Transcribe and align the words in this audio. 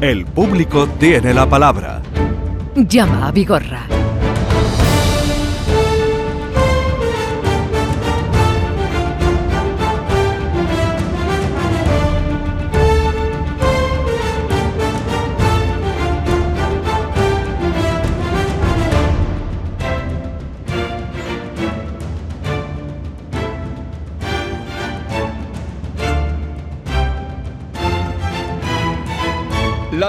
El 0.00 0.24
público 0.24 0.86
tiene 0.98 1.34
la 1.34 1.46
palabra. 1.46 2.00
Llama 2.74 3.28
a 3.28 3.32
Vigorra. 3.32 3.99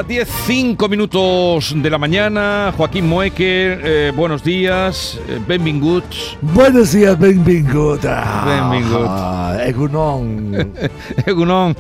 Las 0.02 0.08
10, 0.08 0.28
5 0.48 0.90
minutos 0.90 1.76
de 1.78 1.88
la 1.92 2.00
mañana. 2.00 2.74
Joaquín 2.76 3.08
Moecker, 3.08 3.82
eh, 3.84 4.12
buenos 4.16 4.44
días. 4.44 5.20
Eh, 5.30 5.40
benvinguts. 5.48 6.38
Buenos 6.42 6.92
días, 6.94 7.20
benvingut. 7.20 8.02
Benvingut. 8.02 9.06
Ah, 9.08 9.58
Egunon. 9.64 10.74
Egunon. 11.28 11.76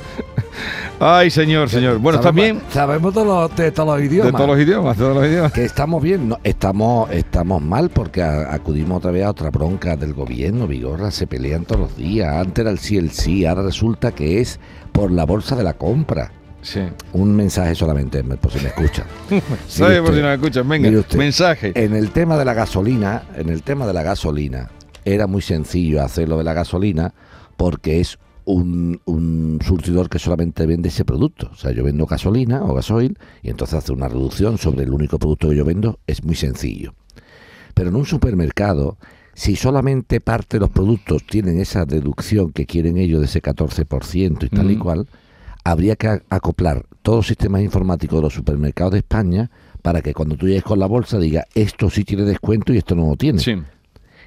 Ay, 0.99 1.31
señor, 1.31 1.67
señor. 1.69 1.97
Bueno, 1.97 2.19
¿estás 2.19 2.35
bien? 2.35 2.61
Sabemos 2.69 3.15
de, 3.15 3.25
los, 3.25 3.55
de 3.55 3.71
todos 3.71 3.87
los 3.89 3.97
De 3.97 4.05
idiomas. 4.05 4.33
todos 4.33 4.47
los 4.49 4.59
idiomas, 4.59 4.97
de 4.97 5.03
todos 5.03 5.15
los 5.17 5.25
idiomas. 5.25 5.51
Que 5.53 5.65
estamos 5.65 6.03
bien, 6.03 6.29
no, 6.29 6.37
estamos, 6.43 7.09
estamos 7.09 7.59
mal 7.59 7.89
porque 7.89 8.21
a- 8.21 8.53
acudimos 8.53 8.99
otra 8.99 9.09
vez 9.09 9.25
a 9.25 9.31
otra 9.31 9.49
bronca 9.49 9.95
del 9.95 10.13
gobierno. 10.13 10.67
Vigorra 10.67 11.09
se 11.09 11.25
pelean 11.25 11.65
todos 11.65 11.81
los 11.81 11.97
días. 11.97 12.35
Antes 12.35 12.61
era 12.61 12.69
el 12.69 12.77
sí, 12.77 12.97
el 12.97 13.09
sí. 13.09 13.47
Ahora 13.47 13.63
resulta 13.63 14.11
que 14.11 14.41
es 14.41 14.59
por 14.91 15.11
la 15.11 15.25
bolsa 15.25 15.55
de 15.55 15.63
la 15.63 15.73
compra. 15.73 16.33
Sí. 16.61 16.81
Un 17.13 17.35
mensaje 17.35 17.75
solamente, 17.75 18.23
por 18.23 18.51
si 18.51 18.59
me 18.59 18.69
escuchan. 18.69 19.05
¿Sabe 19.67 20.01
por 20.01 20.13
si 20.13 20.21
no 20.21 20.27
me 20.27 20.33
escuchan? 20.35 20.67
Venga, 20.67 20.89
usted. 20.91 21.17
mensaje. 21.17 21.71
En 21.75 21.95
el 21.95 22.11
tema 22.11 22.37
de 22.37 22.45
la 22.45 22.53
gasolina, 22.53 23.23
en 23.35 23.49
el 23.49 23.63
tema 23.63 23.87
de 23.87 23.93
la 23.93 24.03
gasolina, 24.03 24.69
era 25.05 25.27
muy 25.27 25.41
sencillo 25.41 26.03
hacerlo 26.03 26.37
de 26.37 26.43
la 26.43 26.53
gasolina 26.53 27.13
porque 27.57 27.99
es 27.99 28.19
un, 28.45 29.01
un 29.05 29.59
surtidor 29.63 30.09
que 30.09 30.19
solamente 30.19 30.65
vende 30.65 30.89
ese 30.89 31.05
producto. 31.05 31.49
O 31.51 31.55
sea, 31.55 31.71
yo 31.71 31.83
vendo 31.83 32.05
gasolina 32.05 32.63
o 32.63 32.73
gasoil 32.73 33.17
y 33.41 33.49
entonces 33.49 33.75
hace 33.75 33.93
una 33.93 34.07
reducción 34.07 34.57
sobre 34.57 34.83
el 34.83 34.91
único 34.91 35.19
producto 35.19 35.49
que 35.49 35.55
yo 35.55 35.65
vendo. 35.65 35.99
Es 36.07 36.23
muy 36.23 36.35
sencillo. 36.35 36.93
Pero 37.73 37.89
en 37.89 37.95
un 37.95 38.05
supermercado, 38.05 38.97
si 39.33 39.55
solamente 39.55 40.21
parte 40.21 40.57
de 40.57 40.61
los 40.61 40.69
productos 40.69 41.25
tienen 41.25 41.59
esa 41.59 41.85
deducción 41.85 42.51
que 42.51 42.65
quieren 42.65 42.97
ellos 42.97 43.19
de 43.19 43.25
ese 43.25 43.41
14% 43.41 44.43
y 44.43 44.49
tal 44.49 44.71
y 44.71 44.77
cual, 44.77 45.07
habría 45.63 45.95
que 45.95 46.21
acoplar 46.29 46.85
todos 47.01 47.19
los 47.19 47.27
sistemas 47.27 47.61
informáticos 47.61 48.17
de 48.17 48.23
los 48.23 48.33
supermercados 48.33 48.93
de 48.93 48.99
España 48.99 49.51
para 49.81 50.01
que 50.01 50.13
cuando 50.13 50.35
tú 50.37 50.47
llegues 50.47 50.63
con 50.63 50.79
la 50.79 50.85
bolsa 50.85 51.17
diga 51.17 51.45
esto 51.55 51.89
sí 51.89 52.03
tiene 52.03 52.23
descuento 52.23 52.73
y 52.73 52.77
esto 52.77 52.95
no 52.95 53.09
lo 53.09 53.15
tiene. 53.15 53.39
Sí. 53.39 53.55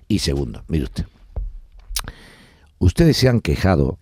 Y 0.09 0.19
segundo, 0.19 0.65
mire 0.69 0.85
usted, 0.85 1.07
ustedes 2.79 3.17
se 3.17 3.29
han 3.29 3.41
quejado 3.41 3.99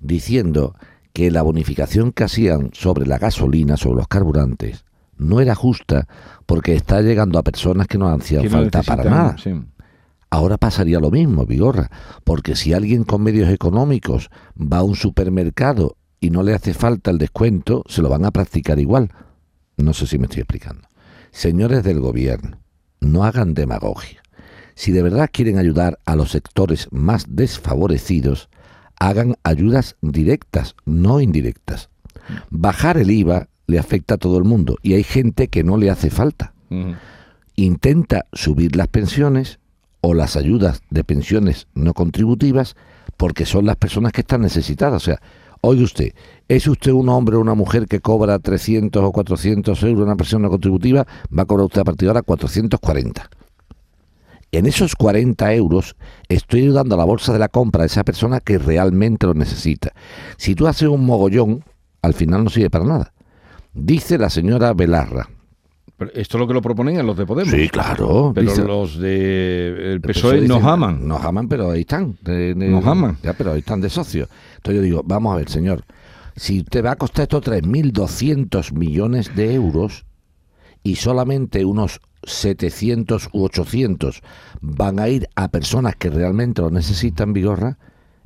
diciendo 0.00 0.74
que 1.12 1.30
la 1.30 1.42
bonificación 1.42 2.12
que 2.12 2.24
hacían 2.24 2.70
sobre 2.72 3.06
la 3.06 3.18
gasolina, 3.18 3.76
sobre 3.76 3.96
los 3.96 4.08
carburantes, 4.08 4.84
no 5.18 5.40
era 5.40 5.54
justa 5.54 6.08
porque 6.46 6.74
está 6.74 7.00
llegando 7.02 7.38
a 7.38 7.42
personas 7.42 7.86
que 7.86 7.98
no 7.98 8.08
hacían 8.08 8.48
falta 8.48 8.82
para 8.82 9.04
nada. 9.04 9.36
sí. 9.38 9.52
Ahora 10.30 10.56
pasaría 10.56 10.98
lo 10.98 11.10
mismo, 11.10 11.44
Vigorra, 11.44 11.90
porque 12.24 12.56
si 12.56 12.72
alguien 12.72 13.04
con 13.04 13.22
medios 13.22 13.50
económicos 13.50 14.30
va 14.56 14.78
a 14.78 14.82
un 14.82 14.96
supermercado 14.96 15.98
y 16.22 16.30
no 16.30 16.42
le 16.42 16.54
hace 16.54 16.72
falta 16.72 17.10
el 17.10 17.18
descuento, 17.18 17.84
se 17.86 18.00
lo 18.00 18.08
van 18.08 18.24
a 18.24 18.30
practicar 18.30 18.78
igual. 18.78 19.10
No 19.76 19.92
sé 19.92 20.06
si 20.06 20.18
me 20.18 20.24
estoy 20.24 20.40
explicando. 20.40 20.88
Señores 21.32 21.84
del 21.84 22.00
gobierno, 22.00 22.58
no 23.00 23.24
hagan 23.24 23.52
demagogia. 23.52 24.22
Si 24.74 24.90
de 24.92 25.02
verdad 25.02 25.28
quieren 25.30 25.58
ayudar 25.58 25.98
a 26.06 26.16
los 26.16 26.30
sectores 26.30 26.88
más 26.90 27.26
desfavorecidos, 27.28 28.48
hagan 28.98 29.34
ayudas 29.42 29.96
directas, 30.00 30.76
no 30.86 31.20
indirectas. 31.20 31.90
Bajar 32.48 32.96
el 32.96 33.10
IVA 33.10 33.48
le 33.66 33.78
afecta 33.78 34.14
a 34.14 34.18
todo 34.18 34.38
el 34.38 34.44
mundo 34.44 34.78
y 34.80 34.94
hay 34.94 35.02
gente 35.02 35.48
que 35.48 35.64
no 35.64 35.76
le 35.76 35.90
hace 35.90 36.08
falta 36.08 36.54
intenta 37.56 38.26
subir 38.32 38.76
las 38.76 38.88
pensiones 38.88 39.58
o 40.00 40.14
las 40.14 40.36
ayudas 40.36 40.82
de 40.90 41.04
pensiones 41.04 41.68
no 41.74 41.94
contributivas 41.94 42.76
porque 43.16 43.46
son 43.46 43.66
las 43.66 43.76
personas 43.76 44.12
que 44.12 44.22
están 44.22 44.40
necesitadas. 44.40 45.02
O 45.02 45.04
sea, 45.04 45.20
oye 45.62 45.82
usted, 45.82 46.12
¿es 46.48 46.66
usted 46.66 46.92
un 46.92 47.08
hombre 47.08 47.36
o 47.36 47.40
una 47.40 47.54
mujer 47.54 47.86
que 47.86 48.00
cobra 48.00 48.38
300 48.38 49.02
o 49.02 49.12
400 49.12 49.82
euros 49.84 50.04
una 50.04 50.38
no 50.38 50.50
contributiva? 50.50 51.06
Va 51.36 51.44
a 51.44 51.46
cobrar 51.46 51.66
usted 51.66 51.80
a 51.80 51.84
partir 51.84 52.06
de 52.06 52.10
ahora 52.10 52.22
440. 52.22 53.30
En 54.50 54.66
esos 54.66 54.94
40 54.96 55.54
euros 55.54 55.96
estoy 56.28 56.62
ayudando 56.62 56.94
a 56.94 56.98
la 56.98 57.04
bolsa 57.04 57.32
de 57.32 57.38
la 57.38 57.48
compra 57.48 57.84
a 57.84 57.86
esa 57.86 58.04
persona 58.04 58.40
que 58.40 58.58
realmente 58.58 59.26
lo 59.26 59.32
necesita. 59.32 59.92
Si 60.36 60.54
tú 60.54 60.66
haces 60.66 60.88
un 60.88 61.06
mogollón, 61.06 61.64
al 62.02 62.12
final 62.12 62.44
no 62.44 62.50
sirve 62.50 62.68
para 62.68 62.84
nada. 62.84 63.12
Dice 63.72 64.18
la 64.18 64.28
señora 64.28 64.74
Belarra. 64.74 65.30
Pero 66.06 66.20
esto 66.20 66.36
es 66.36 66.40
lo 66.40 66.46
que 66.46 66.54
lo 66.54 66.62
proponen 66.62 66.98
a 66.98 67.02
los 67.02 67.16
de 67.16 67.26
Podemos. 67.26 67.52
Sí, 67.52 67.68
claro. 67.68 68.32
Pero 68.34 68.54
los 68.66 68.98
de 68.98 69.68
el 69.68 69.92
El 69.92 70.00
PSOE 70.00 70.40
nos 70.48 70.62
aman. 70.64 71.06
Nos 71.06 71.24
aman, 71.24 71.48
pero 71.48 71.70
ahí 71.70 71.80
están. 71.82 72.16
Nos 72.24 72.86
aman. 72.86 73.18
Ya, 73.22 73.32
pero 73.34 73.52
ahí 73.52 73.60
están 73.60 73.80
de 73.80 73.90
socios. 73.90 74.28
Entonces 74.56 74.76
yo 74.76 74.82
digo, 74.82 75.02
vamos 75.04 75.34
a 75.34 75.36
ver, 75.36 75.48
señor. 75.48 75.84
Si 76.36 76.62
te 76.64 76.80
va 76.82 76.92
a 76.92 76.96
costar 76.96 77.24
esto 77.24 77.40
3.200 77.40 78.72
millones 78.72 79.34
de 79.36 79.54
euros 79.54 80.04
y 80.82 80.96
solamente 80.96 81.64
unos 81.64 82.00
700 82.24 83.28
u 83.32 83.44
800 83.44 84.22
van 84.60 84.98
a 84.98 85.08
ir 85.08 85.28
a 85.34 85.48
personas 85.48 85.96
que 85.96 86.08
realmente 86.08 86.62
lo 86.62 86.70
necesitan, 86.70 87.32
Vigorra, 87.32 87.78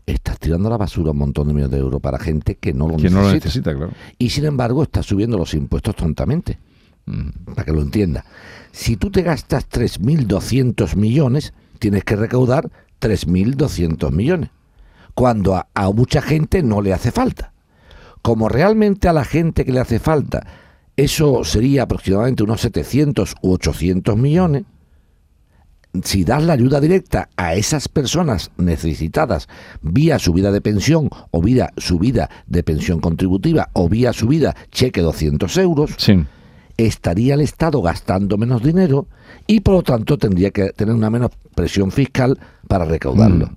estás 0.06 0.38
tirando 0.38 0.69
a 0.69 0.70
la 0.70 0.76
basura 0.76 1.10
un 1.10 1.19
montón 1.19 1.48
de 1.48 1.54
millones 1.54 1.72
de 1.72 1.78
euros 1.78 2.00
para 2.00 2.19
gente 2.19 2.56
que 2.56 2.72
no 2.72 2.87
lo 2.88 2.97
Que 2.97 3.10
no 3.10 3.22
necesita. 3.22 3.28
lo 3.28 3.34
necesita, 3.34 3.75
claro. 3.75 3.93
Y 4.19 4.31
sin 4.31 4.44
embargo, 4.44 4.82
estás 4.84 5.06
subiendo 5.06 5.37
los 5.37 5.53
impuestos 5.54 5.97
tontamente. 5.97 6.58
Para 7.44 7.65
que 7.65 7.72
lo 7.72 7.83
entienda. 7.83 8.25
Si 8.72 8.97
tú 8.97 9.11
te 9.11 9.22
gastas 9.22 9.69
3.200 9.69 10.97
millones, 10.97 11.53
tienes 11.78 12.05
que 12.05 12.17
recaudar 12.17 12.71
3.200 13.00 14.11
millones, 14.11 14.50
cuando 15.15 15.55
a, 15.55 15.91
mucha 15.93 16.21
gente 16.21 16.62
no 16.62 16.83
le 16.83 16.93
hace 16.93 17.11
falta. 17.11 17.53
Como 18.22 18.49
realmente 18.49 19.09
a 19.09 19.12
la 19.12 19.25
gente 19.25 19.65
que 19.65 19.72
le 19.72 19.81
hace 19.81 19.99
falta, 19.99 20.47
eso 20.97 21.44
sería 21.44 21.84
aproximadamente 21.84 22.43
unos 22.43 22.61
700 22.61 23.34
u 23.43 23.53
800 23.53 24.17
millones, 24.17 24.65
si 26.03 26.25
das 26.25 26.43
la 26.43 26.53
ayuda 26.53 26.81
directa 26.81 27.31
a 27.37 27.55
esas 27.55 27.88
personas 27.88 28.50
necesitadas 28.59 29.49
vía 29.81 30.19
subida 30.19 30.53
de 30.53 30.61
pensión 30.61 31.09
o 31.31 31.41
vía 31.41 31.73
subida 31.78 32.28
de 32.47 32.62
pensión 32.62 33.00
contributiva 33.00 33.71
o 33.73 33.88
vía 33.88 34.12
subida 34.12 34.55
cheque 34.71 35.00
200 35.00 35.56
euros. 35.56 35.94
Estaría 36.76 37.34
el 37.34 37.41
Estado 37.41 37.81
gastando 37.82 38.37
menos 38.38 38.62
dinero 38.62 39.06
y 39.47 39.60
por 39.60 39.75
lo 39.76 39.82
tanto 39.82 40.19
tendría 40.19 40.50
que 40.50 40.70
tener 40.70 40.94
una 40.94 41.10
menos 41.10 41.31
presión 41.54 41.91
fiscal 41.91 42.38
para 42.69 42.84
recaudarlo. 42.84 43.50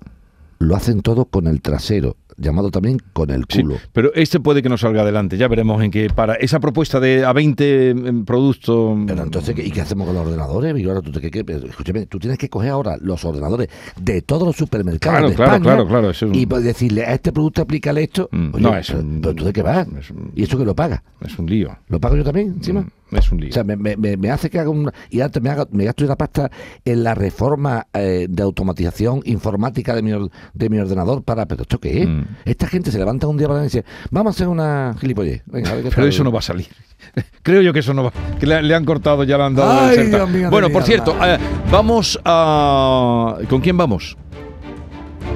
Lo 0.58 0.76
hacen 0.76 1.00
todo 1.00 1.24
con 1.24 1.46
el 1.46 1.62
trasero, 1.62 2.16
llamado 2.36 2.70
también 2.70 2.98
con 3.14 3.30
el 3.30 3.44
Sí, 3.48 3.62
culo. 3.62 3.76
pero 3.94 4.12
este 4.14 4.40
puede 4.40 4.62
que 4.62 4.68
no 4.68 4.76
salga 4.76 5.00
adelante. 5.00 5.38
Ya 5.38 5.48
veremos 5.48 5.82
en 5.82 5.90
qué 5.90 6.08
para 6.14 6.34
esa 6.34 6.60
propuesta 6.60 7.00
de 7.00 7.24
a 7.24 7.32
20 7.32 7.90
en 7.90 8.24
productos. 8.26 8.98
Pero 9.06 9.22
entonces, 9.22 9.54
¿qué- 9.54 9.64
¿y 9.66 9.70
qué 9.70 9.80
hacemos 9.80 10.06
con 10.06 10.14
los 10.16 10.26
ordenadores? 10.26 10.74
Vigorra? 10.74 11.00
¿Tú, 11.00 11.12
te- 11.12 11.44
pero 11.44 11.66
escúchame, 11.66 12.04
tú 12.06 12.18
tienes 12.18 12.38
que 12.38 12.50
coger 12.50 12.70
ahora 12.72 12.98
los 13.00 13.24
ordenadores 13.24 13.68
de 13.98 14.20
todos 14.20 14.46
los 14.46 14.56
supermercados 14.56 15.00
Claro, 15.18 15.30
de 15.30 15.34
claro, 15.34 15.50
España 15.52 15.64
claro, 15.64 15.88
claro, 15.88 16.10
eso 16.10 16.26
es 16.26 16.30
un- 16.32 16.38
y 16.38 16.44
pues 16.44 16.62
decirle 16.62 17.04
a 17.06 17.14
este 17.14 17.32
producto 17.32 17.62
aplícale 17.62 18.02
esto. 18.02 18.28
Mm, 18.30 18.50
Oye, 18.54 18.62
no, 18.62 18.76
es 18.76 18.86
pero, 18.88 19.00
un- 19.00 19.20
pero 19.22 19.34
tú 19.34 19.44
de 19.44 19.52
qué 19.54 19.62
vas? 19.62 19.88
es 19.98 20.10
un- 20.10 20.30
¿Y 20.34 20.42
eso 20.42 20.58
que 20.58 20.64
lo 20.66 20.74
paga? 20.74 21.02
Es 21.22 21.38
un 21.38 21.46
lío. 21.46 21.74
¿Lo 21.88 21.98
pago 21.98 22.16
yo 22.16 22.24
también 22.24 22.48
encima? 22.48 22.82
Mm, 22.82 22.90
Es 23.12 23.30
un 23.32 23.40
lío. 23.40 23.50
O 23.50 23.52
sea, 23.52 23.64
me, 23.64 23.76
me- 23.76 24.30
hace 24.30 24.50
que 24.50 24.58
haga 24.58 24.70
un... 24.70 24.90
Y 25.10 25.20
antes 25.20 25.42
me, 25.42 25.50
haga, 25.50 25.66
me 25.72 25.84
gasto 25.84 26.04
la 26.04 26.16
pasta 26.16 26.50
en 26.84 27.02
la 27.02 27.14
reforma 27.14 27.86
eh, 27.92 28.26
de 28.28 28.42
automatización 28.42 29.20
informática 29.24 29.94
de 29.94 30.02
mi, 30.02 30.12
or- 30.12 30.30
de 30.54 30.68
mi 30.68 30.78
ordenador 30.78 31.22
para... 31.22 31.46
¿Pero 31.46 31.62
esto 31.62 31.78
qué 31.78 32.02
es? 32.02 32.08
Mm. 32.08 32.22
Esta 32.44 32.66
gente 32.68 32.90
se 32.90 32.98
levanta 32.98 33.26
un 33.26 33.36
día 33.36 33.48
para 33.48 33.60
y 33.60 33.64
dice, 33.64 33.84
vamos 34.10 34.32
a 34.32 34.34
hacer 34.36 34.48
una 34.48 34.94
gilipollez. 35.00 35.42
Venga, 35.46 35.70
a 35.70 35.74
ver 35.74 35.84
qué 35.84 35.90
Pero 35.90 36.02
tal". 36.02 36.08
eso 36.08 36.24
no 36.24 36.32
va 36.32 36.38
a 36.38 36.42
salir. 36.42 36.68
Creo 37.42 37.62
yo 37.62 37.72
que 37.72 37.80
eso 37.80 37.94
no 37.94 38.04
va. 38.04 38.12
Que 38.38 38.46
le, 38.46 38.62
le 38.62 38.74
han 38.74 38.84
cortado, 38.84 39.24
ya 39.24 39.36
le 39.38 39.44
han 39.44 39.54
dado. 39.54 39.70
Ay. 39.88 40.06
Dios 40.06 40.28
mío 40.30 40.50
bueno, 40.50 40.68
por 40.70 40.82
cierto, 40.82 41.16
eh, 41.24 41.38
vamos 41.70 42.18
a. 42.24 43.36
¿Con 43.48 43.60
quién 43.60 43.76
vamos? 43.76 44.16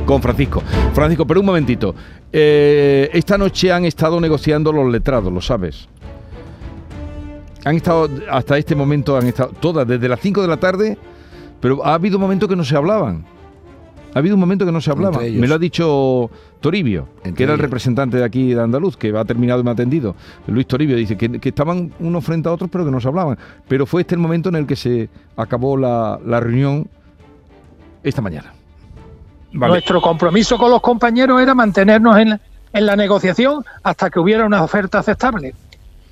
Con 0.06 0.20
Francisco. 0.20 0.62
Francisco, 0.92 1.26
pero 1.26 1.40
un 1.40 1.46
momentito. 1.46 1.94
Eh, 2.30 3.08
esta 3.14 3.38
noche 3.38 3.72
han 3.72 3.84
estado 3.84 4.20
negociando 4.20 4.72
los 4.72 4.90
letrados, 4.92 5.32
lo 5.32 5.40
sabes. 5.40 5.88
Han 7.64 7.76
estado, 7.76 8.08
hasta 8.30 8.58
este 8.58 8.74
momento 8.74 9.16
han 9.16 9.26
estado 9.26 9.50
todas, 9.60 9.86
desde 9.86 10.08
las 10.08 10.20
5 10.20 10.42
de 10.42 10.48
la 10.48 10.58
tarde, 10.58 10.98
pero 11.60 11.84
ha 11.84 11.94
habido 11.94 12.18
momentos 12.18 12.48
que 12.48 12.56
no 12.56 12.64
se 12.64 12.76
hablaban. 12.76 13.24
Ha 14.14 14.18
habido 14.20 14.36
un 14.36 14.40
momento 14.40 14.64
que 14.64 14.70
no 14.70 14.80
se 14.80 14.90
hablaba. 14.92 15.18
Me 15.20 15.48
lo 15.48 15.56
ha 15.56 15.58
dicho 15.58 16.30
Toribio, 16.60 17.08
Entre 17.24 17.32
que 17.34 17.42
era 17.42 17.54
el 17.54 17.58
ellos. 17.58 17.62
representante 17.62 18.16
de 18.16 18.24
aquí 18.24 18.54
de 18.54 18.62
Andaluz, 18.62 18.96
que 18.96 19.16
ha 19.16 19.24
terminado 19.24 19.60
y 19.60 19.64
me 19.64 19.70
ha 19.70 19.72
atendido. 19.72 20.14
Luis 20.46 20.66
Toribio 20.68 20.94
dice 20.96 21.16
que, 21.16 21.40
que 21.40 21.48
estaban 21.48 21.92
unos 21.98 22.24
frente 22.24 22.48
a 22.48 22.52
otros, 22.52 22.70
pero 22.70 22.84
que 22.84 22.92
no 22.92 23.00
se 23.00 23.08
hablaban. 23.08 23.36
Pero 23.66 23.86
fue 23.86 24.02
este 24.02 24.14
el 24.14 24.20
momento 24.20 24.50
en 24.50 24.54
el 24.56 24.66
que 24.66 24.76
se 24.76 25.08
acabó 25.36 25.76
la, 25.76 26.20
la 26.24 26.38
reunión 26.38 26.86
esta 28.04 28.22
mañana. 28.22 28.52
Vale. 29.52 29.72
Nuestro 29.72 30.00
compromiso 30.00 30.58
con 30.58 30.70
los 30.70 30.80
compañeros 30.80 31.40
era 31.42 31.54
mantenernos 31.54 32.16
en, 32.18 32.40
en 32.72 32.86
la 32.86 32.94
negociación 32.94 33.64
hasta 33.82 34.10
que 34.10 34.20
hubiera 34.20 34.44
una 34.46 34.62
oferta 34.62 35.00
aceptable. 35.00 35.54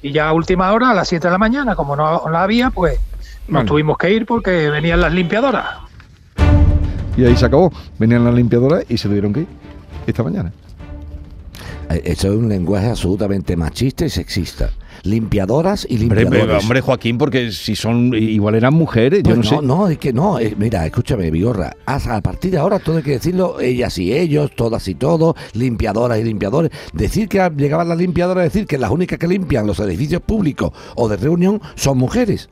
Y 0.03 0.13
ya 0.13 0.29
a 0.29 0.33
última 0.33 0.73
hora, 0.73 0.91
a 0.91 0.95
las 0.95 1.09
7 1.09 1.29
de 1.29 1.33
la 1.33 1.39
mañana, 1.39 1.77
como 1.77 1.95
no 1.97 2.29
la 2.31 2.43
había, 2.43 2.71
pues 2.71 2.99
nos 3.47 3.55
Vale. 3.61 3.69
tuvimos 3.69 3.97
que 3.99 4.11
ir 4.11 4.27
porque 4.27 4.69
venían 4.69 5.01
las 5.01 5.13
limpiadoras. 5.13 5.65
Y 7.17 7.25
ahí 7.25 7.37
se 7.37 7.47
acabó. 7.47 7.73
Venían 7.99 8.25
las 8.25 8.35
limpiadoras 8.35 8.85
y 8.89 8.97
se 8.99 9.09
tuvieron 9.09 9.33
que 9.33 9.41
ir 9.41 9.47
esta 10.07 10.23
mañana. 10.23 10.53
Eh, 11.95 12.03
Eso 12.07 12.29
es 12.33 12.35
un 12.39 12.49
lenguaje 12.49 12.89
absolutamente 12.89 13.57
machista 13.57 14.05
y 14.05 14.11
sexista. 14.11 14.71
Limpiadoras 15.05 15.87
y 15.89 15.95
Hombre, 16.01 16.21
limpiadores. 16.23 16.47
pero, 16.47 16.59
hombre, 16.59 16.81
Joaquín, 16.81 17.19
porque 17.19 17.51
si 17.51 17.75
son 17.75 18.15
igual 18.15 18.55
eran 18.55 18.75
mujeres, 18.75 19.23
yo 19.25 19.35
Pues 19.35 19.51
no, 19.51 19.57
no, 19.57 19.61
sé. 19.61 19.67
no, 19.67 19.89
es 19.89 19.99
que 19.99 20.13
no. 20.13 20.39
eh, 20.39 20.55
mira, 20.57 20.87
escúchame, 20.87 21.31
Vigorra. 21.31 21.75
A 21.87 22.21
partir 22.21 22.53
de 22.53 22.59
ahora 22.59 22.79
todo 22.79 22.99
hay 22.99 23.03
que 23.03 23.13
decirlo 23.13 23.59
ellas 23.61 23.99
y 23.99 24.13
ellos, 24.13 24.53
todas 24.55 24.87
y 24.89 24.95
todos, 24.95 25.35
limpiadoras 25.55 26.19
y 26.21 26.25
limpiadores. 26.25 26.71
Decir 26.93 27.29
que 27.29 27.51
llegaban 27.57 27.89
las 27.89 27.99
limpiadoras, 27.99 28.45
decir 28.45 28.67
que 28.67 28.79
las 28.79 28.91
únicas 28.91 29.19
que 29.19 29.27
limpian 29.27 29.67
los 29.67 29.81
edificios 29.81 30.23
públicos 30.23 30.73
o 30.95 31.09
de 31.09 31.17
reunión 31.17 31.61
son 31.75 31.99
mujeres. 31.99 32.49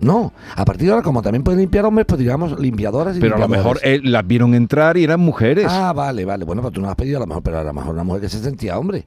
No, 0.00 0.32
a 0.56 0.64
partir 0.64 0.86
de 0.86 0.92
ahora, 0.92 1.02
como 1.02 1.20
también 1.22 1.42
pueden 1.44 1.60
limpiar 1.60 1.84
hombres, 1.84 2.06
pues 2.06 2.18
digamos 2.18 2.58
limpiadoras 2.58 3.16
y 3.16 3.20
Pero 3.20 3.36
a 3.36 3.38
lo 3.38 3.48
mejor 3.48 3.78
eh, 3.82 4.00
las 4.02 4.26
vieron 4.26 4.54
entrar 4.54 4.96
y 4.96 5.04
eran 5.04 5.20
mujeres. 5.20 5.66
Ah, 5.68 5.92
vale, 5.92 6.24
vale. 6.24 6.44
Bueno, 6.44 6.62
pues 6.62 6.72
tú 6.74 6.80
no 6.80 6.88
has 6.88 6.96
pedido 6.96 7.18
a 7.18 7.20
lo 7.20 7.26
mejor, 7.26 7.42
pero 7.42 7.58
a 7.58 7.64
lo 7.64 7.72
mejor 7.74 7.92
una 7.94 8.04
mujer 8.04 8.22
que 8.22 8.28
se 8.30 8.38
sentía 8.40 8.78
hombre. 8.78 9.04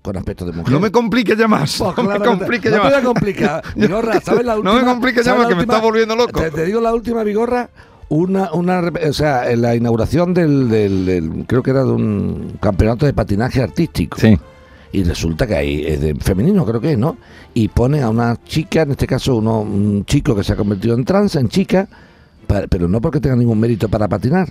Con 0.00 0.16
aspecto 0.16 0.44
de 0.46 0.52
mujer. 0.52 0.72
no 0.72 0.78
me 0.78 0.92
compliques 0.92 1.36
ya 1.36 1.48
más. 1.48 1.76
Pues 1.76 1.96
no 1.96 2.04
me 2.04 2.18
te- 2.20 2.24
compliques 2.24 2.70
no 2.70 2.76
ya 2.76 2.82
te 2.82 2.88
voy 2.88 2.94
más. 2.94 3.02
a 3.02 3.04
complicar. 3.06 3.62
Vigorra, 3.76 4.20
¿sabes 4.20 4.44
la 4.46 4.52
No 4.54 4.58
última? 4.60 4.80
me 4.80 4.84
compliques 4.84 5.24
ya 5.24 5.32
¿sabes 5.32 5.40
más, 5.40 5.48
que 5.48 5.54
me 5.56 5.62
estás 5.62 5.82
volviendo 5.82 6.14
loco. 6.16 6.40
Te, 6.40 6.50
te 6.52 6.64
digo 6.64 6.80
la 6.80 6.94
última, 6.94 7.24
Vigorra. 7.24 7.68
Una, 8.10 8.52
una, 8.52 8.90
o 9.06 9.12
sea, 9.12 9.50
en 9.50 9.60
la 9.60 9.74
inauguración 9.74 10.32
del, 10.32 10.68
del- 10.70 11.04
del- 11.04 11.44
creo 11.46 11.62
que 11.62 11.72
era 11.72 11.82
de 11.84 11.90
un 11.90 12.56
campeonato 12.60 13.04
de 13.04 13.12
patinaje 13.12 13.60
artístico. 13.62 14.16
Sí. 14.18 14.38
Y 14.92 15.02
resulta 15.04 15.46
que 15.46 15.54
ahí 15.54 15.84
es 15.86 16.00
de 16.00 16.14
femenino, 16.14 16.64
creo 16.64 16.80
que 16.80 16.92
es, 16.92 16.98
¿no? 16.98 17.18
Y 17.54 17.68
ponen 17.68 18.02
a 18.02 18.10
una 18.10 18.36
chica, 18.44 18.82
en 18.82 18.92
este 18.92 19.06
caso 19.06 19.36
uno, 19.36 19.60
un 19.60 20.04
chico 20.04 20.34
que 20.34 20.42
se 20.42 20.54
ha 20.54 20.56
convertido 20.56 20.94
en 20.94 21.04
trans, 21.04 21.36
en 21.36 21.48
chica, 21.48 21.88
pero 22.70 22.88
no 22.88 23.00
porque 23.00 23.20
tenga 23.20 23.36
ningún 23.36 23.60
mérito 23.60 23.88
para 23.88 24.08
patinar, 24.08 24.48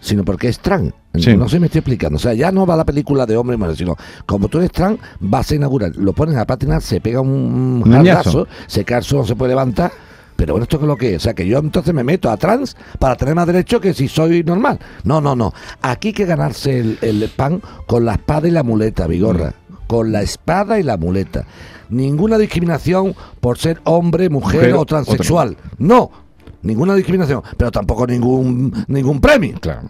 sino 0.00 0.24
porque 0.24 0.48
es 0.48 0.58
trans. 0.58 0.92
Sí. 1.14 1.36
No 1.36 1.48
sé, 1.48 1.58
me 1.58 1.66
estoy 1.66 1.80
explicando. 1.80 2.16
O 2.16 2.20
sea, 2.20 2.34
ya 2.34 2.52
no 2.52 2.66
va 2.66 2.76
la 2.76 2.84
película 2.84 3.26
de 3.26 3.36
hombre 3.36 3.54
y 3.54 3.58
mujer, 3.58 3.76
sino 3.76 3.96
como 4.26 4.48
tú 4.48 4.58
eres 4.58 4.72
trans, 4.72 4.98
vas 5.20 5.50
a 5.50 5.54
inaugurar. 5.54 5.94
Lo 5.96 6.12
ponen 6.12 6.38
a 6.38 6.44
patinar, 6.44 6.82
se 6.82 7.00
pega 7.00 7.20
un 7.20 7.82
ñazo. 7.84 8.46
se 8.66 8.84
cae 8.84 9.02
no 9.12 9.24
se 9.24 9.36
puede 9.36 9.50
levantar. 9.50 9.92
Pero 10.36 10.52
bueno, 10.52 10.62
¿esto 10.62 10.78
qué 10.78 10.84
es 10.84 10.88
lo 10.88 10.96
que 10.96 11.14
es? 11.14 11.16
O 11.16 11.20
sea, 11.24 11.34
que 11.34 11.44
yo 11.44 11.58
entonces 11.58 11.92
me 11.92 12.04
meto 12.04 12.30
a 12.30 12.36
trans 12.36 12.76
para 13.00 13.16
tener 13.16 13.34
más 13.34 13.48
derecho 13.48 13.80
que 13.80 13.92
si 13.92 14.06
soy 14.06 14.44
normal. 14.44 14.78
No, 15.02 15.20
no, 15.20 15.34
no. 15.34 15.52
Aquí 15.82 16.08
hay 16.08 16.14
que 16.14 16.26
ganarse 16.26 16.78
el, 16.78 16.98
el 17.02 17.28
pan 17.34 17.60
con 17.88 18.04
la 18.04 18.12
espada 18.12 18.46
y 18.46 18.52
la 18.52 18.62
muleta, 18.62 19.08
Vigorra. 19.08 19.52
Con 19.88 20.12
la 20.12 20.22
espada 20.22 20.78
y 20.78 20.84
la 20.84 20.96
muleta. 20.96 21.44
Ninguna 21.88 22.38
discriminación 22.38 23.14
por 23.40 23.58
ser 23.58 23.80
hombre, 23.84 24.28
mujer, 24.30 24.60
Mujer 24.60 24.74
o 24.74 24.80
o 24.82 24.86
transexual. 24.86 25.56
No. 25.78 26.10
Ninguna 26.62 26.94
discriminación. 26.94 27.42
Pero 27.56 27.72
tampoco 27.72 28.06
ningún, 28.06 28.72
ningún 28.86 29.20
premio. 29.20 29.58
Claro. 29.60 29.88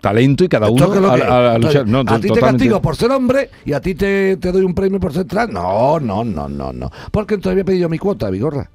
Talento 0.00 0.44
y 0.44 0.48
cada 0.48 0.68
¿Esto 0.68 0.88
uno 0.90 1.08
a, 1.08 1.14
a- 1.14 1.52
a 1.52 1.56
Entonces. 1.56 1.84
No, 1.86 2.00
a 2.00 2.20
ti 2.20 2.28
te 2.28 2.40
castigo 2.40 2.80
por 2.80 2.94
ser 2.94 3.10
hombre 3.10 3.50
y 3.64 3.72
a 3.72 3.80
ti 3.80 3.94
te, 3.96 4.36
te 4.36 4.52
doy 4.52 4.62
un 4.62 4.72
premio 4.72 5.00
por 5.00 5.12
ser 5.12 5.24
trans. 5.24 5.52
No, 5.52 5.98
no, 5.98 6.22
no, 6.24 6.48
no, 6.48 6.72
no. 6.72 6.90
Porque 7.10 7.34
entonces 7.34 7.52
había 7.52 7.64
pedido 7.64 7.88
mi 7.88 7.98
cuota, 7.98 8.30
Vigorra. 8.30 8.70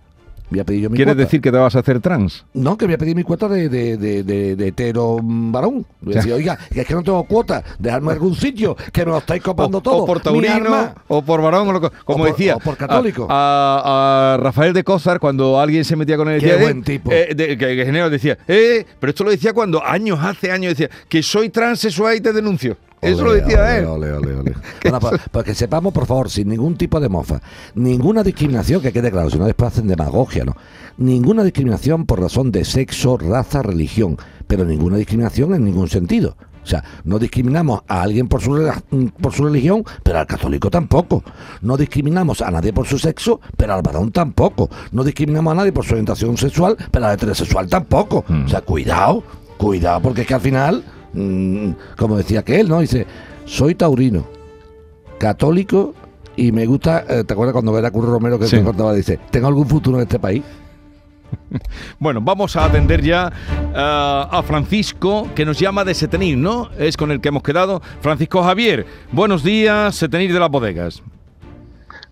Mi 0.50 0.62
¿Quieres 0.64 0.90
cuota. 0.90 1.14
decir 1.16 1.42
que 1.42 1.52
te 1.52 1.58
vas 1.58 1.76
a 1.76 1.80
hacer 1.80 2.00
trans? 2.00 2.46
No, 2.54 2.78
que 2.78 2.86
voy 2.86 2.94
a 2.94 2.98
pedir 3.00 3.16
mi 3.16 3.24
cuota 3.24 3.48
de, 3.48 3.70
de, 3.70 3.98
de, 3.98 4.24
de, 4.24 4.56
de 4.56 4.68
hetero 4.68 5.18
mm, 5.22 5.52
varón. 5.52 5.86
Voy 6.02 6.14
a 6.14 6.18
decir, 6.18 6.32
oiga, 6.34 6.60
es 6.70 6.86
que 6.86 6.94
no 6.94 7.02
tengo 7.02 7.24
cuota, 7.24 7.64
dejadme 7.80 8.12
algún 8.12 8.36
sitio, 8.36 8.76
que 8.92 9.04
me 9.04 9.12
lo 9.12 9.18
estáis 9.18 9.42
copando 9.42 9.80
o, 9.80 9.82
todo. 9.82 10.04
o 10.04 10.06
por 10.06 10.20
taurino, 10.22 10.94
o 11.08 11.22
por 11.24 11.42
varón, 11.42 11.70
o 11.70 11.74
lo 11.74 11.82
como 12.06 12.20
por- 12.26 12.28
decía. 12.32 12.56
o 12.58 12.60
por 12.60 12.78
católico. 12.78 13.26
A, 13.30 13.82
a- 13.84 14.34
a 14.36 14.38
Rafael 14.38 14.74
de 14.74 14.84
Cózar, 14.84 15.20
cuando 15.20 15.60
alguien 15.60 15.84
se 15.86 15.96
metía 15.96 16.18
con 16.18 16.30
él, 16.30 16.40
Qué 16.40 16.46
decía, 16.48 16.62
buen 16.62 16.80
eh, 16.80 16.84
tipo. 16.84 17.12
eh, 17.12 17.36
que, 17.36 17.58
que 17.58 18.10
decía, 18.10 18.38
eh, 18.48 18.86
pero 19.00 19.10
esto 19.10 19.24
lo 19.24 19.32
decía 19.32 19.54
cuando 19.54 19.84
años, 19.84 20.20
hace 20.22 20.52
años, 20.52 20.78
decía, 20.78 20.90
que 21.10 21.24
soy 21.24 21.50
transexual 21.50 22.16
y 22.18 22.22
te 22.22 22.32
denuncio. 22.32 22.78
Eso 23.04 23.24
lo 23.24 23.34
decía 23.34 23.78
él. 23.78 23.88
pues, 24.82 25.22
pues 25.32 25.46
que 25.46 25.56
sepamos, 25.56 25.94
por 25.94 26.06
favor, 26.06 26.30
sin 26.30 26.50
ningún 26.50 26.76
tipo 26.76 27.00
de 27.00 27.10
mofa, 27.10 27.42
ninguna 27.76 28.24
discriminación, 28.24 28.82
que 28.82 28.92
quede 28.92 29.12
claro, 29.12 29.30
si 29.30 29.38
no 29.38 29.46
después 29.46 29.74
hacen 29.74 29.88
demagogia, 29.88 30.44
¿no? 30.44 30.56
Ninguna 30.98 31.44
discriminación 31.44 32.06
por 32.06 32.22
razón 32.22 32.52
de 32.52 32.66
sexo, 32.66 33.18
raza, 33.18 33.62
religión, 33.62 34.18
pero 34.48 34.66
ninguna 34.66 34.98
discriminación 34.98 35.54
en 35.56 35.64
ningún 35.66 35.90
sentido. 35.90 36.36
O 36.64 36.66
sea, 36.66 36.84
no 37.04 37.20
discriminamos 37.20 37.82
a 37.88 38.02
alguien 38.02 38.28
por 38.28 38.42
su, 38.42 38.72
por 39.20 39.34
su 39.34 39.44
religión, 39.44 39.84
pero 40.02 40.20
al 40.20 40.28
católico 40.28 40.70
tampoco. 40.70 41.24
No 41.62 41.76
discriminamos 41.76 42.42
a 42.42 42.50
nadie 42.52 42.72
por 42.72 42.88
su 42.88 42.98
sexo, 42.98 43.42
pero 43.58 43.74
al 43.74 43.82
varón 43.82 44.12
tampoco. 44.12 44.70
No 44.92 45.04
discriminamos 45.04 45.52
a 45.52 45.56
nadie 45.56 45.74
por 45.74 45.86
su 45.86 45.94
orientación 45.94 46.38
sexual, 46.38 46.78
pero 46.90 47.06
al 47.06 47.16
heterosexual 47.16 47.68
tampoco. 47.68 48.24
Mm. 48.28 48.46
O 48.46 48.48
sea, 48.48 48.62
cuidado, 48.62 49.24
cuidado, 49.58 50.02
porque 50.02 50.22
es 50.22 50.28
que 50.28 50.34
al 50.36 50.42
final, 50.42 50.84
mm, 51.14 51.70
como 51.98 52.18
decía 52.18 52.40
aquel, 52.42 52.68
¿no? 52.70 52.80
Dice, 52.80 53.06
soy 53.46 53.76
taurino, 53.76 54.26
católico 55.20 55.94
y 56.36 56.52
me 56.52 56.66
gusta, 56.66 57.06
eh, 57.08 57.24
¿te 57.24 57.34
acuerdas 57.34 57.54
cuando 57.54 57.78
era 57.78 57.92
Curro 57.92 58.12
Romero 58.12 58.40
que 58.40 58.48
Sí. 58.48 58.58
te 58.58 58.64
contaba? 58.64 58.94
Dice, 58.94 59.20
¿tengo 59.32 59.48
algún 59.48 59.68
futuro 59.68 59.98
en 59.98 60.04
este 60.04 60.20
país? 60.20 60.44
Bueno, 62.00 62.22
vamos 62.22 62.56
a 62.56 62.66
atender 62.66 63.02
ya 63.02 63.32
ah, 63.76 64.28
a 64.32 64.44
Francisco, 64.44 65.28
que 65.36 65.46
nos 65.46 65.58
llama 65.60 65.84
de 65.84 65.94
Setenir, 65.96 66.38
¿no? 66.38 66.70
Es 66.78 66.96
con 66.98 67.10
el 67.12 67.22
que 67.22 67.30
hemos 67.30 67.42
quedado. 67.44 67.82
Francisco 68.02 68.44
Javier, 68.44 68.86
buenos 69.12 69.44
días, 69.44 69.96
Setenir 69.96 70.32
de 70.34 70.40
las 70.40 70.50
Bodegas. 70.50 71.02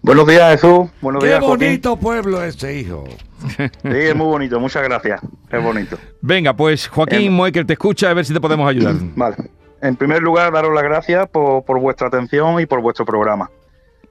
Buenos 0.01 0.25
días, 0.27 0.59
Jesús. 0.59 0.89
Buenos 1.01 1.21
¡Qué 1.23 1.29
días, 1.29 1.41
bonito 1.41 1.95
pueblo 1.97 2.43
ese, 2.43 2.79
hijo! 2.79 3.03
Sí, 3.49 3.69
es 3.83 4.15
muy 4.15 4.27
bonito. 4.27 4.59
Muchas 4.59 4.83
gracias. 4.83 5.21
Es 5.49 5.63
bonito. 5.63 5.97
Venga, 6.21 6.53
pues 6.53 6.87
Joaquín. 6.87 7.33
Moekel 7.33 7.65
te 7.65 7.73
escucha, 7.73 8.09
a 8.09 8.13
ver 8.13 8.25
si 8.25 8.33
te 8.33 8.39
podemos 8.39 8.69
ayudar. 8.69 8.95
Vale. 9.15 9.35
En 9.81 9.95
primer 9.95 10.21
lugar, 10.21 10.51
daros 10.53 10.73
las 10.73 10.83
gracias 10.83 11.27
por, 11.29 11.63
por 11.65 11.79
vuestra 11.79 12.07
atención 12.07 12.59
y 12.59 12.65
por 12.65 12.81
vuestro 12.81 13.05
programa. 13.05 13.49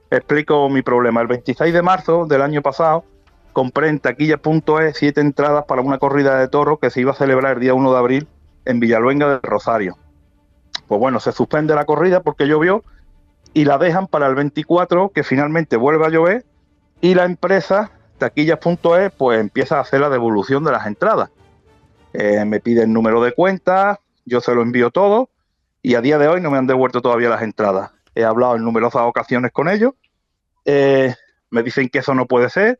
Explico 0.09 0.69
mi 0.69 0.81
problema. 0.81 1.21
El 1.21 1.27
26 1.27 1.73
de 1.73 1.81
marzo 1.81 2.25
del 2.25 2.41
año 2.41 2.61
pasado 2.61 3.05
compré 3.53 3.87
en 3.87 3.99
taquilla.es 3.99 4.97
siete 4.97 5.21
entradas 5.21 5.65
para 5.65 5.81
una 5.81 5.97
corrida 5.97 6.37
de 6.37 6.47
toros 6.47 6.79
que 6.79 6.89
se 6.89 7.01
iba 7.01 7.11
a 7.11 7.15
celebrar 7.15 7.55
el 7.55 7.61
día 7.61 7.73
1 7.73 7.91
de 7.91 7.97
abril 7.97 8.27
en 8.65 8.79
Villaluenga 8.79 9.29
del 9.29 9.41
Rosario. 9.41 9.97
Pues 10.87 10.99
bueno, 10.99 11.19
se 11.19 11.31
suspende 11.31 11.75
la 11.75 11.85
corrida 11.85 12.21
porque 12.21 12.47
llovió 12.47 12.83
y 13.53 13.65
la 13.65 13.77
dejan 13.77 14.07
para 14.07 14.27
el 14.27 14.35
24 14.35 15.09
que 15.09 15.23
finalmente 15.23 15.77
vuelve 15.77 16.05
a 16.05 16.09
llover 16.09 16.45
y 17.01 17.15
la 17.15 17.25
empresa 17.25 17.91
taquillas.es 18.21 19.11
pues 19.17 19.39
empieza 19.39 19.77
a 19.77 19.81
hacer 19.81 19.99
la 19.99 20.09
devolución 20.09 20.63
de 20.63 20.71
las 20.71 20.85
entradas. 20.85 21.31
Eh, 22.13 22.45
me 22.45 22.59
pide 22.59 22.83
el 22.83 22.93
número 22.93 23.21
de 23.23 23.33
cuenta, 23.33 23.99
yo 24.25 24.41
se 24.41 24.53
lo 24.53 24.61
envío 24.61 24.91
todo 24.91 25.29
y 25.81 25.95
a 25.95 26.01
día 26.01 26.19
de 26.19 26.27
hoy 26.27 26.39
no 26.39 26.51
me 26.51 26.59
han 26.59 26.67
devuelto 26.67 27.01
todavía 27.01 27.29
las 27.29 27.41
entradas. 27.41 27.91
He 28.13 28.23
hablado 28.23 28.55
en 28.55 28.63
numerosas 28.63 29.01
ocasiones 29.03 29.51
con 29.51 29.69
ellos, 29.69 29.93
eh, 30.65 31.15
me 31.49 31.63
dicen 31.63 31.89
que 31.89 31.99
eso 31.99 32.13
no 32.13 32.27
puede 32.27 32.49
ser, 32.49 32.79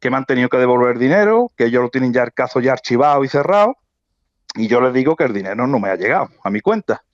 que 0.00 0.10
me 0.10 0.16
han 0.16 0.24
tenido 0.24 0.48
que 0.48 0.56
devolver 0.56 0.98
dinero, 0.98 1.52
que 1.56 1.66
ellos 1.66 1.82
lo 1.82 1.90
tienen 1.90 2.12
ya 2.12 2.22
el 2.22 2.32
caso 2.32 2.60
ya 2.60 2.72
archivado 2.72 3.24
y 3.24 3.28
cerrado 3.28 3.76
y 4.54 4.68
yo 4.68 4.80
les 4.80 4.94
digo 4.94 5.16
que 5.16 5.24
el 5.24 5.34
dinero 5.34 5.66
no 5.66 5.78
me 5.78 5.90
ha 5.90 5.96
llegado 5.96 6.30
a 6.42 6.50
mi 6.50 6.60
cuenta. 6.60 7.04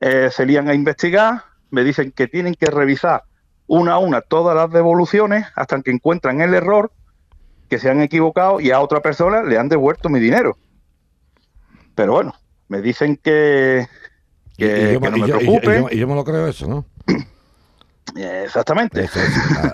Eh, 0.00 0.30
se 0.32 0.46
lían 0.46 0.68
a 0.68 0.74
investigar, 0.74 1.44
me 1.70 1.84
dicen 1.84 2.12
que 2.12 2.26
tienen 2.26 2.54
que 2.54 2.66
revisar 2.66 3.24
una 3.66 3.94
a 3.94 3.98
una 3.98 4.20
todas 4.20 4.56
las 4.56 4.70
devoluciones 4.70 5.46
hasta 5.54 5.80
que 5.82 5.90
encuentran 5.90 6.40
el 6.40 6.54
error, 6.54 6.92
que 7.72 7.78
se 7.78 7.88
han 7.88 8.02
equivocado 8.02 8.60
y 8.60 8.70
a 8.70 8.80
otra 8.80 9.00
persona 9.00 9.42
le 9.42 9.56
han 9.56 9.70
devuelto 9.70 10.10
mi 10.10 10.20
dinero. 10.20 10.58
Pero 11.94 12.12
bueno, 12.12 12.34
me 12.68 12.82
dicen 12.82 13.16
que, 13.16 13.86
que, 14.58 14.90
y, 14.90 14.92
yo, 14.92 15.00
que 15.00 15.10
no 15.10 15.16
me 15.16 15.20
yo- 15.20 15.24
y 15.24 15.28
yo- 15.30 15.38
preocupe. 15.38 15.76
y 15.76 15.80
yo- 15.80 15.88
y 15.90 15.96
yo 15.96 16.06
me 16.06 16.14
lo 16.14 16.22
creo 16.22 16.46
eso, 16.46 16.68
¿no? 16.68 16.84
Eh, 18.16 18.42
Exactamente. 18.44 19.08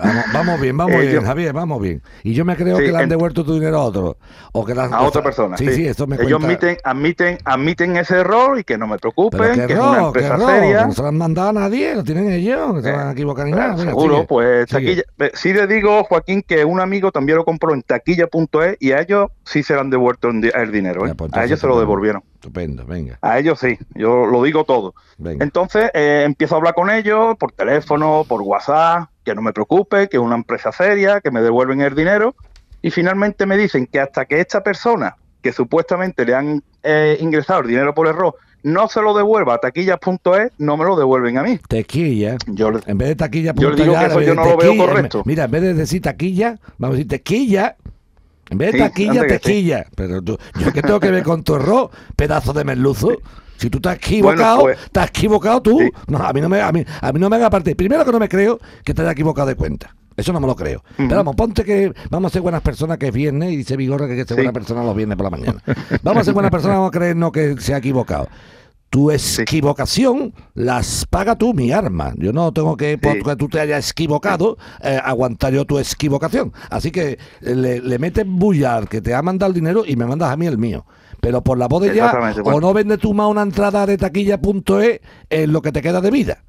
Vamos, 0.01 0.23
vamos 0.33 0.61
bien, 0.61 0.77
vamos 0.77 0.95
Eh, 0.97 1.01
bien, 1.01 1.13
yo- 1.15 1.21
Javier, 1.23 1.51
vamos 1.51 1.81
bien. 1.81 2.01
Y 2.23 2.33
yo 2.33 2.45
me 2.45 2.55
creo 2.55 2.77
Sí, 2.77 2.85
que 2.85 2.91
le 2.91 2.97
han 2.99 3.09
devuelto 3.09 3.43
tu 3.43 3.53
dinero 3.55 3.79
a 3.79 3.83
otro. 3.83 4.17
O 4.53 4.63
que 4.65 4.71
han- 4.73 4.93
a 4.93 5.01
otra 5.01 5.21
persona. 5.21 5.57
Sí, 5.57 5.69
sí, 5.73 5.85
esto 5.87 6.07
me 6.07 6.15
Ellos 6.15 6.39
cuenta. 6.39 6.47
admiten, 6.47 6.77
admiten, 6.83 7.37
admiten 7.43 7.97
ese 7.97 8.19
error 8.19 8.57
y 8.57 8.63
que 8.63 8.77
no 8.77 8.87
me 8.87 8.97
preocupen, 8.97 9.55
qué 9.55 9.67
que 9.67 9.73
es 9.73 9.79
una 9.79 9.93
error, 9.93 10.05
empresa 10.07 10.33
error, 10.35 10.47
que 10.47 10.59
seria. 10.59 10.85
no 10.85 10.91
se 10.93 11.01
lo 11.01 11.07
han 11.09 11.17
mandado 11.17 11.49
a 11.49 11.53
nadie, 11.53 11.95
lo 11.95 12.03
tienen 12.03 12.31
ellos, 12.31 12.75
que 12.75 12.81
se 12.83 12.91
van 12.91 13.07
a 13.09 13.11
equivocar 13.11 13.45
ni 13.45 13.51
Eh, 13.51 13.55
nada. 13.55 13.75
Venga, 13.75 13.83
seguro, 13.91 14.15
sigue, 14.15 14.27
pues 14.27 14.69
sigue. 14.69 14.79
taquilla. 14.79 15.03
eh, 15.27 15.31
Sí 15.33 15.53
le 15.53 15.67
digo, 15.67 16.03
Joaquín, 16.05 16.41
que 16.47 16.63
un 16.63 16.79
amigo 16.79 17.11
también 17.11 17.37
lo 17.39 17.45
compró 17.45 17.73
en 17.73 17.81
taquilla.es 17.81 18.77
y 18.79 18.91
a 18.93 19.01
ellos 19.01 19.31
sí 19.43 19.63
se 19.63 19.73
le 19.73 19.81
han 19.81 19.89
devuelto 19.89 20.29
el 20.29 20.41
di- 20.41 20.51
el 20.53 20.71
dinero. 20.71 21.05
¿eh? 21.05 21.09
Ya, 21.09 21.15
pues, 21.15 21.33
a 21.33 21.43
ellos 21.43 21.59
se 21.59 21.67
lo 21.67 21.77
devolvieron. 21.79 22.23
Estupendo, 22.39 22.85
venga, 22.85 23.19
A 23.21 23.37
ellos 23.37 23.59
sí, 23.59 23.77
yo 23.95 24.25
lo 24.25 24.41
digo 24.43 24.63
todo. 24.63 24.93
venga. 25.17 25.43
Entonces 25.43 25.91
eh, 25.93 26.23
empiezo 26.25 26.55
a 26.55 26.59
hablar 26.59 26.73
con 26.73 26.89
ellos 26.89 27.35
por 27.37 27.51
teléfono, 27.51 28.23
por 28.25 28.41
WhatsApp, 28.41 29.09
que 29.25 29.35
no 29.35 29.41
me 29.41 29.51
preocupe, 29.51 30.07
que 30.07 30.15
es 30.15 30.23
una 30.23 30.35
empresa 30.35 30.71
seria, 30.71 31.19
que 31.19 31.31
me 31.31 31.41
devuelven 31.41 31.81
el 31.81 31.93
dinero. 31.95 32.35
Y 32.81 32.91
finalmente 32.91 33.45
me 33.45 33.57
dicen 33.57 33.87
que 33.87 33.99
hasta 33.99 34.23
que 34.23 34.39
esta 34.39 34.63
persona, 34.63 35.17
que 35.41 35.51
supuestamente 35.51 36.23
le 36.23 36.33
han 36.33 36.63
eh, 36.81 37.17
ingresado 37.19 37.59
el 37.59 37.67
dinero 37.67 37.93
por 37.93 38.07
error, 38.07 38.33
no 38.63 38.87
se 38.87 39.01
lo 39.01 39.13
devuelva 39.13 39.55
a 39.55 39.57
taquillas.es, 39.57 40.51
no 40.59 40.77
me 40.77 40.85
lo 40.85 40.95
devuelven 40.95 41.37
a 41.39 41.43
mí. 41.43 41.59
Tequilla. 41.67 42.37
Yo 42.47 42.71
En 42.85 42.97
vez 42.97 43.09
de 43.09 43.15
taquilla, 43.17 43.53
Yo 43.53 43.69
le 43.71 43.75
punto 43.75 43.83
digo 43.83 43.93
ya, 43.95 43.99
que 43.99 44.05
eso 44.07 44.21
en 44.21 44.27
yo 44.27 44.35
no 44.35 44.45
lo 44.45 44.57
veo 44.57 44.77
correcto. 44.77 45.23
Mira, 45.25 45.43
en 45.43 45.51
vez 45.51 45.61
de 45.61 45.73
decir 45.73 46.01
taquilla, 46.01 46.57
vamos 46.77 46.95
a 46.95 46.97
decir 46.99 47.09
tequilla. 47.09 47.75
De 48.49 48.71
Sí, 48.71 48.77
taquilla, 48.77 49.21
que 49.23 49.33
sí. 49.35 49.39
tequilla. 49.39 49.85
Pero 49.95 50.21
tú, 50.21 50.37
yo 50.59 50.71
qué 50.73 50.81
tengo 50.81 50.99
que 50.99 51.11
ver 51.11 51.23
con 51.23 51.43
tu 51.43 51.55
error, 51.55 51.89
pedazo 52.15 52.53
de 52.53 52.63
merluzo. 52.63 53.09
Si 53.57 53.69
tú 53.69 53.77
estás 53.79 53.97
equivocado, 53.97 54.61
Bueno, 54.61 54.75
pues- 54.77 54.85
estás 54.85 55.09
equivocado 55.09 55.61
tú. 55.61 55.79
Sí. 55.79 55.89
No, 56.07 56.17
a 56.19 56.31
mí 56.33 56.39
no 56.41 56.47
me, 56.49 56.61
a 56.61 56.71
mí, 56.71 56.83
a 57.01 57.11
mí 57.11 57.19
no 57.19 57.29
me 57.29 57.35
haga 57.35 57.49
parte. 57.49 57.75
Primero 57.75 58.05
que 58.05 58.11
no 58.11 58.19
me 58.19 58.29
creo 58.29 58.59
que 58.83 58.93
te 58.93 59.01
haya 59.01 59.11
equivocado 59.11 59.47
de 59.47 59.55
cuenta. 59.55 59.93
Eso 60.15 60.33
no 60.33 60.39
me 60.41 60.47
lo 60.47 60.55
creo. 60.55 60.83
Pero 60.97 61.15
vamos, 61.15 61.35
ponte 61.35 61.63
que 61.63 61.93
vamos 62.09 62.31
a 62.31 62.33
ser 62.33 62.41
buenas 62.41 62.61
personas 62.61 62.97
que 62.97 63.07
es 63.07 63.13
viernes 63.13 63.51
y 63.53 63.55
dice 63.57 63.77
Vigorra 63.77 64.05
que 64.07 64.15
que 64.17 64.25
Sí. 64.25 64.33
buena 64.33 64.51
persona 64.51 64.83
los 64.83 64.93
viernes 64.95 65.15
por 65.17 65.23
la 65.25 65.29
mañana. 65.29 65.63
Vamos 66.03 66.21
a 66.21 66.23
ser 66.25 66.33
buenas 66.33 66.51
personas, 66.51 66.75
vamos 66.77 66.89
a 66.89 66.91
creernos 66.97 67.31
que 67.31 67.55
se 67.59 67.73
ha 67.73 67.77
equivocado. 67.77 68.27
Tu 68.89 69.11
equivocación 69.11 70.33
las 70.55 71.05
paga 71.05 71.35
tú, 71.35 71.53
mi 71.53 71.71
arma. 71.71 72.13
Yo 72.17 72.33
no 72.33 72.51
tengo 72.51 72.75
que, 72.75 72.97
porque 72.97 73.35
tú 73.35 73.47
te 73.47 73.59
hayas 73.59 73.91
equivocado, 73.91 74.57
eh, 74.81 74.99
aguantar 75.03 75.53
yo 75.53 75.65
tu 75.65 75.77
equivocación. 75.77 76.53
Así 76.71 76.89
que 76.91 77.19
eh, 77.41 77.55
le, 77.55 77.81
le 77.81 77.99
metes 77.99 78.25
bullar 78.27 78.87
que 78.87 79.01
te 79.01 79.13
ha 79.13 79.21
mandado 79.21 79.49
el 79.49 79.55
dinero 79.55 79.83
y 79.85 79.95
me 79.95 80.05
mandas 80.05 80.31
a 80.31 80.37
mí 80.37 80.47
el 80.47 80.57
mío. 80.57 80.85
Pero 81.21 81.43
por 81.43 81.57
la 81.57 81.67
voz 81.67 81.83
de 81.83 81.95
ya, 81.95 82.11
o 82.11 82.43
bueno. 82.43 82.61
no 82.61 82.73
vendes 82.73 82.99
tú 82.99 83.13
más 83.13 83.27
una 83.27 83.41
entrada 83.41 83.85
de 83.85 83.97
taquilla.es 83.97 85.01
en 85.29 85.51
lo 85.51 85.61
que 85.61 85.71
te 85.71 85.81
queda 85.81 86.01
de 86.01 86.11
vida. 86.11 86.43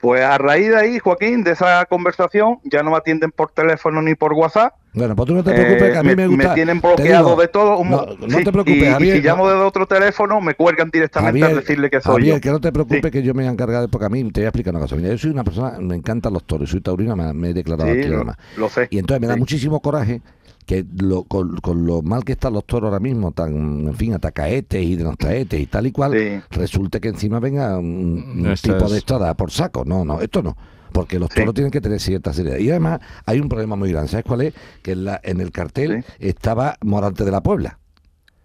Pues 0.00 0.22
a 0.22 0.38
raíz 0.38 0.68
de 0.70 0.76
ahí, 0.76 0.98
Joaquín, 0.98 1.44
de 1.44 1.50
esa 1.52 1.84
conversación, 1.84 2.58
ya 2.64 2.82
no 2.82 2.90
me 2.92 2.96
atienden 2.96 3.30
por 3.32 3.50
teléfono 3.52 4.00
ni 4.00 4.14
por 4.14 4.32
WhatsApp. 4.32 4.72
Bueno, 4.94 5.14
pues 5.14 5.28
tú 5.28 5.34
no 5.34 5.44
te 5.44 5.52
preocupes, 5.52 5.82
Eh, 5.82 5.92
que 5.92 5.98
a 5.98 6.02
mí 6.02 6.16
me, 6.16 6.26
gusta. 6.26 6.54
tienen 6.54 6.80
te 6.80 6.86
bloqueado 6.88 7.28
digo, 7.28 7.40
de 7.40 7.48
todo. 7.48 7.76
No, 7.76 7.84
mo- 7.84 8.06
no 8.18 8.38
sí, 8.38 8.42
te 8.44 8.50
preocupes, 8.50 8.76
y, 8.76 8.86
y 8.86 8.90
Javier. 8.90 9.16
si 9.18 9.22
llamo 9.22 9.48
desde 9.48 9.62
otro 9.62 9.86
teléfono, 9.86 10.40
me 10.40 10.54
cuelgan 10.54 10.90
directamente 10.90 11.44
a 11.44 11.54
decirle 11.54 11.90
que 11.90 12.00
soy 12.00 12.14
Javier, 12.14 12.34
yo. 12.36 12.40
que 12.40 12.50
no 12.50 12.60
te 12.60 12.72
preocupes 12.72 13.02
Sí. 13.04 13.10
que 13.10 13.22
yo 13.22 13.34
me 13.34 13.42
voy 13.42 13.50
a 13.50 13.52
encargar 13.52 13.82
de 13.82 13.88
porque 13.88 14.06
a 14.06 14.08
mí 14.08 14.24
te 14.32 14.40
voy 14.40 14.46
a 14.46 14.48
explicar 14.48 14.72
una 14.74 14.80
cosa. 14.80 14.96
Mira, 14.96 15.10
yo 15.10 15.18
soy 15.18 15.30
una 15.30 15.44
persona, 15.44 15.78
me 15.78 15.94
encantan 15.94 16.32
los 16.32 16.44
toros, 16.44 16.70
soy 16.70 16.80
taurino, 16.80 17.14
me, 17.14 17.32
me 17.34 17.50
he 17.50 17.54
declarado 17.54 17.92
Sí, 17.92 17.98
aquí 18.00 18.08
lo, 18.08 18.16
además. 18.16 18.36
lo 18.56 18.68
sé. 18.68 18.88
Y 18.90 18.98
entonces 18.98 19.20
me 19.20 19.26
da 19.28 19.36
muchísimo 19.36 19.80
coraje 19.80 20.22
que 20.70 20.86
lo- 21.02 21.24
con, 21.24 21.56
con 21.56 21.84
lo 21.84 22.00
mal 22.00 22.22
que 22.24 22.30
están 22.30 22.52
los 22.52 22.64
toros 22.64 22.86
ahora 22.86 23.00
mismo, 23.00 23.32
tan, 23.32 23.88
en 23.88 23.94
fin, 23.96 24.14
atacaetes 24.14 24.80
y 24.80 24.94
denostaetes 24.94 25.58
y 25.58 25.66
tal 25.66 25.88
y 25.88 25.90
cual, 25.90 26.12
Sí. 26.12 26.40
resulte 26.56 27.00
que 27.00 27.08
encima 27.08 27.40
venga 27.40 27.76
un, 27.76 28.44
tipo 28.62 28.84
es- 28.84 28.92
de 28.92 28.98
esto 28.98 29.16
a 29.16 29.18
dar 29.18 29.36
por 29.36 29.50
saco. 29.50 29.84
No, 29.84 30.04
no, 30.04 30.20
esto 30.20 30.44
no. 30.44 30.56
Porque 30.92 31.18
los 31.18 31.28
Sí. 31.30 31.40
toros 31.40 31.54
tienen 31.54 31.72
que 31.72 31.80
tener 31.80 31.98
cierta 31.98 32.32
seriedad. 32.32 32.58
Y 32.58 32.70
además 32.70 33.00
hay 33.26 33.40
un 33.40 33.48
problema 33.48 33.74
muy 33.74 33.90
grande. 33.90 34.10
¿Sabes 34.10 34.24
cuál 34.24 34.42
es? 34.42 34.54
Que 34.82 34.92
en, 34.92 35.06
la, 35.06 35.20
en 35.24 35.40
el 35.40 35.50
cartel 35.50 36.04
estaba 36.20 36.76
Morante 36.84 37.24
de 37.24 37.32
la 37.32 37.42
Puebla. 37.42 37.79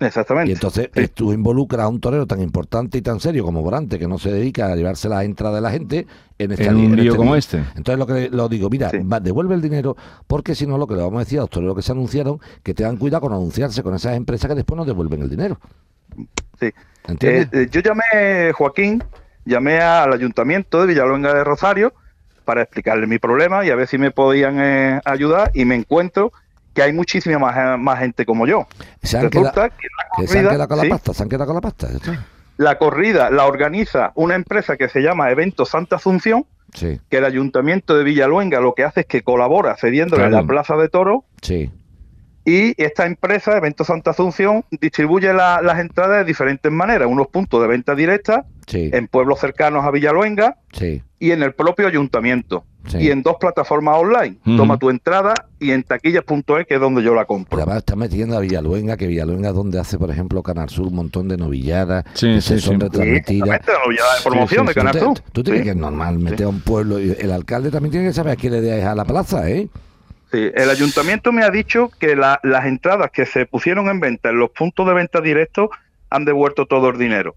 Exactamente. 0.05 0.49
Y 0.51 0.53
entonces 0.53 0.89
Sí. 0.93 1.07
tú 1.09 1.33
involucras 1.33 1.81
a 1.85 1.87
un 1.87 1.99
torero 1.99 2.25
tan 2.25 2.41
importante 2.41 2.97
y 2.97 3.01
tan 3.01 3.19
serio 3.19 3.43
como 3.43 3.61
Morante, 3.61 3.97
que 3.99 4.07
no 4.07 4.17
se 4.17 4.31
dedica 4.31 4.71
a 4.71 4.75
llevarse 4.75 5.09
las 5.09 5.23
entradas 5.25 5.55
de 5.55 5.61
la 5.61 5.71
gente 5.71 6.07
en, 6.37 6.51
esta 6.51 6.63
En 6.65 6.75
un 6.75 6.85
en 6.85 6.95
lío 6.97 7.03
este 7.11 7.17
como 7.17 7.31
lío. 7.31 7.39
este. 7.39 7.57
Entonces 7.75 7.97
lo 7.99 8.05
que 8.07 8.29
lo 8.29 8.47
digo, 8.49 8.69
mira, 8.69 8.89
Sí. 8.89 8.97
va, 8.99 9.19
devuelve 9.19 9.55
el 9.55 9.61
dinero, 9.61 9.95
porque 10.27 10.55
si 10.55 10.65
no 10.67 10.77
lo 10.77 10.87
que 10.87 10.95
le 10.95 11.01
vamos 11.01 11.17
a 11.17 11.19
decir 11.19 11.39
a 11.39 11.41
los 11.41 11.49
toreros 11.49 11.75
que 11.75 11.81
se 11.81 11.91
anunciaron, 11.91 12.39
que 12.63 12.73
tengan 12.73 12.97
cuidado 12.97 13.21
con 13.21 13.33
anunciarse 13.33 13.83
con 13.83 13.93
esas 13.95 14.15
empresas 14.15 14.49
que 14.49 14.55
después 14.55 14.77
no 14.77 14.85
devuelven 14.85 15.21
el 15.21 15.29
dinero. 15.29 15.59
Sí. 16.59 16.71
¿Entiendes? 17.07 17.47
Eh, 17.51 17.63
eh, 17.63 17.67
yo 17.71 17.81
llamé, 17.81 18.51
Joaquín, 18.53 19.03
llamé 19.45 19.79
al 19.79 20.13
ayuntamiento 20.13 20.81
de 20.81 20.87
Villaluenga 20.87 21.33
de 21.33 21.43
Rosario 21.43 21.93
para 22.45 22.61
explicarle 22.61 23.07
mi 23.07 23.17
problema 23.19 23.65
y 23.65 23.69
a 23.69 23.75
ver 23.75 23.87
si 23.87 23.97
me 23.97 24.11
podían 24.11 24.57
eh, 24.59 25.01
ayudar 25.05 25.51
y 25.53 25.65
me 25.65 25.75
encuentro 25.75 26.31
que 26.75 26.83
hay 26.83 26.93
muchísima 26.93 27.39
más, 27.39 27.79
más 27.79 27.97
gente 27.99 28.25
como 28.25 28.45
yo. 28.45 28.67
se, 29.01 29.17
han 29.17 29.23
Resulta 29.31 29.51
quedado, 29.51 29.69
que 29.79 29.87
la 29.97 30.05
que 30.21 30.27
se 30.27 30.37
han 30.39 30.43
corrida, 30.45 30.51
quedado 30.51 30.67
con 30.67 30.77
la 30.77 30.83
sí, 30.83 30.89
pasta, 30.89 31.13
se 31.15 31.23
han 31.23 31.29
quedado 31.29 31.45
con 31.47 31.55
la 31.55 31.61
pasta. 31.61 31.87
la 32.57 32.77
corrida 32.77 33.29
la 33.31 33.45
organiza 33.45 34.11
una 34.15 34.35
empresa 34.35 34.77
que 34.77 34.89
se 34.89 35.01
llama 35.01 35.31
Evento 35.31 35.65
Santa 35.65 35.95
Asunción, 35.95 36.45
Sí, 36.73 36.99
que 37.09 37.17
el 37.19 37.25
ayuntamiento 37.25 37.95
de 37.97 38.03
Villaluenga 38.03 38.59
lo 38.59 38.73
que 38.75 38.83
hace 38.83 39.01
es 39.01 39.05
que 39.05 39.21
colabora 39.23 39.77
cediéndole 39.77 40.23
Claro. 40.27 40.41
la 40.41 40.47
plaza 40.47 40.75
de 40.75 40.89
toro 40.89 41.23
sí. 41.41 41.71
y 42.43 42.73
esta 42.83 43.05
empresa, 43.05 43.55
Evento 43.57 43.85
Santa 43.85 44.11
Asunción, 44.11 44.65
distribuye 44.69 45.31
la- 45.33 45.61
las 45.61 45.79
entradas 45.79 46.17
de 46.17 46.25
diferentes 46.25 46.69
maneras, 46.71 47.07
unos 47.09 47.27
puntos 47.27 47.61
de 47.61 47.67
venta 47.67 47.95
directa 47.95 48.45
Sí, 48.67 48.89
en 48.91 49.07
pueblos 49.07 49.39
cercanos 49.39 49.85
a 49.85 49.91
Villaluenga 49.91 50.57
sí, 50.73 51.01
y 51.19 51.31
en 51.31 51.43
el 51.43 51.53
propio 51.53 51.87
ayuntamiento. 51.87 52.65
Sí. 52.87 52.97
Y 52.99 53.09
en 53.11 53.21
dos 53.23 53.35
plataformas 53.39 53.97
online. 53.97 54.37
Toma 54.57 54.77
tu 54.77 54.89
entrada 54.89 55.33
y 55.59 55.71
en 55.71 55.83
taquillas.es, 55.83 56.67
que 56.67 56.75
es 56.75 56.79
donde 56.79 57.01
yo 57.03 57.15
la 57.15 57.25
compro. 57.25 57.57
Además 57.57 57.77
está 57.77 57.95
metiendo 57.95 58.37
a 58.37 58.39
Villaluenga, 58.39 58.95
que 58.97 59.07
Villaluenga 59.07 59.49
es 59.49 59.55
donde 59.55 59.79
hace, 59.79 59.97
por 59.97 60.11
ejemplo, 60.11 60.43
Canal 60.43 60.69
Sur 60.69 60.87
un 60.87 60.95
montón 60.95 61.27
de 61.27 61.37
novilladas 61.37 62.05
Sí, 62.13 62.27
que 62.35 62.41
sí, 62.41 62.47
se 62.55 62.59
son 62.59 62.75
sí. 62.75 62.81
retransmitidas. 62.81 63.59
De 63.59 63.73
promoción 64.23 64.61
sí, 64.65 64.67
de. 64.67 64.73
Canal 64.73 64.93
¿Tú, 64.93 64.99
Sur. 65.05 65.13
te- 65.19 65.31
tú 65.31 65.43
tienes 65.43 65.61
Sí. 65.61 65.63
que 65.65 65.69
es 65.71 65.75
normal 65.77 66.19
meter 66.19 66.45
a 66.45 66.49
un 66.49 66.59
pueblo 66.61 66.99
y 66.99 67.15
el 67.19 67.31
alcalde 67.31 67.71
también 67.71 67.91
tiene 67.91 68.07
que 68.07 68.13
saber 68.13 68.33
a 68.33 68.35
quién 68.35 68.53
le 68.53 68.61
deja 68.61 68.91
a 68.91 68.95
la 68.95 69.05
plaza, 69.05 69.49
¿eh? 69.49 69.67
Sí, 70.31 70.49
el 70.53 70.69
ayuntamiento 70.69 71.31
me 71.31 71.43
ha 71.43 71.49
dicho 71.49 71.89
que 71.99 72.15
la- 72.15 72.39
las 72.43 72.65
entradas 72.65 73.09
que 73.11 73.25
se 73.25 73.45
pusieron 73.45 73.87
en 73.87 73.99
venta 73.99 74.29
en 74.29 74.39
los 74.39 74.49
puntos 74.51 74.85
de 74.87 74.93
venta 74.93 75.21
directos 75.21 75.69
han 76.09 76.25
devuelto 76.25 76.65
todo 76.65 76.89
el 76.89 76.97
dinero. 76.97 77.35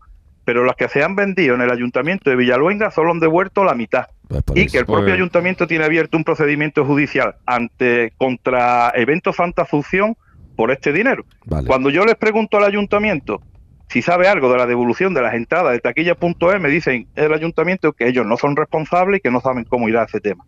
Pero 0.49 0.65
las 0.65 0.77
que 0.77 0.89
se 0.89 1.05
han 1.05 1.15
vendido 1.15 1.57
en 1.57 1.61
el 1.61 1.71
ayuntamiento 1.71 2.31
de 2.31 2.37
Villaluenga 2.37 2.91
solo 2.91 3.11
han 3.11 3.21
devuelto 3.21 3.65
la 3.65 3.75
mitad. 3.75 4.07
Pues 4.29 4.43
y 4.55 4.67
que 4.67 4.79
el 4.79 4.87
propio 4.87 5.13
ayuntamiento 5.13 5.67
tiene 5.67 5.85
abierto 5.85 6.17
un 6.17 6.25
procedimiento 6.25 6.87
judicial 6.87 7.35
ante 7.45 8.15
contra 8.17 8.91
Evento 8.95 9.35
Santa 9.35 9.65
Asunción 9.65 10.17
por 10.57 10.71
este 10.71 10.91
dinero. 10.91 11.27
Vale. 11.45 11.67
Cuando 11.67 11.91
yo 11.91 12.07
les 12.07 12.15
pregunto 12.15 12.57
al 12.57 12.65
ayuntamiento 12.65 13.43
si 13.91 14.01
sabe 14.01 14.27
algo 14.27 14.51
de 14.51 14.57
la 14.57 14.65
devolución 14.65 15.13
de 15.13 15.21
las 15.21 15.35
entradas 15.35 15.73
de 15.73 15.81
taquilla.es, 15.81 16.61
me 16.63 16.71
dicen 16.71 17.09
el 17.15 17.35
ayuntamiento 17.35 17.93
que 17.93 18.09
ellos 18.09 18.25
no 18.25 18.39
son 18.39 18.57
responsables 18.57 19.19
y 19.19 19.21
que 19.21 19.31
no 19.31 19.43
saben 19.43 19.65
cómo 19.65 19.91
irá 19.91 20.05
ese 20.05 20.19
tema. 20.19 20.47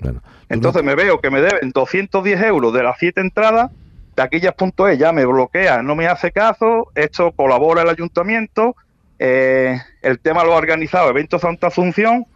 Bueno, 0.00 0.24
Entonces 0.48 0.82
me 0.82 0.96
veo 0.96 1.20
que 1.20 1.30
me 1.30 1.40
deben 1.40 1.70
210 1.70 2.42
euros 2.42 2.74
de 2.74 2.82
las 2.82 2.98
siete 2.98 3.20
entradas, 3.20 3.70
taquillas.es 4.16 4.98
ya 4.98 5.12
me 5.12 5.24
bloquea, 5.24 5.84
no 5.84 5.94
me 5.94 6.08
hace 6.08 6.32
caso, 6.32 6.90
esto 6.96 7.30
colabora 7.30 7.82
el 7.82 7.90
ayuntamiento, 7.90 8.74
eh, 9.18 9.78
el 10.02 10.18
tema 10.20 10.44
lo 10.44 10.52
ha 10.52 10.56
organizado 10.56 11.08
Evento 11.10 11.38
Santa 11.38 11.68
Asunción, 11.68 12.26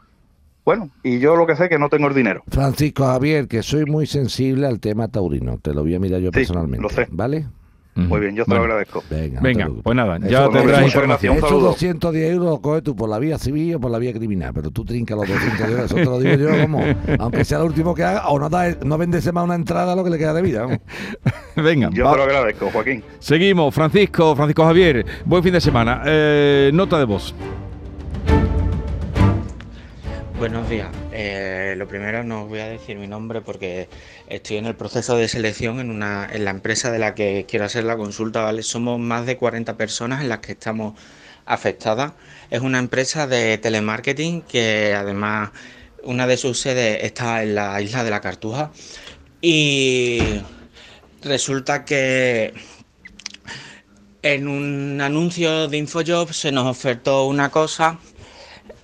bueno, 0.64 0.90
y 1.02 1.18
yo 1.18 1.36
lo 1.36 1.46
que 1.46 1.56
sé 1.56 1.64
es 1.64 1.68
que 1.70 1.78
no 1.78 1.88
tengo 1.88 2.08
el 2.08 2.14
dinero. 2.14 2.42
Francisco 2.48 3.06
Javier, 3.06 3.48
que 3.48 3.62
soy 3.62 3.84
muy 3.86 4.06
sensible 4.06 4.66
al 4.66 4.78
tema 4.80 5.08
taurino, 5.08 5.58
te 5.58 5.72
lo 5.74 5.82
voy 5.82 5.94
a 5.94 6.00
mirar 6.00 6.20
yo 6.20 6.28
Sí, 6.28 6.34
personalmente. 6.38 6.82
lo 6.82 6.88
sé. 6.90 7.06
¿Vale? 7.10 7.46
Muy 7.96 8.20
bien, 8.20 8.34
yo 8.36 8.44
te 8.44 8.50
Bueno, 8.50 8.66
lo 8.66 8.72
agradezco. 8.72 9.02
Venga, 9.10 9.34
no 9.36 9.42
Venga, 9.42 9.58
preocupes. 9.64 9.82
pues 9.84 9.96
nada, 9.96 10.18
ya 10.20 10.48
tendrás 10.48 10.82
información. 10.84 11.36
Esos 11.36 11.48
saludo. 11.48 11.66
210 11.68 12.32
euros 12.32 12.48
los 12.50 12.60
coges 12.60 12.82
tú 12.84 12.94
por 12.96 13.08
la 13.10 13.18
vía 13.18 13.36
civil 13.36 13.74
o 13.74 13.80
por 13.80 13.90
la 13.90 13.98
vía 13.98 14.12
criminal, 14.12 14.52
pero 14.54 14.70
tú 14.70 14.84
trincas 14.84 15.18
los 15.18 15.28
200 15.28 15.68
euros, 15.68 15.84
eso 15.86 15.94
te 15.96 16.04
lo 16.04 16.18
digo 16.20 16.36
yo 16.36 16.48
como, 16.62 16.82
aunque 17.18 17.44
sea 17.44 17.58
lo 17.58 17.66
último 17.66 17.94
que 17.94 18.04
haga, 18.04 18.28
o 18.28 18.38
no, 18.38 18.48
da, 18.48 18.74
no 18.84 18.96
vendes 18.96 19.30
más 19.32 19.44
una 19.44 19.54
entrada 19.56 19.92
a 19.92 19.96
lo 19.96 20.04
que 20.04 20.10
le 20.10 20.18
queda 20.18 20.32
de 20.32 20.42
vida. 20.42 20.66
Venga, 21.56 21.90
Yo 21.92 22.04
va- 22.04 22.12
te 22.12 22.16
lo 22.18 22.22
agradezco, 22.22 22.70
Joaquín. 22.72 23.02
seguimos. 23.18 23.74
Francisco, 23.74 24.34
Francisco 24.36 24.64
Javier, 24.64 25.04
buen 25.24 25.42
fin 25.42 25.52
de 25.52 25.60
semana. 25.60 26.02
Eh, 26.06 26.70
nota 26.72 26.98
de 26.98 27.04
voz. 27.04 27.34
Buenos 30.40 30.70
días. 30.70 30.88
Eh, 31.12 31.74
lo 31.76 31.86
primero 31.86 32.24
no 32.24 32.44
os 32.44 32.48
voy 32.48 32.60
a 32.60 32.66
decir 32.66 32.96
mi 32.96 33.06
nombre 33.06 33.42
porque 33.42 33.90
estoy 34.26 34.56
en 34.56 34.64
el 34.64 34.74
proceso 34.74 35.14
de 35.18 35.28
selección 35.28 35.80
en, 35.80 35.90
una, 35.90 36.26
en 36.32 36.46
la 36.46 36.50
empresa 36.50 36.90
de 36.90 36.98
la 36.98 37.14
que 37.14 37.44
quiero 37.46 37.66
hacer 37.66 37.84
la 37.84 37.98
consulta. 37.98 38.40
¿vale? 38.40 38.62
Somos 38.62 38.98
más 38.98 39.26
de 39.26 39.36
40 39.36 39.76
personas 39.76 40.22
en 40.22 40.30
las 40.30 40.38
que 40.38 40.52
estamos 40.52 40.98
afectadas. 41.44 42.14
Es 42.48 42.62
una 42.62 42.78
empresa 42.78 43.26
de 43.26 43.58
telemarketing 43.58 44.40
que 44.40 44.94
además 44.94 45.50
una 46.04 46.26
de 46.26 46.38
sus 46.38 46.58
sedes 46.58 47.04
está 47.04 47.42
en 47.42 47.54
la 47.54 47.78
isla 47.82 48.02
de 48.02 48.10
la 48.10 48.22
Cartuja. 48.22 48.72
Y 49.42 50.40
resulta 51.20 51.84
que 51.84 52.54
en 54.22 54.48
un 54.48 55.02
anuncio 55.02 55.68
de 55.68 55.76
InfoJob 55.76 56.32
se 56.32 56.50
nos 56.50 56.66
ofertó 56.66 57.26
una 57.26 57.50
cosa 57.50 57.98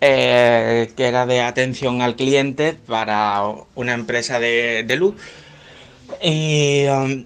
eh, 0.09 0.93
que 0.97 1.07
era 1.07 1.27
de 1.27 1.41
atención 1.41 2.01
al 2.01 2.15
cliente 2.15 2.75
para 2.75 3.43
una 3.75 3.93
empresa 3.93 4.39
de, 4.39 4.85
luz. 4.97 5.17
Y 6.23 6.87
um, 6.87 7.25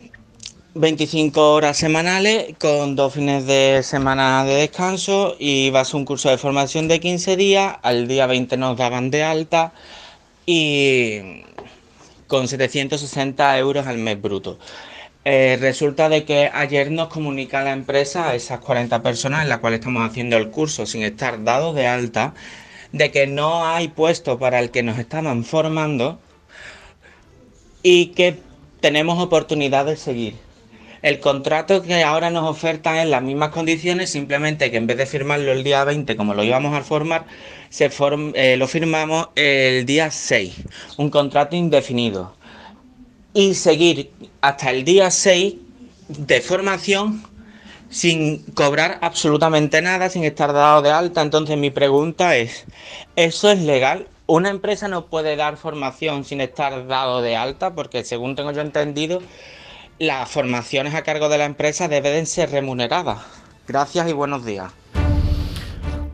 25 0.75 1.53
horas 1.53 1.77
semanales 1.77 2.55
con 2.59 2.97
dos 2.97 3.13
fines 3.13 3.45
de 3.45 3.83
semana 3.83 4.45
de 4.47 4.55
descanso 4.55 5.37
y 5.39 5.69
vas 5.69 5.93
a 5.93 5.97
un 5.99 6.07
curso 6.07 6.31
de 6.31 6.39
formación 6.39 6.89
de 6.89 7.01
15 7.01 7.37
días. 7.37 7.77
Al 7.83 8.09
día 8.09 8.27
20 8.27 8.57
nos 8.57 8.79
daban 8.79 9.11
de 9.11 9.25
alta 9.25 9.75
y 10.47 11.43
con 12.29 12.49
760 12.49 13.59
euros 13.59 13.87
al 13.87 13.99
mes 13.99 14.21
bruto. 14.23 14.59
Eh, 15.27 15.59
resulta 15.61 16.09
de 16.09 16.25
que 16.25 16.51
ayer 16.51 16.91
nos 16.91 17.09
comunica 17.09 17.63
la 17.63 17.73
empresa 17.73 18.31
a 18.31 18.35
esas 18.35 18.61
40 18.61 19.03
personas 19.03 19.43
en 19.43 19.51
las 19.51 19.59
cuales 19.59 19.81
estamos 19.81 20.09
haciendo 20.09 20.39
el 20.39 20.49
curso 20.51 20.87
sin 20.87 21.03
estar 21.03 21.45
dados 21.45 21.75
de 21.75 21.87
alta, 21.87 22.33
de 22.93 23.11
que 23.11 23.27
no 23.27 23.67
hay 23.67 23.89
puesto 23.89 24.39
para 24.39 24.59
el 24.59 24.71
que 24.71 24.83
nos 24.83 24.99
estaban 24.99 25.45
formando 25.45 26.19
y 27.83 28.07
que 28.09 28.37
tenemos 28.81 29.23
oportunidad 29.23 29.87
de 29.87 29.97
seguir. 29.97 30.35
El 31.03 31.19
contrato 31.19 31.81
que 31.83 32.03
ahora 32.03 32.31
nos 32.31 32.45
ofertan 32.49 32.97
en 32.97 33.11
las 33.11 33.23
mismas 33.23 33.51
condiciones, 33.51 34.11
simplemente 34.11 34.71
que 34.71 34.77
en 34.77 34.87
vez 34.87 34.99
de 34.99 35.07
firmarlo 35.07 35.51
el 35.53 35.65
día 35.65 35.83
20 35.85 36.15
como 36.15 36.35
lo 36.35 36.45
íbamos 36.45 36.75
a 36.77 36.83
formar, 36.83 37.25
se 37.71 37.91
form- 37.91 38.33
eh, 38.35 38.57
lo 38.59 38.69
firmamos 38.69 39.29
el 39.35 39.87
día 39.87 40.11
6, 40.11 40.53
un 40.99 41.09
contrato 41.09 41.57
indefinido. 41.57 42.35
Y 43.33 43.55
seguir 43.55 44.11
hasta 44.43 44.71
el 44.71 44.85
día 44.85 45.11
6 45.11 45.55
de 46.09 46.41
formación 46.43 47.23
sin 47.91 48.45
cobrar 48.55 48.99
absolutamente 49.03 49.83
nada, 49.83 50.09
sin 50.09 50.25
estar 50.25 50.53
dado 50.53 50.81
de 50.81 50.91
alta. 50.91 51.21
Entonces 51.21 51.59
mi 51.59 51.71
pregunta 51.71 52.37
es, 52.37 52.65
¿eso 53.17 53.51
es 53.51 53.61
legal? 53.61 54.07
¿Una 54.27 54.49
empresa 54.49 54.89
no 54.89 55.07
puede 55.07 55.37
dar 55.37 55.57
formación 55.57 56.25
sin 56.25 56.41
estar 56.41 56.87
dado 56.87 57.21
de 57.21 57.37
alta? 57.37 57.75
Porque 57.75 58.05
según 58.05 58.37
tengo 58.37 58.53
yo 58.53 58.61
entendido, 58.61 59.21
las 59.99 60.31
formaciones 60.31 60.95
a 60.95 61.03
cargo 61.03 61.29
de 61.29 61.39
la 61.39 61.45
empresa 61.45 61.89
deben 61.89 62.27
ser 62.27 62.51
remuneradas. 62.51 63.19
Gracias 63.67 64.09
y 64.09 64.13
buenos 64.13 64.45
días. 64.45 64.80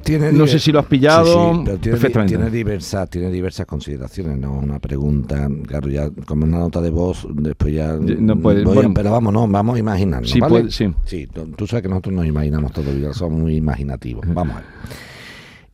Tiene 0.07 0.33
No 0.33 0.47
sé 0.47 0.59
si 0.59 0.73
lo 0.73 0.79
has 0.79 0.87
pillado 0.87 1.25
Sí, 1.27 1.59
sí, 1.59 1.65
tiene, 1.65 1.79
perfectamente. 1.99 2.37
Tiene 2.37 2.51
diversas, 2.51 3.11
tiene 3.11 3.31
diversas 3.31 3.67
consideraciones, 3.67 4.39
no 4.39 4.53
una 4.53 4.79
pregunta, 4.79 5.49
claro, 5.67 5.89
ya 5.91 6.09
como 6.25 6.45
una 6.45 6.59
nota 6.61 6.81
de 6.81 6.91
voz, 6.91 7.27
después 7.35 7.75
ya 7.75 7.97
No 7.97 8.39
puede- 8.41 8.63
voy 8.65 8.75
bueno. 8.77 8.95
pero 8.95 9.11
vamos, 9.11 9.33
no, 9.33 9.49
vamos 9.49 9.77
a 9.77 9.79
imaginarnos, 9.79 10.31
Sí, 10.31 10.41
¿vale? 10.41 10.51
puede- 10.61 10.71
sí. 10.71 10.93
Sí, 11.05 11.27
tú 11.27 11.47
tú 11.57 11.67
sabes 11.67 11.83
que 11.83 11.89
nosotros 11.89 12.15
nos 12.15 12.27
imaginamos 12.27 12.73
todo, 12.73 12.93
ya 12.97 13.13
somos 13.13 13.41
muy 13.41 13.57
imaginativos. 13.57 14.25
Vamos 14.33 14.57
a 14.57 14.61
ver. 14.61 14.69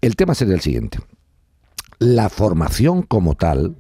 El 0.01 0.17
tema 0.17 0.35
sería 0.35 0.55
el 0.55 0.61
siguiente. 0.61 0.99
La 1.99 2.29
formación 2.29 3.03
como 3.03 3.35
tal 3.35 3.77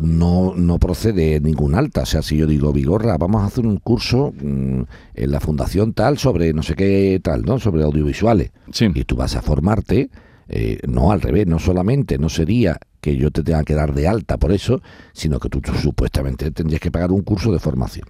no, 0.00 0.54
no 0.56 0.78
procede 0.78 1.32
de 1.32 1.40
ningún 1.40 1.74
alta. 1.74 2.02
O 2.02 2.06
sea, 2.06 2.22
si 2.22 2.36
yo 2.36 2.46
digo, 2.46 2.72
Vigorra, 2.72 3.16
vamos 3.18 3.42
a 3.42 3.46
hacer 3.46 3.66
un 3.66 3.76
curso 3.76 4.32
mm, 4.42 4.82
en 5.14 5.30
la 5.30 5.40
fundación 5.40 5.92
tal 5.92 6.18
sobre 6.18 6.52
no 6.52 6.62
sé 6.62 6.74
qué 6.74 7.20
tal, 7.22 7.42
¿no? 7.42 7.58
Sobre 7.58 7.84
audiovisuales. 7.84 8.50
Sí. 8.72 8.88
Y 8.94 9.04
tú 9.04 9.16
vas 9.16 9.36
a 9.36 9.42
formarte, 9.42 10.10
eh, 10.48 10.80
no 10.88 11.12
al 11.12 11.20
revés, 11.20 11.46
no 11.46 11.58
solamente, 11.58 12.18
no 12.18 12.28
sería 12.28 12.78
que 13.00 13.16
yo 13.16 13.30
te 13.30 13.42
tenga 13.42 13.64
que 13.64 13.74
dar 13.74 13.94
de 13.94 14.08
alta 14.08 14.36
por 14.36 14.52
eso, 14.52 14.82
sino 15.12 15.38
que 15.38 15.48
tú, 15.48 15.60
tú 15.60 15.72
supuestamente 15.74 16.50
tendrías 16.50 16.80
que 16.80 16.90
pagar 16.90 17.12
un 17.12 17.22
curso 17.22 17.52
de 17.52 17.58
formación. 17.58 18.08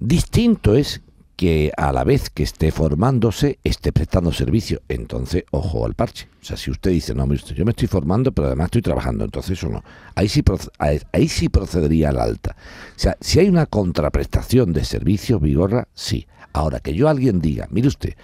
Distinto 0.00 0.74
es 0.76 1.02
que 1.38 1.70
a 1.76 1.92
la 1.92 2.02
vez 2.02 2.30
que 2.30 2.42
esté 2.42 2.72
formándose, 2.72 3.60
esté 3.62 3.92
prestando 3.92 4.32
servicio. 4.32 4.82
Entonces, 4.88 5.44
ojo 5.52 5.86
al 5.86 5.94
parche. 5.94 6.28
O 6.42 6.44
sea, 6.44 6.56
si 6.56 6.68
usted 6.68 6.90
dice, 6.90 7.14
no, 7.14 7.28
mire 7.28 7.36
usted, 7.36 7.54
yo 7.54 7.64
me 7.64 7.70
estoy 7.70 7.86
formando, 7.86 8.32
pero 8.32 8.48
además 8.48 8.64
estoy 8.64 8.82
trabajando, 8.82 9.24
entonces 9.24 9.56
eso 9.56 9.68
no. 9.68 9.84
Ahí 10.16 10.28
sí, 10.28 10.42
ahí, 10.80 11.28
sí 11.28 11.48
procedería 11.48 12.08
al 12.08 12.18
alta. 12.18 12.56
O 12.58 12.98
sea, 12.98 13.16
si 13.20 13.38
hay 13.38 13.48
una 13.48 13.66
contraprestación 13.66 14.72
de 14.72 14.84
servicios, 14.84 15.40
Vigorra, 15.40 15.86
sí. 15.94 16.26
Ahora, 16.52 16.80
que 16.80 16.92
yo 16.92 17.08
alguien 17.08 17.40
diga, 17.40 17.68
mire 17.70 17.86
usted, 17.86 18.14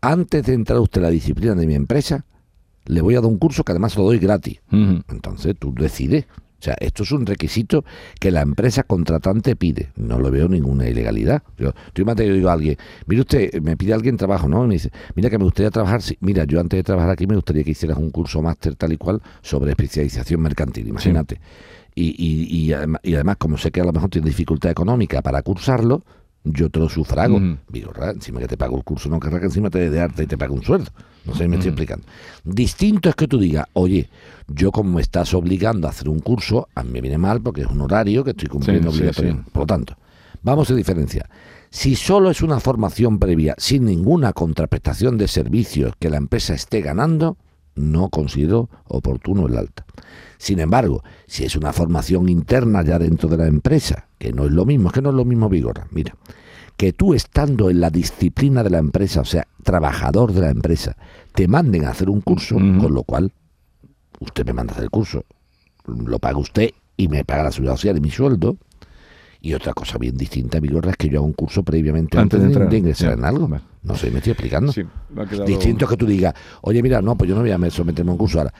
antes 0.00 0.46
de 0.46 0.54
entrar 0.54 0.78
usted 0.78 1.00
a 1.00 1.06
la 1.06 1.10
disciplina 1.10 1.56
de 1.56 1.66
mi 1.66 1.74
empresa, 1.74 2.24
le 2.84 3.00
voy 3.00 3.16
a 3.16 3.20
dar 3.20 3.30
un 3.30 3.38
curso 3.38 3.64
que 3.64 3.72
además 3.72 3.96
lo 3.96 4.04
doy 4.04 4.20
gratis. 4.20 4.60
Entonces 4.70 5.56
tú 5.58 5.74
decides. 5.74 6.26
O 6.60 6.62
sea, 6.62 6.76
esto 6.78 7.04
es 7.04 7.12
un 7.12 7.24
requisito 7.24 7.84
que 8.18 8.30
la 8.30 8.42
empresa 8.42 8.82
contratante 8.82 9.56
pide. 9.56 9.92
No 9.96 10.18
lo 10.18 10.30
veo 10.30 10.46
ninguna 10.46 10.88
ilegalidad. 10.88 11.42
Yo, 11.56 11.72
yo 11.94 12.14
digo 12.14 12.50
a 12.50 12.52
alguien, 12.52 12.76
mire 13.06 13.22
usted, 13.22 13.62
me 13.62 13.78
pide 13.78 13.94
alguien 13.94 14.18
trabajo, 14.18 14.46
¿no? 14.46 14.64
Y 14.64 14.68
me 14.68 14.74
dice, 14.74 14.90
mira 15.14 15.30
que 15.30 15.38
me 15.38 15.44
gustaría 15.44 15.70
trabajar, 15.70 16.02
sí, 16.02 16.18
mira, 16.20 16.44
yo 16.44 16.60
antes 16.60 16.76
de 16.76 16.82
trabajar 16.82 17.10
aquí 17.10 17.26
me 17.26 17.34
gustaría 17.34 17.64
que 17.64 17.70
hicieras 17.70 17.96
un 17.96 18.10
curso 18.10 18.42
máster 18.42 18.76
tal 18.76 18.92
y 18.92 18.98
cual 18.98 19.22
sobre 19.40 19.70
especialización 19.70 20.42
mercantil, 20.42 20.88
imagínate. 20.88 21.40
Y, 21.94 22.14
y, 22.18 22.56
y, 22.56 22.72
además, 22.72 23.00
y 23.02 23.14
además, 23.14 23.36
como 23.38 23.56
sé 23.56 23.70
que 23.70 23.80
a 23.80 23.84
lo 23.84 23.92
mejor 23.92 24.10
tienes 24.10 24.28
dificultad 24.28 24.70
económica 24.70 25.22
para 25.22 25.42
cursarlo, 25.42 26.04
yo 26.44 26.70
te 26.70 26.78
lo 26.78 26.88
sufrago. 26.88 27.40
Digo, 27.68 27.92
"Ra, 27.92 28.10
encima 28.10 28.40
que 28.40 28.48
te 28.48 28.56
pago 28.56 28.76
el 28.76 28.84
curso, 28.84 29.08
no 29.08 29.20
querrá 29.20 29.40
que 29.40 29.46
encima 29.46 29.70
te 29.70 29.78
dé 29.78 29.90
de 29.90 30.00
arte 30.00 30.22
y 30.22 30.26
te 30.26 30.38
pague 30.38 30.52
un 30.52 30.62
sueldo. 30.62 30.90
No 31.26 31.34
sé 31.34 31.42
si 31.44 31.48
me 31.48 31.56
estoy 31.56 31.68
explicando. 31.70 32.06
Distinto 32.44 33.10
es 33.10 33.14
que 33.14 33.28
tú 33.28 33.38
digas, 33.38 33.66
oye, 33.74 34.08
yo 34.48 34.72
como 34.72 34.94
me 34.94 35.02
estás 35.02 35.34
obligando 35.34 35.86
a 35.86 35.90
hacer 35.90 36.08
un 36.08 36.20
curso, 36.20 36.68
a 36.74 36.82
mí 36.82 36.92
me 36.92 37.00
viene 37.02 37.18
mal 37.18 37.42
porque 37.42 37.60
es 37.62 37.66
un 37.66 37.80
horario 37.82 38.24
que 38.24 38.30
estoy 38.30 38.48
cumpliendo 38.48 38.90
Sí, 38.90 39.04
sí. 39.14 39.36
Por 39.52 39.62
lo 39.62 39.66
tanto, 39.66 39.96
vamos 40.42 40.70
a 40.70 40.74
diferenciar. 40.74 41.28
Si 41.68 41.94
solo 41.94 42.30
es 42.30 42.42
una 42.42 42.58
formación 42.58 43.18
previa 43.18 43.54
sin 43.58 43.84
ninguna 43.84 44.32
contraprestación 44.32 45.18
de 45.18 45.28
servicios 45.28 45.92
que 45.98 46.10
la 46.10 46.16
empresa 46.16 46.54
esté 46.54 46.80
ganando, 46.80 47.36
no 47.74 48.08
considero 48.08 48.68
oportuno 48.86 49.46
el 49.46 49.56
alta. 49.56 49.84
Sin 50.38 50.60
embargo, 50.60 51.02
si 51.26 51.44
es 51.44 51.56
una 51.56 51.72
formación 51.72 52.28
interna 52.28 52.82
ya 52.82 52.98
dentro 52.98 53.28
de 53.28 53.36
la 53.36 53.46
empresa, 53.46 54.08
que 54.18 54.32
no 54.32 54.44
es 54.44 54.52
lo 54.52 54.64
mismo, 54.64 54.88
es 54.88 54.94
que 54.94 55.02
no 55.02 55.10
es 55.10 55.16
lo 55.16 55.24
mismo 55.24 55.48
Vigorra, 55.48 55.86
mira, 55.90 56.14
que 56.76 56.92
tú 56.92 57.12
estando 57.12 57.68
en 57.68 57.80
la 57.80 57.90
disciplina 57.90 58.62
de 58.62 58.70
la 58.70 58.78
empresa, 58.78 59.20
o 59.20 59.24
sea, 59.26 59.46
trabajador 59.62 60.32
de 60.32 60.40
la 60.40 60.50
empresa, 60.50 60.96
te 61.34 61.46
manden 61.46 61.84
a 61.84 61.90
hacer 61.90 62.08
un 62.08 62.22
curso, 62.22 62.54
con 62.54 62.94
lo 62.94 63.02
cual 63.02 63.32
usted 64.18 64.46
me 64.46 64.54
manda 64.54 64.72
a 64.72 64.74
hacer 64.74 64.84
el 64.84 64.90
curso, 64.90 65.24
lo 65.86 66.18
paga 66.18 66.38
usted 66.38 66.70
y 66.96 67.08
me 67.08 67.24
paga 67.24 67.44
la 67.44 67.52
seguridad 67.52 67.76
social 67.76 67.98
y 67.98 68.00
mi 68.00 68.10
sueldo. 68.10 68.56
Y 69.42 69.54
otra 69.54 69.72
cosa 69.72 69.96
bien 69.98 70.16
distinta, 70.16 70.60
Vigorra, 70.60 70.90
es 70.90 70.96
que 70.96 71.08
yo 71.08 71.18
hago 71.18 71.26
un 71.26 71.32
curso 71.32 71.62
previamente 71.62 72.18
Antes 72.18 72.34
antes, 72.36 72.40
de 72.40 72.46
entrar, 72.46 72.68
de 72.70 72.76
ingresar 72.78 73.12
en 73.14 73.24
algo. 73.24 73.48
vale. 73.48 73.64
No 73.82 73.94
sé, 73.96 74.10
me 74.10 74.18
estoy 74.18 74.32
explicando. 74.32 74.70
Sí, 74.72 74.82
me 75.10 75.22
ha 75.22 75.26
quedado- 75.26 75.46
Distinto 75.46 75.86
es 75.86 75.90
que 75.90 75.96
tú 75.96 76.06
digas, 76.06 76.34
oye, 76.60 76.82
mira, 76.82 77.00
no, 77.00 77.16
pues 77.16 77.28
yo 77.30 77.34
no 77.34 77.40
voy 77.40 77.50
a 77.50 77.70
someterme 77.70 78.10
a 78.10 78.12
un 78.12 78.18
curso 78.18 78.38
ahora. 78.38 78.52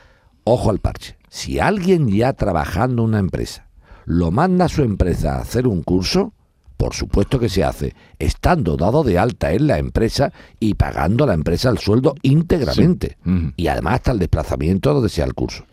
Ojo 0.45 0.71
al 0.71 0.79
parche. 0.79 1.17
Si 1.29 1.59
alguien 1.59 2.09
ya 2.09 2.33
trabajando 2.33 3.03
en 3.03 3.09
una 3.11 3.19
empresa 3.19 3.67
lo 4.07 4.31
manda 4.31 4.65
a 4.65 4.69
su 4.69 4.83
empresa 4.83 5.37
a 5.37 5.41
hacer 5.43 5.67
un 5.67 5.83
curso, 5.83 6.33
por 6.79 6.95
supuesto 6.95 7.39
que 7.39 7.51
se 7.51 7.63
hace, 7.63 7.95
estando 8.19 8.77
dado 8.79 9.05
de 9.05 9.19
alta 9.19 9.53
en 9.53 9.67
la 9.67 9.77
empresa 9.79 10.33
y 10.59 10.73
pagando 10.75 11.25
a 11.25 11.27
la 11.27 11.35
empresa 11.35 11.69
el 11.69 11.77
sueldo 11.77 12.15
íntegramente. 12.23 13.19
Sí. 13.23 13.53
Y 13.57 13.67
además 13.69 13.97
hasta 13.97 14.13
el 14.13 14.19
desplazamiento 14.19 14.95
donde 14.95 15.11
sea 15.11 15.27
el 15.27 15.35
curso. 15.35 15.65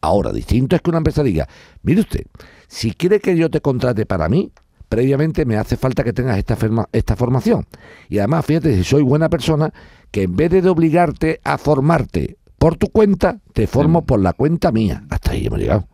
Ahora, 0.00 0.32
distinto 0.32 0.74
es 0.76 0.82
que 0.82 0.90
una 0.90 0.98
empresa 0.98 1.22
diga, 1.22 1.48
mire 1.82 2.00
usted, 2.00 2.24
si 2.68 2.92
quiere 2.92 3.18
que 3.20 3.36
yo 3.36 3.50
te 3.50 3.60
contrate 3.60 4.06
para 4.06 4.28
mí, 4.28 4.52
previamente 4.88 5.44
me 5.44 5.56
hace 5.56 5.76
falta 5.76 6.04
que 6.04 6.12
tengas 6.12 6.38
esta, 6.38 6.56
ferma- 6.56 6.88
esta 6.92 7.16
formación. 7.16 7.66
Y 8.08 8.18
además, 8.18 8.46
fíjate, 8.46 8.74
si 8.76 8.84
soy 8.84 9.02
buena 9.02 9.28
persona, 9.28 9.72
que 10.10 10.22
en 10.22 10.36
vez 10.36 10.50
de 10.50 10.66
obligarte 10.68 11.40
a 11.44 11.58
formarte 11.58 12.36
por 12.58 12.76
tu 12.76 12.88
cuenta, 12.88 13.38
te 13.52 13.66
formo 13.66 14.04
por 14.06 14.20
la 14.20 14.32
cuenta 14.32 14.72
mía. 14.72 15.04
Hasta 15.10 15.32
ahí 15.32 15.46
hemos 15.46 15.58
llegado. 15.58 15.88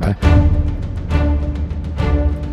Vale. 0.00 0.16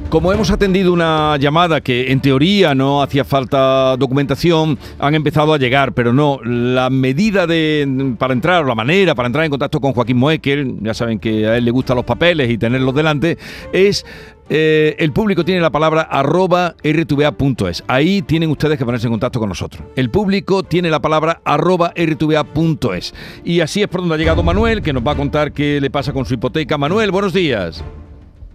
Como 0.09 0.33
hemos 0.33 0.49
atendido 0.49 0.91
una 0.91 1.37
llamada 1.37 1.81
que 1.81 2.11
en 2.11 2.19
teoría 2.19 2.73
no 2.73 3.03
hacía 3.03 3.23
falta 3.23 3.95
documentación, 3.95 4.79
han 4.97 5.13
empezado 5.13 5.53
a 5.53 5.59
llegar, 5.59 5.93
pero 5.93 6.13
no. 6.13 6.39
La 6.43 6.89
medida 6.89 7.45
de 7.45 8.15
para 8.17 8.33
entrar, 8.33 8.65
la 8.65 8.73
manera 8.73 9.13
para 9.13 9.27
entrar 9.27 9.45
en 9.45 9.51
contacto 9.51 9.79
con 9.79 9.93
Joaquín 9.93 10.17
Moekel, 10.17 10.77
ya 10.81 10.95
saben 10.95 11.19
que 11.19 11.45
a 11.45 11.57
él 11.57 11.65
le 11.65 11.69
gustan 11.69 11.95
los 11.95 12.05
papeles 12.05 12.49
y 12.49 12.57
tenerlos 12.57 12.95
delante, 12.95 13.37
es 13.71 14.03
eh, 14.49 14.95
el 14.97 15.11
público 15.13 15.45
tiene 15.45 15.61
la 15.61 15.69
palabra 15.69 16.01
arroba 16.01 16.75
rtva.es. 16.83 17.83
Ahí 17.85 18.23
tienen 18.23 18.49
ustedes 18.49 18.79
que 18.79 18.85
ponerse 18.85 19.05
en 19.05 19.13
contacto 19.13 19.39
con 19.39 19.49
nosotros. 19.49 19.83
El 19.95 20.09
público 20.09 20.63
tiene 20.63 20.89
la 20.89 21.03
palabra 21.03 21.39
arroba 21.45 21.93
rtva.es. 21.95 23.13
Y 23.45 23.59
así 23.59 23.83
es 23.83 23.87
por 23.87 24.01
donde 24.01 24.15
ha 24.15 24.17
llegado 24.17 24.41
Manuel, 24.41 24.81
que 24.81 24.91
nos 24.91 25.05
va 25.05 25.11
a 25.11 25.15
contar 25.15 25.51
qué 25.51 25.79
le 25.79 25.91
pasa 25.91 26.13
con 26.13 26.25
su 26.25 26.33
hipoteca. 26.33 26.79
Manuel, 26.79 27.11
buenos 27.11 27.31
días. 27.31 27.83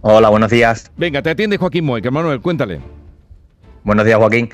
Hola, 0.07 0.29
buenos 0.29 0.51
días. 0.51 0.91
Venga, 0.97 1.23
te 1.23 1.31
atiende 1.31 1.57
Joaquín 1.57 1.83
Moekel. 1.83 2.11
Manuel, 2.11 2.39
cuéntale. 2.39 2.79
Buenos 3.83 4.05
días, 4.05 4.19
Joaquín. 4.19 4.49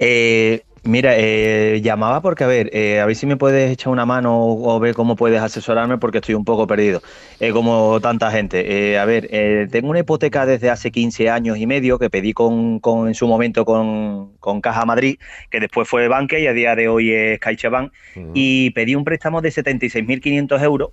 Eh, 0.00 0.62
mira, 0.82 1.12
eh, 1.16 1.80
llamaba 1.80 2.20
porque, 2.20 2.42
a 2.42 2.48
ver, 2.48 2.70
eh, 2.72 2.98
a 2.98 3.06
ver 3.06 3.14
si 3.14 3.24
me 3.24 3.36
puedes 3.36 3.70
echar 3.70 3.92
una 3.92 4.04
mano 4.04 4.36
o, 4.36 4.74
o 4.74 4.80
ver 4.80 4.96
cómo 4.96 5.14
puedes 5.14 5.40
asesorarme 5.40 5.98
porque 5.98 6.18
estoy 6.18 6.34
un 6.34 6.44
poco 6.44 6.66
perdido, 6.66 7.02
eh, 7.38 7.52
como 7.52 8.00
tanta 8.00 8.32
gente. 8.32 8.90
Eh, 8.94 8.98
a 8.98 9.04
ver, 9.04 9.28
eh, 9.30 9.68
tengo 9.70 9.90
una 9.90 10.00
hipoteca 10.00 10.44
desde 10.44 10.70
hace 10.70 10.90
15 10.90 11.30
años 11.30 11.56
y 11.56 11.68
medio 11.68 12.00
que 12.00 12.10
pedí 12.10 12.32
con, 12.32 12.80
con- 12.80 13.06
en 13.06 13.14
su 13.14 13.28
momento 13.28 13.64
con, 13.64 14.32
con 14.40 14.60
Caja 14.60 14.84
Madrid, 14.84 15.18
que 15.52 15.60
después 15.60 15.88
fue 15.88 16.08
Banque 16.08 16.40
y 16.40 16.48
a 16.48 16.52
día 16.52 16.74
de 16.74 16.88
hoy 16.88 17.12
es 17.12 17.38
CaixaBank, 17.38 17.92
y 18.34 18.70
pedí 18.70 18.96
un 18.96 19.04
préstamo 19.04 19.40
de 19.40 19.50
76.500 19.50 20.60
euros 20.64 20.88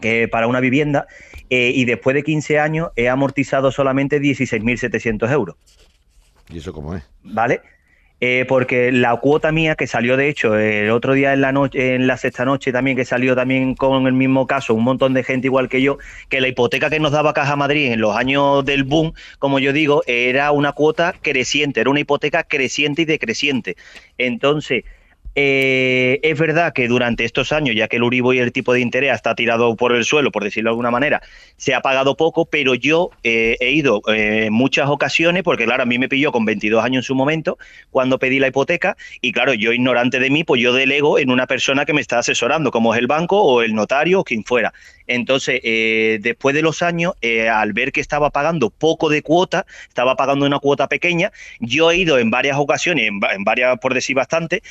que 0.00 0.28
para 0.28 0.46
una 0.46 0.60
vivienda 0.60 1.06
eh, 1.50 1.72
y 1.74 1.84
después 1.84 2.14
de 2.14 2.22
15 2.22 2.58
años 2.58 2.88
he 2.96 3.08
amortizado 3.08 3.70
solamente 3.70 4.20
16.700 4.20 5.30
euros. 5.30 5.56
¿Y 6.50 6.58
eso 6.58 6.72
cómo 6.72 6.94
es? 6.94 7.02
¿vale? 7.22 7.60
eh, 8.20 8.46
porque 8.48 8.92
la 8.92 9.14
cuota 9.16 9.52
mía 9.52 9.74
que 9.74 9.86
salió 9.86 10.16
de 10.16 10.28
hecho 10.28 10.56
el 10.56 10.90
otro 10.90 11.12
día 11.12 11.34
en 11.34 11.42
la 11.42 11.52
noche, 11.52 11.94
en 11.94 12.06
la 12.06 12.16
sexta 12.16 12.46
noche 12.46 12.72
también 12.72 12.96
que 12.96 13.04
salió 13.04 13.36
también 13.36 13.74
con 13.74 14.06
el 14.06 14.14
mismo 14.14 14.46
caso, 14.46 14.74
un 14.74 14.84
montón 14.84 15.12
de 15.12 15.22
gente 15.22 15.48
igual 15.48 15.68
que 15.68 15.82
yo, 15.82 15.98
que 16.30 16.40
la 16.40 16.48
hipoteca 16.48 16.88
que 16.88 16.98
nos 16.98 17.12
daba 17.12 17.34
Caja 17.34 17.56
Madrid 17.56 17.92
en 17.92 18.00
los 18.00 18.16
años 18.16 18.64
del 18.64 18.84
boom, 18.84 19.12
como 19.38 19.58
yo 19.58 19.72
digo, 19.72 20.02
era 20.06 20.50
una 20.50 20.72
cuota 20.72 21.14
creciente, 21.20 21.80
era 21.80 21.90
una 21.90 22.00
hipoteca 22.00 22.44
creciente 22.44 23.02
y 23.02 23.04
decreciente. 23.04 23.76
Entonces, 24.16 24.84
eh, 25.38 26.18
es 26.22 26.38
verdad 26.38 26.72
que 26.72 26.88
durante 26.88 27.26
estos 27.26 27.52
años, 27.52 27.76
ya 27.76 27.88
que 27.88 27.96
el 27.96 28.04
Uribo 28.04 28.32
y 28.32 28.38
el 28.38 28.52
tipo 28.52 28.72
de 28.72 28.80
interés 28.80 29.14
está 29.14 29.34
tirado 29.34 29.76
por 29.76 29.92
el 29.92 30.06
suelo, 30.06 30.32
por 30.32 30.42
decirlo 30.42 30.70
de 30.70 30.72
alguna 30.72 30.90
manera, 30.90 31.20
se 31.58 31.74
ha 31.74 31.82
pagado 31.82 32.16
poco, 32.16 32.46
pero 32.46 32.74
yo 32.74 33.10
eh, 33.22 33.58
he 33.60 33.70
ido 33.72 34.00
eh, 34.08 34.46
en 34.46 34.52
muchas 34.54 34.88
ocasiones, 34.88 35.42
porque 35.42 35.66
claro, 35.66 35.82
a 35.82 35.86
mí 35.86 35.98
me 35.98 36.08
pilló 36.08 36.32
con 36.32 36.46
22 36.46 36.82
años 36.82 37.00
en 37.00 37.06
su 37.06 37.14
momento, 37.14 37.58
cuando 37.90 38.18
pedí 38.18 38.38
la 38.38 38.48
hipoteca, 38.48 38.96
y 39.20 39.32
claro, 39.32 39.52
yo 39.52 39.74
ignorante 39.74 40.20
de 40.20 40.30
mí, 40.30 40.42
pues 40.42 40.62
yo 40.62 40.72
delego 40.72 41.18
en 41.18 41.30
una 41.30 41.46
persona 41.46 41.84
que 41.84 41.92
me 41.92 42.00
está 42.00 42.18
asesorando, 42.18 42.70
como 42.70 42.94
es 42.94 43.00
el 43.00 43.06
banco 43.06 43.42
o 43.42 43.60
el 43.60 43.74
notario 43.74 44.20
o 44.20 44.24
quien 44.24 44.42
fuera. 44.42 44.72
Entonces, 45.06 45.60
después 46.22 46.54
de 46.54 46.62
los 46.62 46.82
años, 46.82 47.14
al 47.52 47.72
ver 47.72 47.92
que 47.92 48.00
estaba 48.00 48.30
pagando 48.30 48.70
poco 48.70 49.08
de 49.08 49.22
cuota, 49.22 49.66
estaba 49.88 50.16
pagando 50.16 50.46
una 50.46 50.58
cuota 50.58 50.88
pequeña, 50.88 51.32
yo 51.60 51.90
he 51.90 51.98
ido 51.98 52.18
en 52.18 52.30
varias 52.30 52.58
ocasiones, 52.58 53.08
en, 53.08 53.44
varias 53.44 53.78
por 53.78 53.94
decir 53.94 54.16
bastante, 54.16 54.62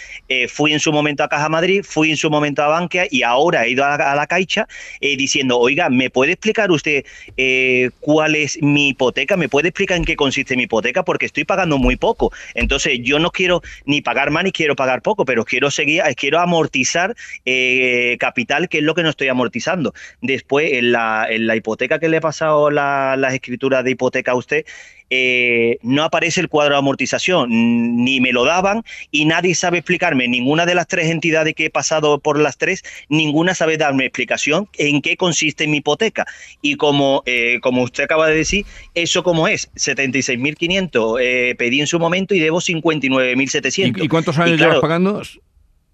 fui 0.50 0.74
en 0.74 0.80
su 0.80 0.92
momento 0.92 1.24
a 1.24 1.30
Caja 1.30 1.50
Madrid, 1.50 1.84
fui 1.84 2.12
en 2.12 2.18
su 2.18 2.30
momento 2.30 2.64
a 2.64 2.68
Bankia 2.68 3.08
y 3.10 3.24
ahora 3.24 3.66
he 3.66 3.70
ido 3.72 3.86
a, 3.86 4.16
la 4.16 4.28
Caixa 4.28 4.68
eh, 5.02 5.18
diciendo, 5.18 5.60
oiga, 5.60 5.90
¿me 5.90 6.10
puede 6.10 6.34
explicar 6.34 6.72
usted 6.72 7.06
eh, 7.38 7.90
cuál 8.00 8.36
es 8.36 8.62
mi 8.62 8.90
hipoteca? 8.90 9.38
¿Me 9.38 9.50
puede 9.50 9.70
explicar 9.70 9.98
en 9.98 10.06
qué 10.06 10.16
consiste 10.16 10.56
mi 10.56 10.64
hipoteca? 10.64 11.04
Porque 11.04 11.26
estoy 11.26 11.44
pagando 11.46 11.78
muy 11.78 11.96
poco. 11.96 12.32
Entonces 12.54 13.00
yo 13.02 13.20
no 13.20 13.32
quiero 13.32 13.62
ni 13.86 14.02
pagar 14.02 14.32
más 14.32 14.44
ni 14.44 14.52
quiero 14.52 14.76
pagar 14.76 15.02
poco, 15.02 15.26
pero 15.26 15.46
quiero 15.46 15.72
seguir, 15.72 16.04
quiero 16.16 16.40
amortizar 16.40 17.16
eh, 17.46 18.18
capital, 18.20 18.70
que 18.70 18.80
es 18.80 18.84
lo 18.84 18.96
que 18.96 19.04
no 19.04 19.10
estoy 19.10 19.28
amortizando. 19.28 19.94
Después, 20.26 20.74
en 20.74 20.92
la, 20.92 21.28
en 21.30 21.48
la 21.48 21.56
hipoteca 21.56 22.00
que 22.00 22.10
le 22.10 22.18
he 22.18 22.22
pasado 22.22 22.70
las 22.70 23.34
escrituras 23.34 23.84
de 23.84 23.92
hipoteca 23.92 24.32
a 24.32 24.36
usted, 24.36 24.66
eh, 25.12 25.78
no 25.84 26.04
aparece 26.04 26.42
el 26.42 26.50
cuadro 26.50 26.74
de 26.74 26.80
amortización, 26.80 27.48
ni 27.50 28.20
me 28.20 28.32
lo 28.32 28.44
daban 28.44 28.84
y 29.12 29.26
nadie 29.26 29.54
sabe 29.54 29.78
explicarme, 29.78 30.28
ninguna 30.28 30.66
de 30.66 30.74
las 30.74 30.88
tres 30.88 31.12
entidades 31.12 31.54
que 31.54 31.66
he 31.66 31.70
pasado 31.70 32.20
por 32.20 32.40
las 32.40 32.58
tres, 32.58 32.84
ninguna 33.08 33.54
sabe 33.54 33.78
darme 33.78 34.06
explicación 34.06 34.68
en 34.78 35.02
qué 35.02 35.16
consiste 35.16 35.68
mi 35.68 35.78
hipoteca. 35.78 36.26
Y 36.62 36.76
como, 36.76 37.22
eh, 37.28 37.60
como 37.62 37.84
usted 37.84 38.06
acaba 38.06 38.28
de 38.28 38.36
decir, 38.36 38.66
eso 38.96 39.22
como 39.22 39.48
es, 39.48 39.72
76.500 39.76 41.20
eh, 41.22 41.56
pedí 41.56 41.82
en 41.82 41.88
su 41.88 42.00
momento 42.00 42.34
y 42.34 42.40
debo 42.40 42.60
59.700. 42.60 44.04
¿Y, 44.04 44.08
cuántos 44.08 44.40
años 44.40 44.60
llevas 44.60 44.80
pagando? 44.80 45.22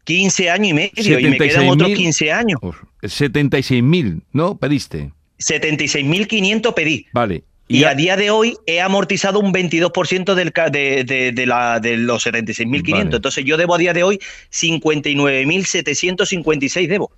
15 0.03 0.49
años 0.49 0.69
y 0.69 0.73
medio 0.73 1.19
y 1.19 1.27
me 1.27 1.37
quedan 1.37 1.69
otros 1.69 1.89
15 1.89 2.31
años. 2.31 2.59
76.000, 3.01 4.21
¿no? 4.33 4.57
Pediste. 4.57 5.11
76.500 5.39 6.73
pedí. 6.73 7.05
Vale. 7.13 7.43
Y, 7.67 7.83
a 7.85 7.93
día 7.95 8.17
de 8.17 8.31
hoy 8.31 8.57
he 8.65 8.81
amortizado 8.81 9.39
un 9.39 9.53
22% 9.53 10.33
del, 10.33 10.51
de, 10.71 11.03
de, 11.05 11.31
de, 11.31 11.45
la, 11.45 11.79
de 11.79 11.95
los 11.95 12.25
76.500. 12.25 13.15
Entonces 13.15 13.45
yo 13.45 13.55
debo 13.55 13.75
a 13.75 13.77
día 13.77 13.93
de 13.93 14.03
hoy 14.03 14.19
59.756 14.51 16.87
debo. 16.89 17.11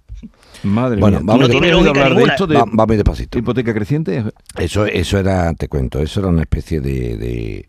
Madre 0.62 1.00
bueno, 1.00 1.20
mía. 1.20 1.34
vamos, 1.34 1.50
no 1.50 1.58
a 1.58 1.90
hablar 1.90 2.14
de 2.16 2.24
esto 2.24 2.46
de 2.48 2.56
Va, 2.56 2.66
vamos 2.72 2.96
despacito. 2.96 3.40
hipoteca 3.40 3.74
creciente. 3.74 4.24
Eso, 4.58 4.86
eso 4.86 5.18
era, 5.18 5.52
te 5.56 5.68
cuento, 5.68 6.00
eso 6.00 6.20
era 6.20 6.30
una 6.30 6.44
especie 6.44 6.80
de, 6.80 7.18
de, 7.18 7.68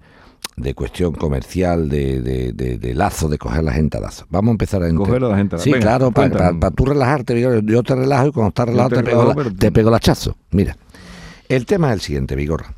de 0.56 0.74
cuestión 0.74 1.12
comercial, 1.12 1.88
de, 1.88 2.20
de, 2.20 2.52
de, 2.52 2.94
lazo, 2.94 3.28
de 3.28 3.38
coger 3.38 3.64
la 3.64 3.72
gente 3.72 3.98
a 3.98 4.00
lazo. 4.00 4.26
Vamos 4.30 4.50
a 4.50 4.52
empezar 4.52 4.82
a 4.82 4.86
entender. 4.88 5.06
Coger 5.08 5.24
a 5.24 5.28
la 5.28 5.36
gente 5.36 5.56
a 5.56 5.58
Sí, 5.58 5.70
Venga, 5.72 5.82
claro, 5.82 6.10
para 6.12 6.30
cuéntame. 6.30 6.74
tú 6.76 6.84
relajarte, 6.86 7.40
yo, 7.40 7.58
yo 7.60 7.82
te 7.82 7.94
relajo 7.96 8.28
y 8.28 8.32
cuando 8.32 8.48
estás 8.50 8.66
relajado 8.68 8.90
te 8.90 8.96
te, 8.96 9.02
pego, 9.02 9.34
la- 9.34 9.50
te 9.50 9.72
pego 9.72 9.88
el 9.88 9.94
hachazo. 9.96 10.36
Mira, 10.52 10.76
el 11.48 11.66
tema 11.66 11.88
es 11.88 11.94
el 11.94 12.00
siguiente, 12.00 12.36
Vigorra. 12.36 12.72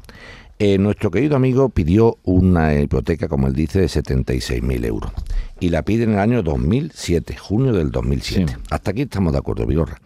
Eh, 0.59 0.79
nuestro 0.79 1.11
querido 1.11 1.37
amigo 1.37 1.69
pidió 1.69 2.17
una 2.25 2.75
hipoteca, 2.81 3.29
como 3.29 3.47
él 3.47 3.53
dice, 3.53 3.79
de 3.81 3.89
76.000 3.89 4.87
euros. 4.87 5.13
Y 5.61 5.69
la 5.69 5.83
pide 5.83 6.05
en 6.05 6.13
el 6.15 6.19
año 6.19 6.43
2007, 6.43 7.37
junio 7.37 7.75
del 7.75 7.91
2007. 7.91 8.53
Sí. 8.55 8.59
Hasta 8.71 8.93
aquí 8.93 9.03
estamos 9.03 9.33
de 9.35 9.39
acuerdo, 9.39 9.67
Vigorra. 9.67 10.01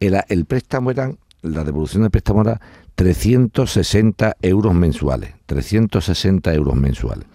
El, 0.00 0.18
el 0.30 0.46
préstamo 0.46 0.90
era, 0.90 1.12
la 1.42 1.64
devolución 1.64 2.00
del 2.02 2.10
préstamo 2.10 2.40
era 2.40 2.58
360 2.94 4.36
euros 4.42 4.74
mensuales. 4.74 5.34
360 5.46 6.54
euros 6.54 6.76
mensuales. 6.76 7.26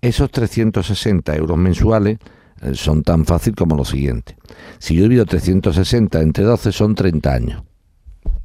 Esos 0.00 0.30
360 0.30 1.36
euros 1.36 1.56
mensuales 1.56 2.18
eh, 2.60 2.74
son 2.74 3.02
tan 3.02 3.24
fácil 3.24 3.54
como 3.54 3.76
lo 3.76 3.84
siguiente. 3.84 4.36
Si 4.78 4.94
yo 4.94 5.04
divido 5.04 5.24
360 5.24 6.20
entre 6.20 6.44
12 6.44 6.72
son 6.72 6.94
30 6.94 7.32
años. 7.32 7.62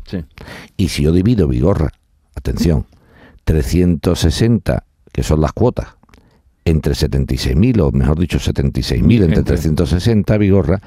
Sí. 0.05 0.23
Y 0.77 0.88
si 0.89 1.03
yo 1.03 1.12
divido 1.12 1.47
Vigorra, 1.47 1.91
atención, 2.36 2.86
360, 3.43 4.86
que 5.12 5.23
son 5.23 5.41
las 5.41 5.53
cuotas, 5.53 5.97
entre 6.65 6.93
76.000, 6.93 7.82
o 7.82 7.91
mejor 7.91 8.19
dicho, 8.19 8.38
76.000 8.38 9.23
entre 9.23 9.25
Entre. 9.25 9.43
360 9.43 10.38
Vigorra, 10.38 10.82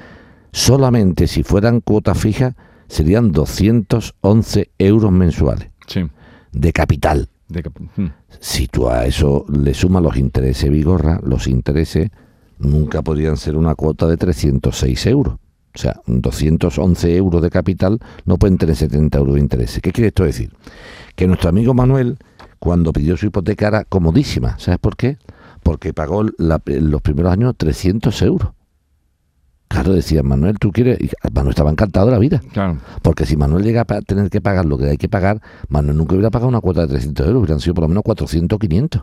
solamente 0.51 1.27
si 1.27 1.43
fueran 1.43 1.81
cuotas 1.81 2.17
fijas 2.17 2.55
serían 2.87 3.31
211 3.31 4.69
euros 4.77 5.11
mensuales 5.11 5.72
Sí. 5.87 6.05
de 6.51 6.73
capital. 6.73 7.29
De 7.47 7.61
cap- 7.63 7.77
hmm. 7.97 8.07
Si 8.39 8.67
tú 8.67 8.89
a 8.89 9.05
eso 9.05 9.45
le 9.51 9.73
sumas 9.73 10.01
los 10.01 10.17
intereses 10.17 10.69
Vigorra, 10.69 11.19
los 11.23 11.47
intereses 11.47 12.09
nunca 12.59 13.01
podrían 13.01 13.37
ser 13.37 13.55
una 13.57 13.75
cuota 13.75 14.07
de 14.07 14.17
306 14.17 15.05
euros. 15.07 15.35
O 15.75 15.77
sea, 15.79 15.99
211 16.05 17.15
euros 17.17 17.41
de 17.41 17.49
capital 17.49 17.99
no 18.25 18.37
pueden 18.37 18.57
tener 18.57 18.75
70 18.75 19.17
euros 19.17 19.35
de 19.35 19.41
intereses. 19.41 19.81
¿Qué 19.81 19.91
quiere 19.91 20.09
esto 20.09 20.23
decir? 20.23 20.51
Que 21.15 21.25
nuestro 21.27 21.49
amigo 21.49 21.73
Manuel, 21.73 22.17
cuando 22.59 22.93
pidió 22.93 23.17
su 23.17 23.25
hipoteca, 23.25 23.67
era 23.67 23.83
comodísima. 23.83 24.57
¿Sabes 24.59 24.79
por 24.79 24.95
qué? 24.95 25.17
Porque 25.63 25.93
pagó 25.93 26.23
la- 26.37 26.61
los 26.65 27.01
primeros 27.01 27.31
años 27.31 27.55
300 27.57 28.21
euros. 28.21 28.49
Claro, 29.73 29.93
decía 29.93 30.21
Manuel, 30.21 30.59
tú 30.59 30.71
quieres. 30.71 30.99
Y 31.01 31.09
Manuel 31.33 31.49
estaba 31.49 31.71
encantado 31.71 32.05
de 32.05 32.11
la 32.11 32.19
vida. 32.19 32.43
Claro. 32.53 32.77
Porque 33.01 33.25
si 33.25 33.35
Manuel 33.35 33.63
llega 33.63 33.81
a 33.81 34.01
tener 34.01 34.29
que 34.29 34.39
pagar 34.39 34.65
lo 34.65 34.77
que 34.77 34.85
hay 34.85 34.97
que 34.97 35.09
pagar, 35.09 35.41
Manuel 35.67 35.97
nunca 35.97 36.13
hubiera 36.13 36.29
pagado 36.29 36.47
una 36.47 36.61
cuota 36.61 36.81
de 36.81 36.89
300 36.89 37.25
euros, 37.25 37.41
hubieran 37.41 37.59
sido 37.59 37.73
por 37.73 37.81
lo 37.81 37.87
menos 37.87 38.03
400 38.03 38.55
o 38.55 38.59
500. 38.59 39.01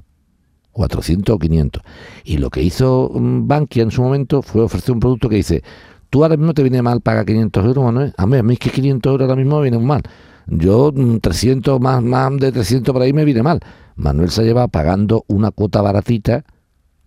400 0.70 1.34
o 1.34 1.38
500. 1.40 1.82
Y 2.22 2.38
lo 2.38 2.50
que 2.50 2.62
hizo 2.62 3.10
mm, 3.12 3.48
Bankia 3.48 3.82
en 3.82 3.90
su 3.90 4.00
momento 4.00 4.42
fue 4.42 4.62
ofrecer 4.62 4.92
un 4.92 5.00
producto 5.00 5.28
que 5.28 5.34
dice, 5.34 5.64
tú 6.08 6.22
ahora 6.22 6.36
mismo 6.36 6.54
te 6.54 6.62
viene 6.62 6.82
mal 6.82 7.00
pagar 7.00 7.26
500 7.26 7.64
euros, 7.64 7.84
Manuel. 7.84 8.14
A 8.16 8.26
mí, 8.26 8.36
a 8.36 8.42
mí 8.44 8.52
es 8.52 8.60
que 8.60 8.70
500 8.70 9.10
euros 9.10 9.28
ahora 9.28 9.42
mismo 9.42 9.56
me 9.56 9.62
vienen 9.62 9.84
mal. 9.84 10.02
Yo 10.46 10.92
mm, 10.94 11.16
300 11.16 11.80
más, 11.80 12.00
más 12.00 12.38
de 12.38 12.52
300 12.52 12.92
por 12.92 13.02
ahí 13.02 13.12
me 13.12 13.24
viene 13.24 13.42
mal. 13.42 13.58
Manuel 13.96 14.30
se 14.30 14.44
lleva 14.44 14.68
pagando 14.68 15.24
una 15.26 15.50
cuota 15.50 15.82
baratita 15.82 16.44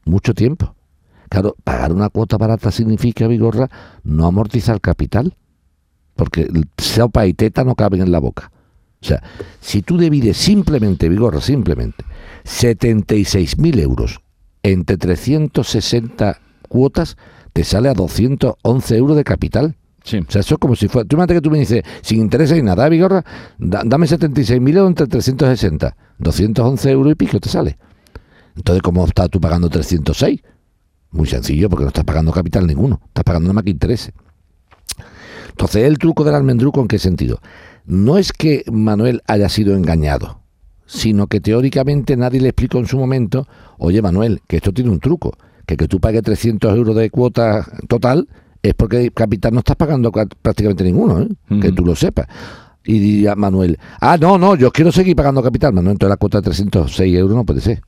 mucho 0.04 0.34
tiempo. 0.34 0.76
Claro, 1.34 1.56
pagar 1.63 1.91
una 1.91 2.10
cuota 2.10 2.38
barata 2.38 2.69
significa, 2.69 3.26
Vigorra, 3.28 3.67
no 4.04 4.28
amortizar 4.28 4.80
capital 4.80 5.36
porque 6.15 6.48
sopa 6.78 7.26
y 7.26 7.34
teta 7.34 7.63
no 7.63 7.74
caben 7.74 8.04
en 8.04 8.12
la 8.12 8.19
boca. 8.19 8.52
O 9.02 9.06
sea, 9.06 9.24
si 9.60 9.82
tú 9.82 9.98
divides 9.98 10.38
simplemente, 10.38 11.10
Vigorra, 11.10 11.41
simplemente, 11.41 12.06
76.000 12.46 13.80
euros 13.80 14.19
entre 14.62 14.98
360 14.98 16.38
cuotas, 16.69 17.17
te 17.52 17.63
sale 17.63 17.89
a 17.89 17.96
211 17.96 18.96
euros 18.96 19.17
de 19.17 19.24
capital. 19.24 19.76
Sí. 20.04 20.17
O 20.19 20.30
sea, 20.32 20.41
eso 20.41 20.54
es 20.54 20.60
como 20.60 20.76
si 20.76 20.88
fuera... 20.88 21.08
Tú 21.08 21.15
imagínate 21.15 21.34
que 21.34 21.41
tú 21.41 21.50
me 21.50 21.58
dices, 21.58 21.82
sin 22.04 22.19
interés 22.19 22.52
ni 22.52 22.62
nada, 22.62 22.86
¿eh, 22.86 22.91
Vigorra, 22.91 23.26
da- 23.58 23.82
dame 23.84 24.06
76.000 24.06 24.69
euros 24.78 24.89
entre 24.89 25.08
360. 25.08 25.96
211 26.19 26.91
euros 26.91 27.12
y 27.12 27.15
pico 27.15 27.39
te 27.39 27.50
sale. 27.50 27.80
Entonces, 28.56 28.84
¿cómo 28.84 29.04
estás 29.08 29.32
tú 29.32 29.41
pagando 29.41 29.67
306? 29.67 30.41
Muy 31.13 31.28
sencillo, 31.28 31.69
porque 31.69 31.84
no 31.86 31.89
estás 31.89 32.04
pagando 32.04 32.32
capital 32.32 32.67
ninguno. 32.67 32.99
Estás 33.08 33.23
pagando 33.23 33.45
nada 33.47 33.54
más 33.54 33.63
que 33.63 33.69
intereses. 33.71 34.12
Entonces, 35.49 35.84
el 35.84 35.97
truco 35.97 36.23
del 36.23 36.36
almendruco, 36.36 36.82
¿en 36.82 36.88
qué 36.88 36.99
sentido? 36.99 37.39
No 37.86 38.17
es 38.17 38.32
que 38.34 38.63
Manuel 38.71 39.21
haya 39.28 39.49
sido 39.49 39.76
engañado, 39.76 40.39
sino 40.86 41.28
que 41.28 41.39
teóricamente 41.41 42.17
nadie 42.17 42.41
le 42.41 42.49
explicó 42.49 42.80
en 42.80 42.88
su 42.88 42.97
momento, 42.97 43.47
oye 43.78 44.02
Manuel, 44.02 44.41
que 44.47 44.58
esto 44.58 44.71
tiene 44.73 44.89
un 44.89 44.99
truco, 44.99 45.34
que 45.65 45.78
que 45.78 45.88
tú 45.88 45.99
pagues 45.99 46.23
300 46.23 46.76
euros 46.76 46.95
de 46.95 47.10
cuota 47.10 47.65
total 47.88 48.28
es 48.62 48.73
porque 48.73 49.12
capital 49.12 49.54
no 49.54 49.60
estás 49.60 49.76
pagando 49.76 50.12
ca- 50.12 50.26
prácticamente 50.41 50.84
ninguno, 50.84 51.21
¿eh? 51.21 51.28
que 51.62 51.71
tú 51.71 51.86
lo 51.86 51.95
sepas. 51.95 52.28
Y 52.86 52.99
diría 52.99 53.36
Manuel, 53.36 53.78
ah, 54.02 54.17
no, 54.19 54.38
no, 54.38 54.56
yo 54.56 54.71
quiero 54.71 54.91
seguir 54.91 55.15
pagando 55.15 55.43
capital. 55.43 55.73
Manuel, 55.73 55.93
entonces 55.93 56.10
la 56.10 56.17
cuota 56.17 56.39
de 56.39 56.43
306 56.45 57.15
euros 57.17 57.36
no 57.36 57.45
puede 57.45 57.62
ser. 57.62 57.82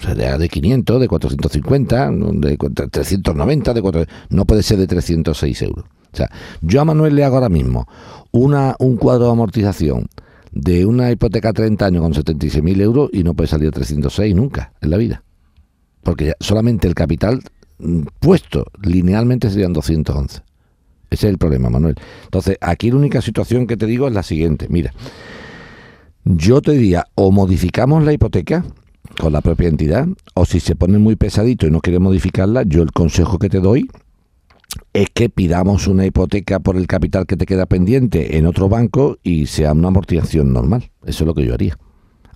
Sea, 0.00 0.14
de, 0.14 0.38
de 0.38 0.48
500, 0.48 1.00
de 1.00 1.08
450, 1.08 2.10
de 2.10 2.56
cu- 2.58 2.70
390, 2.70 3.74
de 3.74 3.82
400, 3.82 4.14
no 4.30 4.44
puede 4.46 4.62
ser 4.62 4.78
de 4.78 4.86
306 4.86 5.62
euros. 5.62 5.84
O 6.12 6.16
sea, 6.16 6.30
yo 6.60 6.80
a 6.80 6.84
Manuel 6.84 7.14
le 7.14 7.24
hago 7.24 7.36
ahora 7.36 7.48
mismo 7.48 7.86
una, 8.32 8.74
un 8.78 8.96
cuadro 8.96 9.26
de 9.26 9.30
amortización 9.32 10.08
de 10.50 10.84
una 10.86 11.10
hipoteca 11.10 11.50
a 11.50 11.52
30 11.52 11.86
años 11.86 12.02
con 12.02 12.12
76.000 12.12 12.80
euros 12.82 13.10
y 13.12 13.22
no 13.22 13.34
puede 13.34 13.48
salir 13.48 13.68
a 13.68 13.72
306 13.72 14.34
nunca 14.34 14.72
en 14.80 14.90
la 14.90 14.96
vida. 14.96 15.22
porque 16.02 16.32
solamente 16.40 16.88
el 16.88 16.94
capital 16.94 17.40
mm, 17.78 18.00
puesto 18.18 18.66
linealmente 18.82 19.48
serían 19.50 19.72
211. 19.72 20.40
Ese 21.10 21.26
es 21.26 21.30
el 21.30 21.38
problema, 21.38 21.70
Manuel. 21.70 21.94
Entonces, 22.24 22.56
aquí 22.60 22.90
la 22.90 22.96
única 22.96 23.20
situación 23.22 23.66
que 23.66 23.76
te 23.76 23.86
digo 23.86 24.08
es 24.08 24.14
la 24.14 24.22
siguiente. 24.22 24.66
Mira, 24.68 24.92
yo 26.24 26.60
te 26.60 26.72
diría, 26.72 27.06
o 27.14 27.30
modificamos 27.32 28.04
la 28.04 28.12
hipoteca 28.12 28.64
con 29.20 29.32
la 29.32 29.40
propia 29.40 29.68
entidad, 29.68 30.06
o 30.34 30.44
si 30.44 30.60
se 30.60 30.74
pone 30.74 30.98
muy 30.98 31.16
pesadito 31.16 31.66
y 31.66 31.70
no 31.70 31.80
quiere 31.80 31.98
modificarla, 31.98 32.62
yo 32.64 32.82
el 32.82 32.92
consejo 32.92 33.38
que 33.38 33.48
te 33.48 33.60
doy 33.60 33.88
es 34.92 35.08
que 35.12 35.28
pidamos 35.28 35.86
una 35.86 36.06
hipoteca 36.06 36.60
por 36.60 36.76
el 36.76 36.86
capital 36.86 37.26
que 37.26 37.36
te 37.36 37.44
queda 37.46 37.66
pendiente 37.66 38.38
en 38.38 38.46
otro 38.46 38.68
banco 38.68 39.18
y 39.22 39.46
sea 39.46 39.72
una 39.72 39.88
amortización 39.88 40.52
normal. 40.52 40.90
Eso 41.04 41.24
es 41.24 41.26
lo 41.26 41.34
que 41.34 41.44
yo 41.44 41.54
haría. 41.54 41.76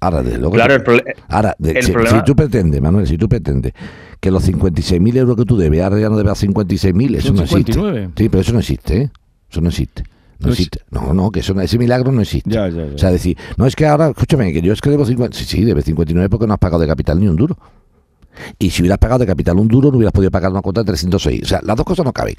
Ahora, 0.00 0.22
desde 0.22 0.38
luego, 0.38 0.54
Claro, 0.54 0.74
el 0.74 1.02
ahora 1.30 1.56
de- 1.58 1.70
el 1.72 1.82
si, 1.82 1.92
problema- 1.92 2.18
si 2.18 2.24
tú 2.24 2.36
pretendes, 2.36 2.82
Manuel, 2.82 3.06
si 3.06 3.16
tú 3.16 3.28
pretendes 3.28 3.72
que 4.20 4.30
los 4.30 4.44
56.000 4.46 5.16
euros 5.16 5.36
que 5.36 5.44
tú 5.44 5.56
debes, 5.56 5.80
ahora 5.82 5.98
ya 5.98 6.10
no 6.10 6.18
debes 6.18 6.38
56.000, 6.42 7.14
eso 7.16 7.28
Son 7.28 7.36
no 7.36 7.42
existe. 7.44 7.72
59. 7.72 8.10
Sí, 8.16 8.28
pero 8.28 8.40
eso 8.42 8.52
no 8.52 8.58
existe, 8.58 8.96
¿eh? 9.02 9.10
Eso 9.50 9.60
no 9.62 9.68
existe. 9.70 10.04
No 10.38 10.46
No 10.48 10.52
es- 10.52 10.58
existe. 10.60 10.80
No, 10.90 11.14
no, 11.14 11.30
que 11.30 11.40
eso 11.40 11.58
ese 11.60 11.78
milagro 11.78 12.12
no 12.12 12.20
existe. 12.22 12.50
Ya, 12.50 12.68
ya, 12.68 12.86
ya. 12.86 12.94
O 12.94 12.98
sea, 12.98 13.10
decir, 13.10 13.36
no 13.56 13.66
es 13.66 13.74
que 13.76 13.86
ahora, 13.86 14.08
escúchame, 14.08 14.52
que 14.52 14.60
yo 14.62 14.72
es 14.72 14.80
que 14.80 14.90
debo 14.90 15.04
50. 15.06 15.36
Sí, 15.36 15.44
sí, 15.44 15.64
debes 15.64 15.84
59 15.86 16.28
porque 16.28 16.46
no 16.46 16.52
has 16.54 16.58
pagado 16.58 16.80
de 16.80 16.86
capital 16.88 17.18
ni 17.20 17.28
un 17.28 17.36
duro. 17.36 17.56
Y 18.58 18.68
si 18.70 18.82
hubieras 18.82 18.98
pagado 18.98 19.20
de 19.20 19.26
capital 19.26 19.56
un 19.58 19.68
duro, 19.68 19.90
no 19.90 19.96
hubieras 19.96 20.12
podido 20.12 20.30
pagar 20.30 20.50
una 20.50 20.60
cuota 20.60 20.82
de 20.82 20.86
306. 20.88 21.42
O 21.42 21.46
sea, 21.46 21.60
las 21.62 21.76
dos 21.76 21.86
cosas 21.86 22.04
no 22.04 22.12
caben. 22.12 22.34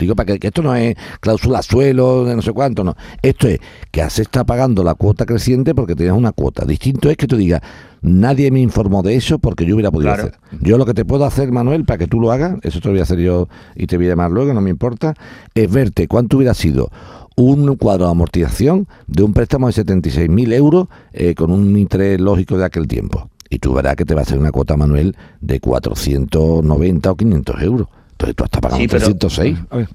Digo, 0.00 0.16
para 0.16 0.26
que, 0.32 0.38
que 0.38 0.48
esto 0.48 0.62
no 0.62 0.74
es 0.74 0.96
cláusula 1.20 1.62
suelo, 1.62 2.24
de 2.24 2.34
no 2.36 2.42
sé 2.42 2.52
cuánto, 2.52 2.82
no. 2.84 2.96
Esto 3.22 3.46
es 3.48 3.60
que 3.90 4.02
has 4.02 4.18
estado 4.18 4.46
pagando 4.46 4.82
la 4.82 4.94
cuota 4.94 5.26
creciente 5.26 5.74
porque 5.74 5.94
tenías 5.94 6.16
una 6.16 6.32
cuota. 6.32 6.64
Distinto 6.64 7.08
es 7.10 7.16
que 7.16 7.26
tú 7.26 7.36
digas, 7.36 7.60
nadie 8.02 8.50
me 8.50 8.60
informó 8.60 9.02
de 9.02 9.14
eso 9.16 9.38
porque 9.38 9.64
yo 9.66 9.74
hubiera 9.74 9.90
podido 9.90 10.12
Claro. 10.14 10.28
hacer. 10.28 10.40
Yo 10.60 10.78
lo 10.78 10.86
que 10.86 10.94
te 10.94 11.04
puedo 11.04 11.24
hacer, 11.24 11.52
Manuel, 11.52 11.84
para 11.84 11.98
que 11.98 12.06
tú 12.06 12.20
lo 12.20 12.32
hagas, 12.32 12.58
eso 12.62 12.80
te 12.80 12.88
lo 12.88 12.92
voy 12.92 13.00
a 13.00 13.04
hacer 13.04 13.18
yo 13.20 13.48
y 13.76 13.86
te 13.86 13.96
voy 13.96 14.06
a 14.06 14.10
llamar 14.10 14.30
luego, 14.30 14.52
no 14.54 14.60
me 14.60 14.70
importa, 14.70 15.14
es 15.54 15.70
verte 15.70 16.08
cuánto 16.08 16.36
hubiera 16.38 16.54
sido 16.54 16.90
un 17.36 17.76
cuadro 17.76 18.04
de 18.06 18.10
amortización 18.10 18.86
de 19.06 19.22
un 19.22 19.32
préstamo 19.32 19.66
de 19.68 19.72
76.000 19.72 20.52
euros 20.52 20.88
eh, 21.12 21.34
con 21.34 21.50
un 21.52 21.76
interés 21.76 22.20
lógico 22.20 22.58
de 22.58 22.64
aquel 22.66 22.86
tiempo. 22.86 23.30
Y 23.48 23.58
tú 23.58 23.72
verás 23.74 23.96
que 23.96 24.04
te 24.04 24.14
va 24.14 24.20
a 24.20 24.22
hacer 24.24 24.38
una 24.38 24.52
cuota, 24.52 24.76
Manuel, 24.76 25.16
de 25.40 25.58
490 25.58 27.10
o 27.10 27.16
500 27.16 27.62
euros. 27.62 27.88
Entonces 28.20 28.36
tú 28.36 28.44
estás 28.44 28.60
pagando 28.60 28.82
Sí, 28.82 28.88
pero- 28.88 29.04
306. 29.06 29.58
A 29.70 29.76
ver, 29.78 29.88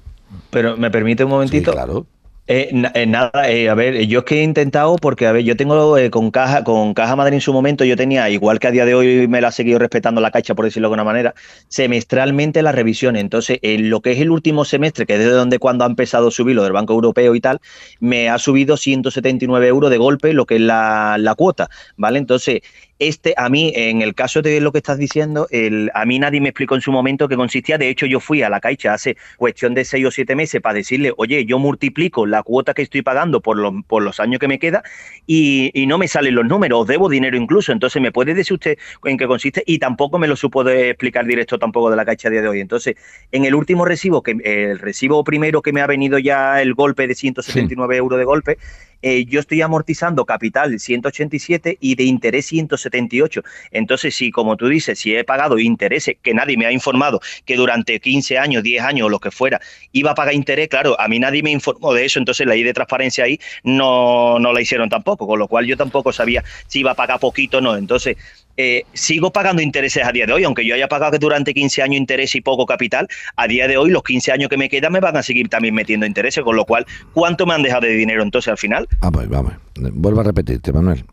Pero 0.50 0.76
me 0.76 0.90
permite 0.90 1.24
un 1.24 1.30
Sí, 1.30 1.34
momentito. 1.34 1.72
claro. 1.72 2.06
Eh, 2.48 2.70
na- 2.72 2.92
eh, 2.94 3.06
nada, 3.06 3.50
eh, 3.50 3.68
a 3.68 3.74
ver, 3.74 4.06
yo 4.06 4.20
es 4.20 4.24
que 4.24 4.38
he 4.38 4.42
intentado, 4.44 4.94
porque 4.96 5.26
a 5.26 5.32
ver, 5.32 5.42
yo 5.42 5.56
tengo 5.56 5.98
eh, 5.98 6.10
con 6.10 6.30
Caja, 6.30 6.62
con 6.62 6.94
Caja 6.94 7.16
Madrid 7.16 7.34
en 7.34 7.40
su 7.40 7.52
momento, 7.52 7.84
yo 7.84 7.96
tenía, 7.96 8.30
igual 8.30 8.60
que 8.60 8.68
a 8.68 8.70
día 8.70 8.84
de 8.84 8.94
hoy 8.94 9.26
me 9.26 9.40
la 9.40 9.48
ha 9.48 9.50
seguido 9.52 9.80
respetando 9.80 10.20
la 10.20 10.30
Caixa, 10.30 10.54
por 10.54 10.64
decirlo 10.64 10.86
de 10.88 10.94
alguna 10.94 11.02
manera, 11.02 11.34
semestralmente 11.66 12.62
las 12.62 12.74
revisiones. 12.74 13.20
Entonces, 13.20 13.58
en 13.62 13.90
lo 13.90 14.00
que 14.00 14.12
es 14.12 14.20
el 14.20 14.30
último 14.30 14.64
semestre, 14.64 15.06
que 15.06 15.14
es 15.14 15.18
desde 15.18 15.32
donde 15.32 15.58
cuando 15.58 15.84
ha 15.84 15.88
empezado 15.88 16.28
a 16.28 16.30
subir 16.30 16.54
lo 16.54 16.62
del 16.62 16.72
Banco 16.72 16.92
Europeo 16.94 17.34
y 17.34 17.40
tal, 17.40 17.60
me 18.00 18.28
ha 18.30 18.38
subido 18.38 18.76
179 18.76 19.66
euros 19.66 19.90
de 19.90 19.98
golpe 19.98 20.32
lo 20.32 20.46
que 20.46 20.54
es 20.54 20.60
la, 20.60 21.16
la 21.18 21.34
cuota, 21.34 21.68
¿vale? 21.96 22.18
Entonces, 22.20 22.60
este, 22.98 23.34
a 23.36 23.48
mí, 23.48 23.72
en 23.74 24.02
el 24.02 24.14
caso 24.14 24.42
de 24.42 24.60
lo 24.60 24.72
que 24.72 24.78
estás 24.78 24.98
diciendo, 24.98 25.46
el, 25.50 25.90
a 25.94 26.06
mí 26.06 26.18
nadie 26.18 26.40
me 26.40 26.48
explicó 26.48 26.74
en 26.74 26.80
su 26.80 26.92
momento 26.92 27.28
qué 27.28 27.36
consistía. 27.36 27.78
De 27.78 27.88
hecho, 27.88 28.06
yo 28.06 28.20
fui 28.20 28.42
a 28.42 28.48
la 28.48 28.60
Caixa 28.60 28.94
hace 28.94 29.16
cuestión 29.36 29.74
de 29.74 29.84
seis 29.84 30.06
o 30.06 30.10
siete 30.10 30.34
meses 30.34 30.60
para 30.60 30.74
decirle, 30.74 31.12
oye, 31.16 31.44
yo 31.44 31.58
multiplico 31.58 32.26
la 32.26 32.42
cuota 32.42 32.74
que 32.74 32.82
estoy 32.82 33.02
pagando 33.02 33.40
por, 33.40 33.58
los 33.58 33.74
por 33.86 34.02
los 34.02 34.20
años 34.20 34.38
que 34.38 34.48
me 34.48 34.58
queda 34.58 34.82
y, 35.26 35.70
y 35.74 35.86
no 35.86 35.98
me 35.98 36.08
salen 36.08 36.34
los 36.34 36.46
números, 36.46 36.82
os 36.82 36.86
debo 36.86 37.08
dinero 37.08 37.36
incluso. 37.36 37.72
Entonces, 37.72 38.00
¿me 38.00 38.12
puede 38.12 38.34
decir 38.34 38.54
usted 38.54 38.78
en 39.04 39.18
qué 39.18 39.26
consiste? 39.26 39.62
Y 39.66 39.78
tampoco 39.78 40.18
me 40.18 40.26
lo 40.26 40.36
supo 40.36 40.64
de 40.64 40.90
explicar 40.90 41.26
directo 41.26 41.58
tampoco 41.58 41.90
de 41.90 41.96
la 41.96 42.04
Caixa 42.04 42.28
a 42.28 42.30
día 42.30 42.42
de 42.42 42.48
hoy. 42.48 42.60
Entonces, 42.60 42.96
en 43.32 43.44
el 43.44 43.54
último 43.54 43.84
recibo, 43.84 44.22
que 44.22 44.36
el 44.42 44.78
recibo 44.78 45.22
primero 45.24 45.60
que 45.60 45.72
me 45.72 45.82
ha 45.82 45.86
venido 45.86 46.18
ya 46.18 46.62
el 46.62 46.74
golpe 46.74 47.06
de 47.06 47.14
179 47.14 47.96
euros 47.96 48.18
de 48.18 48.24
golpe, 48.24 48.58
eh, 49.02 49.26
yo 49.26 49.40
estoy 49.40 49.60
amortizando 49.60 50.24
capital 50.24 50.78
187 50.78 51.78
y 51.80 51.94
de 51.96 52.04
interés 52.04 52.46
178. 52.90 53.42
Entonces, 53.70 54.14
si 54.14 54.30
como 54.30 54.56
tú 54.56 54.68
dices, 54.68 54.98
si 54.98 55.14
he 55.14 55.24
pagado 55.24 55.58
intereses, 55.58 56.16
que 56.22 56.34
nadie 56.34 56.56
me 56.56 56.66
ha 56.66 56.72
informado 56.72 57.20
que 57.44 57.56
durante 57.56 58.00
15 58.00 58.38
años, 58.38 58.62
10 58.62 58.82
años 58.82 59.06
o 59.06 59.08
lo 59.08 59.18
que 59.18 59.30
fuera, 59.30 59.60
iba 59.92 60.12
a 60.12 60.14
pagar 60.14 60.34
interés, 60.34 60.68
claro, 60.68 60.98
a 61.00 61.08
mí 61.08 61.18
nadie 61.18 61.42
me 61.42 61.50
informó 61.50 61.92
de 61.92 62.04
eso, 62.04 62.18
entonces 62.18 62.46
la 62.46 62.54
ley 62.54 62.62
de 62.62 62.72
transparencia 62.72 63.24
ahí 63.24 63.38
no, 63.62 64.38
no 64.38 64.52
la 64.52 64.60
hicieron 64.60 64.88
tampoco, 64.88 65.26
con 65.26 65.38
lo 65.38 65.48
cual 65.48 65.66
yo 65.66 65.76
tampoco 65.76 66.12
sabía 66.12 66.44
si 66.66 66.80
iba 66.80 66.92
a 66.92 66.94
pagar 66.94 67.20
poquito 67.20 67.58
o 67.58 67.60
no. 67.60 67.76
Entonces, 67.76 68.16
eh, 68.56 68.84
sigo 68.94 69.32
pagando 69.32 69.60
intereses 69.60 70.04
a 70.04 70.12
día 70.12 70.26
de 70.26 70.32
hoy, 70.32 70.44
aunque 70.44 70.64
yo 70.64 70.74
haya 70.74 70.88
pagado 70.88 71.12
que 71.12 71.18
durante 71.18 71.52
15 71.52 71.82
años 71.82 71.96
interés 71.96 72.34
y 72.34 72.40
poco 72.40 72.64
capital, 72.64 73.06
a 73.36 73.46
día 73.46 73.68
de 73.68 73.76
hoy 73.76 73.90
los 73.90 74.02
15 74.02 74.32
años 74.32 74.48
que 74.48 74.56
me 74.56 74.68
quedan 74.68 74.92
me 74.92 75.00
van 75.00 75.16
a 75.16 75.22
seguir 75.22 75.48
también 75.48 75.74
metiendo 75.74 76.06
intereses, 76.06 76.42
con 76.42 76.56
lo 76.56 76.64
cual, 76.64 76.86
¿cuánto 77.12 77.44
me 77.46 77.54
han 77.54 77.62
dejado 77.62 77.82
de 77.82 77.94
dinero 77.94 78.22
entonces 78.22 78.48
al 78.48 78.58
final? 78.58 78.88
Vamos, 79.00 79.28
vamos. 79.28 79.52
Vuelvo 79.74 80.20
a 80.20 80.24
repetirte, 80.24 80.72
Manuel. 80.72 81.04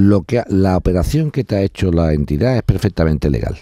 Lo 0.00 0.22
que 0.22 0.44
la 0.46 0.76
operación 0.76 1.32
que 1.32 1.42
te 1.42 1.56
ha 1.56 1.62
hecho 1.62 1.90
la 1.90 2.12
entidad 2.12 2.56
es 2.56 2.62
perfectamente 2.62 3.30
legal. 3.30 3.56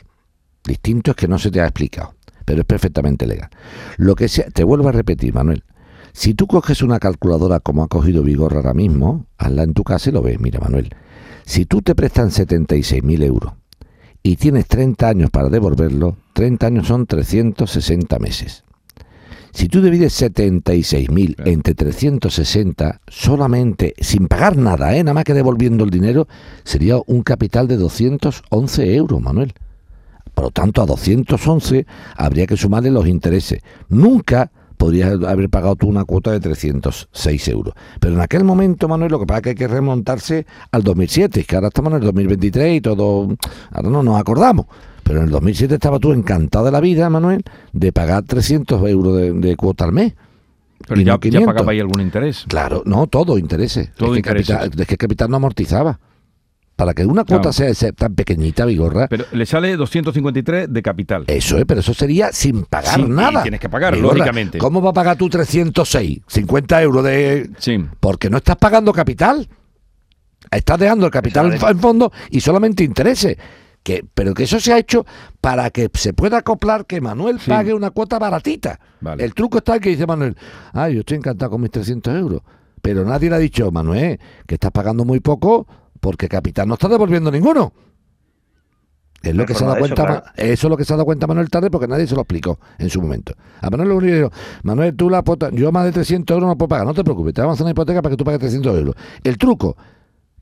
Distinto 0.67 1.13
es 1.13 1.17
que 1.17 1.29
no 1.29 1.39
se 1.39 1.51
te 1.51 1.63
ha 1.63 1.65
explicado, 1.65 2.15
pero 2.45 2.61
es 2.61 2.67
perfectamente 2.67 3.27
legal. 3.27 3.49
Lo 3.97 4.15
que 4.17 4.29
sea, 4.29 4.45
te 4.51 4.63
vuelvo 4.63 4.91
a 4.91 4.93
repetir, 4.93 5.33
Manuel. 5.33 5.65
Si 6.13 6.35
tú 6.35 6.47
coges 6.47 6.83
una 6.83 6.99
calculadora 6.99 7.61
como 7.61 7.83
ha 7.83 7.89
cogido 7.89 8.23
Vigor 8.23 8.53
ahora 8.55 8.75
mismo, 8.75 9.25
hazla 9.39 9.63
en 9.63 9.73
tu 9.73 9.83
casa 9.83 10.11
y 10.11 10.13
lo 10.13 10.21
ves. 10.21 10.39
Mira, 10.39 10.61
Manuel, 10.61 10.91
si 11.47 11.65
tú 11.65 11.81
te 11.81 11.95
prestan 11.95 12.29
76.000 12.29 13.25
euros 13.25 13.55
y 14.23 14.37
tienes 14.37 14.67
30 14.67 15.09
años 15.09 15.31
para 15.31 15.49
devolverlo, 15.49 16.19
30 16.35 16.67
años 16.67 16.87
son 16.89 17.07
360 17.07 18.19
meses. 18.19 18.66
Si 19.57 19.69
tú 19.69 19.81
divides 19.81 20.13
76.000 20.21 21.35
Claro. 21.35 21.51
entre 21.51 21.73
360, 21.75 23.01
solamente, 23.09 23.95
sin 23.99 24.29
pagar 24.29 24.59
nada, 24.59 24.95
¿eh? 24.95 25.03
nada 25.03 25.15
más 25.15 25.25
que 25.25 25.33
devolviendo 25.33 25.83
el 25.83 25.89
dinero, 25.89 26.29
sería 26.63 26.99
un 27.07 27.23
capital 27.23 27.67
de 27.67 27.79
211 27.79 28.95
euros, 28.95 29.19
Manuel. 29.23 29.55
Por 30.35 30.45
lo 30.45 30.51
tanto, 30.51 30.83
a 30.83 30.87
211 30.87 31.87
habría 32.19 32.47
que 32.47 32.59
sumarle 32.59 32.91
los 32.91 33.07
intereses. 33.07 33.63
Nunca 33.89 34.51
podrías 34.77 35.13
haber 35.25 35.49
pagado 35.51 35.77
tú 35.77 35.89
una 35.89 36.05
cuota 36.05 36.31
de 36.33 36.41
306 36.41 37.49
euros. 37.49 37.75
Pero 38.01 38.15
en 38.15 38.21
aquel 38.21 38.45
momento, 38.45 38.89
Manuel, 38.89 39.11
lo 39.13 39.19
que 39.21 39.27
pasa 39.27 39.39
es 39.39 39.43
que 39.45 39.49
hay 39.51 39.55
que 39.57 39.69
remontarse 39.69 40.47
al 40.73 40.83
2007, 40.83 41.45
que 41.45 41.55
ahora 41.57 41.69
estamos 41.69 41.93
en 41.93 41.99
el 41.99 42.05
2023 42.05 42.77
y 42.77 42.81
todo, 42.81 43.29
ahora 43.73 43.91
no 43.91 44.03
nos 44.03 44.21
acordamos. 44.21 44.67
Pero 45.03 45.21
en 45.21 45.27
el 45.27 45.31
2007 45.31 45.75
estaba 45.75 45.99
tú 46.01 46.13
encantado 46.13 46.65
de 46.65 46.73
la 46.73 46.81
vida, 46.81 47.09
Manuel, 47.11 47.43
de 47.73 47.93
pagar 47.93 48.25
300 48.25 48.89
euros 48.89 49.17
de, 49.17 49.33
de 49.33 49.57
cuota 49.57 49.85
al 49.85 49.93
mes. 49.93 50.15
pero 50.87 51.01
Y 51.01 51.05
ya, 51.05 51.13
no 51.13 51.17
ya 51.17 51.21
500. 51.21 51.47
pagaba 51.47 51.73
ahí 51.73 51.81
algún 51.81 52.01
interés. 52.01 52.45
Claro, 52.49 52.83
no, 52.87 53.07
todo 53.07 53.39
intereses. 53.39 53.93
Todo 53.95 54.09
es, 54.15 54.15
que 54.15 54.19
intereses. 54.31 54.57
capital, 54.57 54.81
es 54.81 54.87
que 54.89 54.95
el 54.95 54.99
capital 54.99 55.31
no 55.31 55.37
amortizaba. 55.37 56.01
Para 56.77 56.93
que 56.93 57.07
una 57.07 57.25
cuota 57.25 57.51
Claro. 57.53 57.75
sea, 57.75 57.93
tan 57.93 58.15
pequeñita, 58.15 58.67
Vigorra, 58.67 59.09
Pero 59.09 59.25
le 59.33 59.47
sale 59.47 59.75
253 59.77 60.71
de 60.71 60.83
capital. 60.83 61.25
eso 61.27 61.57
es, 61.57 61.65
pero 61.65 61.81
eso 61.81 61.95
sería 61.95 62.33
sin 62.33 62.65
pagar 62.65 62.97
Sí, 62.97 63.01
y 63.01 63.09
nada. 63.09 63.43
tienes 63.43 63.61
que 63.61 63.69
pagar, 63.71 63.95
Vigorra, 63.95 64.15
lógicamente. 64.19 64.59
¿Cómo 64.59 64.83
va 64.83 64.91
a 64.91 64.93
pagar 64.93 65.17
tú 65.17 65.29
306? 65.31 66.21
50 66.27 66.83
euros 66.83 67.03
de... 67.05 67.51
Sí. 67.59 67.83
Porque 67.99 68.29
no 68.29 68.37
estás 68.37 68.57
pagando 68.57 68.93
capital. 68.93 69.49
Estás 70.51 70.79
dejando 70.79 71.07
el 71.07 71.13
capital 71.13 71.47
en, 71.53 71.67
en 71.67 71.79
fondo 71.81 72.13
y 72.31 72.41
solamente 72.41 72.85
intereses. 72.85 73.37
Que, 73.83 74.05
pero 74.15 74.35
que 74.35 74.43
eso 74.45 74.59
se 74.61 74.73
ha 74.73 74.79
hecho 74.79 75.07
para 75.41 75.71
que 75.71 75.89
se 75.95 76.13
pueda 76.13 76.39
acoplar 76.39 76.87
que 76.87 77.01
Manuel 77.01 77.41
Sí. 77.41 77.49
pague 77.51 77.73
una 77.73 77.91
cuota 77.91 78.19
baratita. 78.19 78.79
Vale. 79.01 79.25
El 79.25 79.33
truco 79.33 79.59
está 79.59 79.79
que 79.81 79.91
dice 79.91 80.07
Manuel, 80.07 80.37
ay, 80.73 80.95
yo 80.95 81.01
estoy 81.01 81.17
encantado 81.19 81.53
con 81.53 81.61
mis 81.63 81.71
300 81.71 82.15
euros. 82.17 82.43
Pero 82.83 83.05
nadie 83.05 83.31
le 83.31 83.37
ha 83.37 83.39
dicho, 83.39 83.71
Manuel, 83.73 84.21
que 84.47 84.55
estás 84.57 84.73
pagando 84.73 85.05
muy 85.05 85.21
poco 85.21 85.67
porque 86.01 86.29
capital 86.29 86.69
no 86.69 86.75
está 86.75 86.89
devolviendo 86.89 87.31
ninguno. 87.31 87.73
Es 89.23 89.35
lo 89.35 89.45
que 89.45 89.55
se 89.55 89.65
ha 89.65 89.67
dado 89.69 89.85
eso, 89.85 89.95
cuenta, 89.97 90.33
eso 90.37 90.67
es 90.67 90.71
lo 90.71 90.77
que 90.77 90.85
se 90.85 90.93
ha 90.93 90.97
dado 90.97 91.05
cuenta 91.07 91.27
Manuel 91.27 91.51
tarde 91.51 91.69
porque 91.71 91.89
nadie 91.89 92.07
se 92.07 92.15
lo 92.15 92.21
explicó 92.21 92.61
en 92.79 92.91
su 92.91 93.03
momento. 93.03 93.33
A 93.61 93.71
Manuel 93.71 93.89
lo 93.89 93.97
único 93.97 94.15
dijo, 94.15 94.31
Manuel, 94.63 94.95
tú 94.95 95.11
la 95.11 95.23
cuota- 95.23 95.51
yo 95.53 95.73
más 95.73 95.85
de 95.85 95.93
300 95.93 96.33
euros 96.35 96.49
no 96.49 96.57
puedo 96.57 96.69
pagar, 96.69 96.87
no 96.87 96.95
te 96.95 97.03
preocupes, 97.03 97.35
te 97.35 97.41
vamos 97.41 97.55
a 97.55 97.57
hacer 97.57 97.65
una 97.65 97.71
hipoteca 97.73 98.03
para 98.03 98.11
que 98.13 98.17
tú 98.17 98.25
pagues 98.25 98.39
300 98.41 98.77
euros. 98.79 98.95
El 99.25 99.37
truco, 99.37 99.77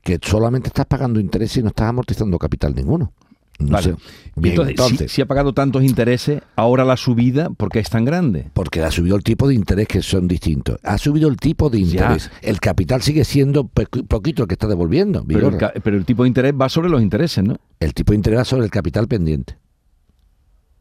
que 0.03 0.19
solamente 0.21 0.67
estás 0.67 0.85
pagando 0.85 1.19
interés 1.19 1.55
y 1.57 1.63
no 1.63 1.69
estás 1.69 1.89
amortizando 1.89 2.37
capital 2.37 2.75
ninguno. 2.75 3.11
No 3.59 3.69
Vale. 3.71 3.83
sé. 3.91 3.95
Bien, 4.35 4.51
entonces, 4.53 4.71
entonces, 4.71 5.11
si, 5.11 5.15
si 5.15 5.21
ha 5.21 5.25
pagado 5.27 5.53
tantos 5.53 5.81
intereses, 5.83 6.41
ahora 6.57 6.83
la 6.83 6.97
subida, 6.97 7.49
porque 7.55 7.79
es 7.79 7.89
tan 7.89 8.03
grande? 8.03 8.49
Porque 8.53 8.81
ha 8.83 8.91
subido 8.91 9.15
el 9.15 9.23
tipo 9.23 9.47
de 9.47 9.53
interés 9.55 9.87
que 9.87 10.01
son 10.01 10.27
distintos. 10.27 10.77
Ha 10.83 10.97
subido 10.97 11.29
el 11.29 11.37
tipo 11.37 11.69
de 11.69 11.81
Ya. 11.83 12.01
interés. 12.01 12.29
El 12.41 12.59
capital 12.59 13.01
sigue 13.01 13.23
siendo 13.23 13.67
poquito 13.67 14.43
el 14.43 14.47
que 14.49 14.55
está 14.55 14.67
devolviendo. 14.67 15.23
Pero 15.25 15.47
el, 15.49 15.57
pero 15.81 15.95
el 15.95 16.03
tipo 16.05 16.23
de 16.23 16.27
interés 16.29 16.53
va 16.59 16.67
sobre 16.67 16.89
los 16.89 17.01
intereses, 17.01 17.43
¿no? 17.45 17.57
El 17.79 17.93
tipo 17.93 18.11
de 18.11 18.17
interés 18.17 18.39
va 18.39 18.45
sobre 18.45 18.65
el 18.65 18.71
capital 18.71 19.07
pendiente. 19.07 19.57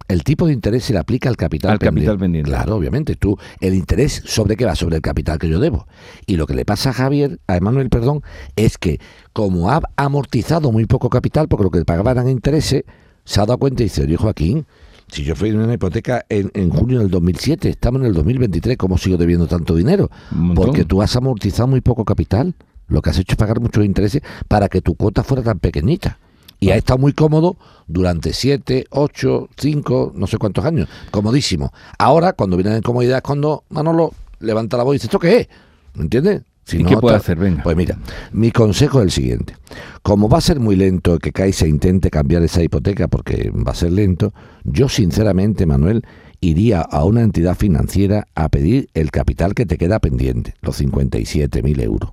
El 0.07 0.23
tipo 0.23 0.47
de 0.47 0.53
interés 0.53 0.85
se 0.85 0.93
le 0.93 0.99
aplica 0.99 1.29
al 1.29 1.37
capital 1.37 1.73
Al 1.73 1.79
pendiente. 1.79 2.07
capital 2.07 2.19
pendiente. 2.19 2.51
Claro, 2.51 2.77
obviamente. 2.77 3.17
Tú, 3.17 3.39
el 3.61 3.75
interés 3.75 4.23
sobre 4.27 4.57
qué 4.57 4.65
va, 4.67 4.75
sobre 4.75 4.97
el 4.97 5.03
capital 5.03 5.39
que 5.39 5.49
yo 5.49 5.59
debo. 5.59 5.87
Y 6.27 6.37
lo 6.37 6.47
que 6.47 6.55
le 6.55 6.65
pasa 6.65 6.91
a 6.91 6.93
Javier, 6.93 7.41
a 7.47 7.57
Emanuel, 7.57 7.89
perdón, 7.89 8.23
es 8.57 8.77
que 8.77 9.01
como 9.33 9.71
ha 9.71 9.81
amortizado 9.97 10.71
muy 10.73 10.85
poco 10.87 11.09
capital, 11.09 11.49
porque 11.49 11.65
lo 11.65 11.71
que 11.71 11.85
pagaba 11.85 12.11
eran 12.11 12.29
intereses, 12.29 12.85
se 13.25 13.41
ha 13.41 13.47
dado 13.47 13.59
cuenta 13.59 13.83
y 13.83 13.87
dice, 13.87 14.03
oye 14.03 14.17
Joaquín, 14.17 14.67
si 15.09 15.23
yo 15.25 15.35
fui 15.35 15.51
en 15.51 15.59
una 15.59 15.75
hipoteca 15.75 16.25
en, 16.29 16.51
en 16.55 16.71
junio 16.71 16.99
del 16.99 17.11
2007, 17.11 17.69
estamos 17.69 18.01
en 18.03 18.07
el 18.09 18.15
2023, 18.15 18.77
¿cómo 18.77 18.99
sigo 18.99 19.17
debiendo 19.17 19.47
tanto 19.47 19.75
dinero? 19.75 20.11
Porque 20.55 20.85
tú 20.85 21.03
has 21.03 21.15
amortizado 21.17 21.67
muy 21.67 21.81
poco 21.81 22.05
capital. 22.05 22.55
Lo 22.89 23.01
que 23.01 23.11
has 23.11 23.19
hecho 23.19 23.33
es 23.33 23.37
pagar 23.39 23.61
muchos 23.61 23.85
intereses 23.85 24.23
para 24.49 24.69
que 24.69 24.83
tu 24.83 24.95
cuota 24.95 25.23
fuera 25.23 25.43
tan 25.43 25.59
pequeñita. 25.59 26.19
Y 26.65 26.71
ha 26.71 26.77
estado 26.77 26.99
muy 26.99 27.13
cómodo 27.13 27.57
durante 27.87 28.33
7, 28.33 28.87
8, 28.91 29.49
5, 29.57 30.13
no 30.15 30.27
sé 30.27 30.39
cuántos 30.39 30.65
años. 30.65 30.89
Comodísimo. 31.11 31.73
Ahora, 31.99 32.33
cuando 32.33 32.57
viene 32.57 32.71
la 32.71 32.79
incomodidad, 32.79 33.19
es 33.19 33.23
cuando 33.23 33.65
Manolo 33.71 34.13
levanta 34.41 34.77
la 34.77 34.83
voz 34.83 34.95
y 34.95 34.97
dice, 34.97 35.07
¿esto 35.07 35.19
qué 35.19 35.41
es? 35.41 35.49
¿Me 35.95 36.05
entiendes? 36.05 36.43
Si 36.65 36.79
¿Y 36.79 36.83
no, 36.83 36.89
qué 36.89 36.97
puede 36.97 37.17
hacer? 37.17 37.37
Venga. 37.37 37.63
Pues 37.63 37.77
mira, 37.77 37.99
mi 38.33 38.51
consejo 38.51 39.01
es 39.01 39.05
el 39.05 39.11
siguiente. 39.11 39.55
Como 40.03 40.29
va 40.29 40.39
a 40.39 40.41
ser 40.41 40.61
muy 40.61 40.77
lento 40.77 41.19
que 41.19 41.31
Caixa 41.31 41.67
intente 41.67 42.11
cambiar 42.11 42.43
esa 42.43 42.63
hipoteca, 42.63 43.09
porque 43.09 43.51
va 43.51 43.73
a 43.73 43.75
ser 43.75 43.93
lento, 43.93 44.33
yo 44.65 44.89
sinceramente, 44.89 45.67
Manuel, 45.67 46.05
iría 46.41 46.81
a 46.81 47.05
una 47.05 47.23
entidad 47.23 47.57
financiera 47.57 48.27
a 48.35 48.49
pedir 48.49 48.89
el 48.95 49.11
capital 49.11 49.55
que 49.55 49.67
te 49.67 49.77
queda 49.77 49.99
pendiente, 49.99 50.55
los 50.63 50.81
57.000 50.81 51.83
euros. 51.83 52.13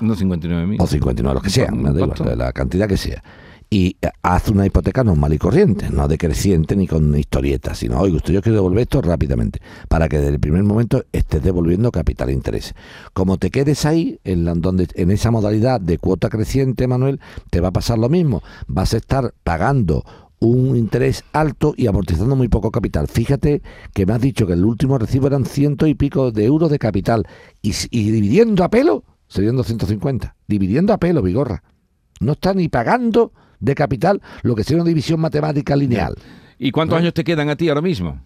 No 0.00 0.14
59.000. 0.14 0.76
O 0.80 0.86
59, 0.86 1.34
lo 1.34 1.40
que 1.40 1.50
sea, 1.50 1.70
me 1.70 1.90
da 1.90 1.98
¿Cuánto? 1.98 2.24
igual, 2.24 2.38
la 2.38 2.52
cantidad 2.52 2.88
que 2.88 2.96
sea. 2.96 3.22
Y 3.68 3.96
eh, 4.00 4.10
haz 4.22 4.48
una 4.48 4.64
hipoteca 4.64 5.02
normal 5.02 5.32
y 5.32 5.38
corriente, 5.38 5.90
no 5.90 6.06
decreciente 6.06 6.76
ni 6.76 6.86
con 6.86 7.16
historietas, 7.18 7.78
sino, 7.78 7.98
oye, 8.00 8.14
usted 8.14 8.32
yo 8.34 8.40
quiero 8.40 8.56
devolver 8.56 8.82
esto 8.82 9.02
rápidamente, 9.02 9.60
para 9.88 10.08
que 10.08 10.18
desde 10.18 10.30
el 10.34 10.40
primer 10.40 10.62
momento 10.62 11.04
estés 11.12 11.42
devolviendo 11.42 11.90
capital 11.90 12.28
e 12.28 12.32
interés. 12.32 12.74
Como 13.12 13.38
te 13.38 13.50
quedes 13.50 13.84
ahí, 13.84 14.20
en, 14.24 14.44
la- 14.44 14.54
donde, 14.54 14.86
en 14.94 15.10
esa 15.10 15.32
modalidad 15.32 15.80
de 15.80 15.98
cuota 15.98 16.28
creciente, 16.28 16.86
Manuel, 16.86 17.18
te 17.50 17.60
va 17.60 17.68
a 17.68 17.72
pasar 17.72 17.98
lo 17.98 18.08
mismo. 18.08 18.42
Vas 18.68 18.94
a 18.94 18.98
estar 18.98 19.34
pagando 19.42 20.04
un 20.38 20.76
interés 20.76 21.24
alto 21.32 21.74
y 21.76 21.88
amortizando 21.88 22.36
muy 22.36 22.46
poco 22.48 22.70
capital. 22.70 23.08
Fíjate 23.08 23.62
que 23.94 24.06
me 24.06 24.12
has 24.12 24.20
dicho 24.20 24.46
que 24.46 24.52
el 24.52 24.64
último 24.64 24.96
recibo 24.96 25.26
eran 25.26 25.44
ciento 25.44 25.88
y 25.88 25.94
pico 25.94 26.30
de 26.30 26.44
euros 26.44 26.70
de 26.70 26.78
capital 26.78 27.26
y, 27.62 27.72
y 27.90 28.10
dividiendo 28.12 28.62
a 28.62 28.70
pelo 28.70 29.02
serían 29.26 29.56
250. 29.56 30.36
Dividiendo 30.46 30.92
a 30.92 30.98
pelo, 30.98 31.20
Vigorra. 31.22 31.64
No 32.20 32.32
está 32.32 32.54
ni 32.54 32.68
pagando 32.68 33.32
de 33.60 33.74
capital 33.74 34.20
lo 34.42 34.54
que 34.54 34.64
sería 34.64 34.82
una 34.82 34.88
división 34.88 35.20
matemática 35.20 35.76
lineal. 35.76 36.14
¿Y 36.58 36.70
cuántos 36.70 36.98
años 36.98 37.14
te 37.14 37.24
quedan 37.24 37.48
a 37.48 37.56
ti 37.56 37.68
ahora 37.68 37.82
mismo? 37.82 38.20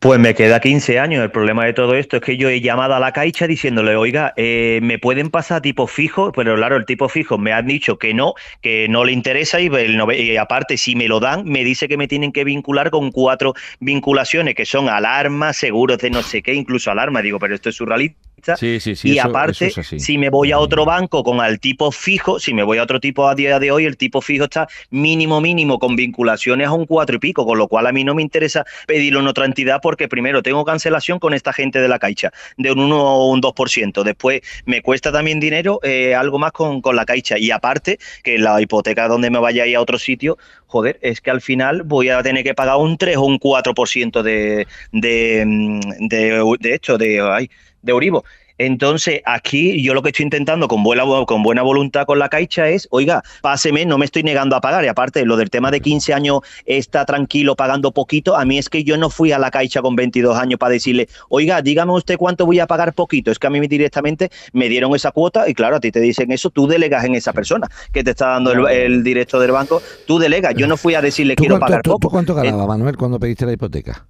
Pues 0.00 0.18
me 0.18 0.34
queda 0.34 0.60
15 0.60 0.98
años. 0.98 1.22
El 1.22 1.30
problema 1.30 1.66
de 1.66 1.74
todo 1.74 1.94
esto 1.94 2.16
es 2.16 2.22
que 2.22 2.38
yo 2.38 2.48
he 2.48 2.62
llamado 2.62 2.94
a 2.94 3.00
la 3.00 3.12
Caixa 3.12 3.46
diciéndole, 3.46 3.96
oiga, 3.96 4.32
eh, 4.38 4.80
me 4.82 4.98
pueden 4.98 5.28
pasar 5.28 5.60
tipo 5.60 5.86
fijo, 5.86 6.32
pero 6.32 6.54
claro, 6.56 6.76
el 6.76 6.86
tipo 6.86 7.10
fijo 7.10 7.36
me 7.36 7.52
han 7.52 7.66
dicho 7.66 7.98
que 7.98 8.14
no, 8.14 8.32
que 8.62 8.88
no 8.88 9.04
le 9.04 9.12
interesa 9.12 9.60
y, 9.60 9.68
y 9.68 10.36
aparte 10.38 10.78
si 10.78 10.96
me 10.96 11.06
lo 11.06 11.20
dan, 11.20 11.44
me 11.44 11.64
dice 11.64 11.86
que 11.86 11.98
me 11.98 12.08
tienen 12.08 12.32
que 12.32 12.44
vincular 12.44 12.90
con 12.90 13.10
cuatro 13.10 13.52
vinculaciones 13.80 14.54
que 14.54 14.64
son 14.64 14.88
alarmas, 14.88 15.58
seguros 15.58 15.98
de 15.98 16.08
no 16.08 16.22
sé 16.22 16.40
qué, 16.40 16.54
incluso 16.54 16.90
alarma. 16.90 17.20
Digo, 17.20 17.38
pero 17.38 17.54
esto 17.54 17.68
es 17.68 17.76
surrealista. 17.76 18.18
Sí, 18.56 18.80
sí, 18.80 18.96
sí. 18.96 19.10
y 19.10 19.18
eso- 19.18 19.28
aparte, 19.28 19.66
eso 19.66 19.66
es 19.66 19.78
así. 19.78 20.00
si 20.00 20.18
me 20.18 20.30
voy 20.30 20.52
a 20.52 20.58
otro 20.58 20.84
banco 20.84 21.22
con 21.22 21.44
el 21.44 21.58
tipo 21.60 21.90
fijo, 21.92 22.38
si 22.40 22.54
me 22.54 22.62
voy 22.62 22.78
a 22.78 22.82
otro 22.82 23.00
tipo 23.00 23.28
a 23.28 23.34
día 23.34 23.58
de 23.58 23.70
hoy, 23.70 23.84
el 23.84 23.96
tipo 23.96 24.20
fijo 24.20 24.44
está 24.44 24.68
mínimo, 24.90 25.40
mínimo 25.40 25.78
con 25.78 25.96
vinculaciones 25.96 26.66
a 26.68 26.72
un 26.72 26.86
cuatro 26.86 27.16
y 27.16 27.18
pico, 27.18 27.44
con 27.46 27.58
lo 27.58 27.68
cual 27.68 27.86
a 27.86 27.92
mí 27.92 28.04
no 28.04 28.14
me 28.14 28.22
interesa 28.22 28.64
pedirlo 28.86 29.20
en 29.20 29.26
otra 29.28 29.44
entidad 29.44 29.80
porque 29.82 30.08
primero 30.08 30.42
tengo 30.42 30.64
cancelación 30.64 31.18
con 31.18 31.34
esta 31.34 31.52
gente 31.52 31.80
de 31.80 31.88
la 31.88 31.98
Caixa 31.98 32.32
de 32.56 32.72
un 32.72 32.80
1 32.80 32.96
o 33.02 33.30
un 33.30 33.40
2%. 33.40 34.02
Después 34.04 34.40
me 34.64 34.82
cuesta 34.82 35.12
también 35.12 35.40
dinero 35.40 35.80
eh, 35.82 36.14
algo 36.14 36.38
más 36.38 36.52
con, 36.52 36.80
con 36.80 36.96
la 36.96 37.04
Caixa. 37.04 37.38
Y 37.38 37.50
aparte, 37.50 37.98
que 38.22 38.38
la 38.38 38.60
hipoteca 38.60 39.08
donde 39.08 39.30
me 39.30 39.38
vaya 39.38 39.64
a 39.64 39.66
ir 39.66 39.76
a 39.76 39.80
otro 39.80 39.98
sitio, 39.98 40.38
joder, 40.70 40.98
es 41.02 41.20
que 41.20 41.30
al 41.30 41.40
final 41.40 41.82
voy 41.82 42.10
a 42.10 42.22
tener 42.22 42.44
que 42.44 42.54
pagar 42.54 42.76
un 42.76 42.96
3 42.96 43.16
o 43.16 43.22
un 43.22 43.40
4% 43.40 44.22
de, 44.22 44.68
de, 44.92 45.44
mm, 45.44 45.80
de, 46.08 46.56
de 46.60 46.74
hecho, 46.74 46.96
de, 46.96 47.20
ay, 47.20 47.50
de 47.82 47.92
Euribo. 47.92 48.24
Entonces, 48.64 49.22
aquí 49.24 49.82
yo 49.82 49.94
lo 49.94 50.02
que 50.02 50.10
estoy 50.10 50.24
intentando 50.24 50.68
con 50.68 50.82
buena, 50.82 51.04
con 51.26 51.42
buena 51.42 51.62
voluntad 51.62 52.04
con 52.04 52.18
la 52.18 52.28
Caixa 52.28 52.68
es, 52.68 52.86
oiga, 52.90 53.22
páseme, 53.40 53.86
no 53.86 53.96
me 53.96 54.04
estoy 54.04 54.22
negando 54.22 54.54
a 54.54 54.60
pagar. 54.60 54.84
Y 54.84 54.88
aparte, 54.88 55.24
lo 55.24 55.38
del 55.38 55.48
tema 55.48 55.70
de 55.70 55.80
15 55.80 56.12
años 56.12 56.40
está 56.66 57.06
tranquilo 57.06 57.56
pagando 57.56 57.90
poquito. 57.92 58.36
A 58.36 58.44
mí 58.44 58.58
es 58.58 58.68
que 58.68 58.84
yo 58.84 58.98
no 58.98 59.08
fui 59.08 59.32
a 59.32 59.38
la 59.38 59.50
Caixa 59.50 59.80
con 59.80 59.96
22 59.96 60.36
años 60.36 60.58
para 60.58 60.74
decirle, 60.74 61.08
oiga, 61.30 61.62
dígame 61.62 61.92
usted 61.92 62.18
cuánto 62.18 62.44
voy 62.44 62.60
a 62.60 62.66
pagar 62.66 62.92
poquito. 62.92 63.30
Es 63.30 63.38
que 63.38 63.46
a 63.46 63.50
mí 63.50 63.66
directamente 63.66 64.30
me 64.52 64.68
dieron 64.68 64.94
esa 64.94 65.10
cuota 65.10 65.48
y 65.48 65.54
claro, 65.54 65.76
a 65.76 65.80
ti 65.80 65.90
te 65.90 66.00
dicen 66.00 66.30
eso, 66.30 66.50
tú 66.50 66.66
delegas 66.66 67.02
en 67.06 67.14
esa 67.14 67.32
persona 67.32 67.66
que 67.94 68.04
te 68.04 68.10
está 68.10 68.26
dando 68.28 68.52
el, 68.52 68.66
el 68.68 69.02
directo 69.02 69.40
del 69.40 69.52
banco, 69.52 69.80
tú 70.06 70.18
delegas. 70.18 70.54
Yo 70.54 70.66
no 70.66 70.76
fui 70.76 70.94
a 70.94 71.00
decirle 71.00 71.34
¿Tú 71.34 71.44
quiero 71.44 71.54
cuánto, 71.54 71.66
pagar 71.66 71.82
tú- 71.82 71.90
tú 71.92 71.98
poco. 71.98 72.10
cuánto 72.12 72.32
Eh, 72.34 72.44
ganabas, 72.44 72.68
Manuel, 72.68 72.98
cuando 72.98 73.18
pediste 73.18 73.46
la 73.46 73.52
hipoteca? 73.52 74.06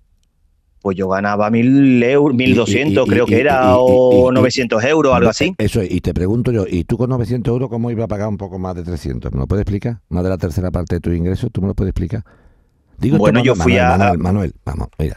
Pues 0.83 0.97
yo 0.97 1.09
ganaba 1.09 1.51
mil 1.51 2.03
euros, 2.03 2.35
mil 2.35 2.55
doscientos, 2.55 3.07
creo 3.07 3.27
que 3.27 3.39
era, 3.41 3.77
o 3.77 4.31
y- 4.31 4.35
900 4.35 4.83
euros, 4.85 5.15
algo 5.15 5.29
así. 5.29 5.55
Eso 5.59 5.83
es, 5.83 5.91
y 5.91 6.01
te 6.01 6.15
pregunto 6.15 6.53
yo, 6.53 6.65
¿y 6.67 6.85
tú 6.85 6.97
con 6.97 7.11
900 7.11 7.53
euros 7.53 7.69
cómo 7.69 7.91
iba 7.91 8.05
a 8.05 8.09
pagar 8.09 8.29
un 8.29 8.39
poco 8.39 8.59
más 8.59 8.75
de 8.77 8.83
300? 8.83 9.31
¿Me 9.33 9.41
lo 9.41 9.47
puedes 9.47 9.63
explicar? 9.63 10.01
Más 10.09 10.23
de 10.25 10.31
la 10.31 10.39
tercera 10.39 10.71
parte 10.71 10.95
de 10.97 11.01
tus 11.01 11.15
ingresos, 11.15 11.51
¿tú 11.53 11.61
me 11.61 11.69
lo 11.69 11.75
puedes 11.75 11.91
explicar? 11.91 12.25
Digo 12.99 13.19
Bueno, 13.19 13.43
yo 13.43 13.55
Manuel, 13.55 13.63
fui 13.63 13.79
a- 13.79 13.89
Manuel, 13.97 14.19
Manuel, 14.19 14.55
vamos, 14.65 14.89
mira, 14.99 15.17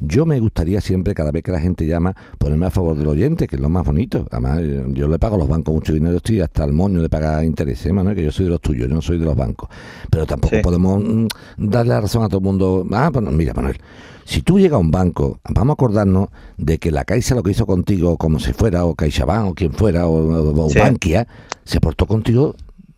yo 0.00 0.26
me 0.26 0.40
gustaría 0.40 0.80
siempre, 0.80 1.14
cada 1.14 1.30
vez 1.30 1.42
que 1.42 1.52
la 1.52 1.60
gente 1.60 1.86
llama, 1.86 2.14
ponerme 2.38 2.66
a 2.66 2.70
favor 2.70 2.96
del 2.96 3.06
oyente, 3.06 3.46
que 3.46 3.56
es 3.56 3.62
lo 3.62 3.68
más 3.68 3.84
bonito. 3.84 4.26
Además, 4.30 4.58
eh, 4.62 4.84
yo 4.88 5.08
le 5.08 5.18
pago 5.18 5.36
a 5.36 5.38
los 5.38 5.48
bancos 5.48 5.74
mucho 5.74 5.92
dinero, 5.92 6.16
estoy 6.16 6.40
hasta 6.40 6.64
el 6.64 6.72
moño 6.72 7.02
de 7.02 7.08
pagar 7.08 7.44
intereses, 7.44 7.92
Manuel, 7.92 8.16
que 8.16 8.24
yo 8.24 8.32
soy 8.32 8.46
de 8.46 8.50
los 8.52 8.60
tuyos, 8.60 8.88
yo 8.88 8.94
no 8.94 9.02
soy 9.02 9.18
de 9.18 9.24
los 9.26 9.36
bancos. 9.36 9.68
Pero 10.10 10.26
tampoco 10.26 10.56
Sí. 10.56 10.62
podemos 10.62 11.02
mm, 11.04 11.26
darle 11.58 11.92
la 11.94 12.00
razón 12.00 12.24
a 12.24 12.28
todo 12.28 12.38
el 12.38 12.44
mundo. 12.44 12.86
Ah, 12.92 13.10
pues 13.12 13.24
no, 13.24 13.30
mira, 13.30 13.52
Manuel, 13.54 13.76
si 14.24 14.42
tú 14.42 14.58
llegas 14.58 14.76
a 14.76 14.78
un 14.78 14.90
banco, 14.90 15.40
vamos 15.48 15.72
a 15.72 15.74
acordarnos 15.74 16.28
de 16.56 16.78
que 16.78 16.90
la 16.90 17.04
Caixa 17.04 17.34
lo 17.34 17.42
que 17.42 17.50
hizo 17.50 17.66
contigo, 17.66 18.16
como 18.16 18.38
si 18.40 18.52
fuera, 18.52 18.84
o 18.84 18.94
CaixaBank, 18.94 19.50
o 19.50 19.54
quien 19.54 19.72
fuera, 19.72 20.06
o, 20.06 20.12
o- 20.12 20.64
o 20.66 20.70
Sí. 20.70 20.78
Bankia, 20.78 21.26
se 21.64 21.80
portó 21.80 22.06
contigo 22.06 22.54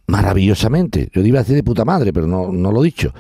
maravillosamente. 0.06 1.08
Yo 1.12 1.22
iba 1.22 1.38
a 1.40 1.42
decir 1.42 1.56
de 1.56 1.62
puta 1.62 1.84
madre, 1.84 2.12
pero 2.12 2.26
no, 2.26 2.52
no 2.52 2.70
lo 2.70 2.82
he 2.82 2.86
dicho. 2.86 3.12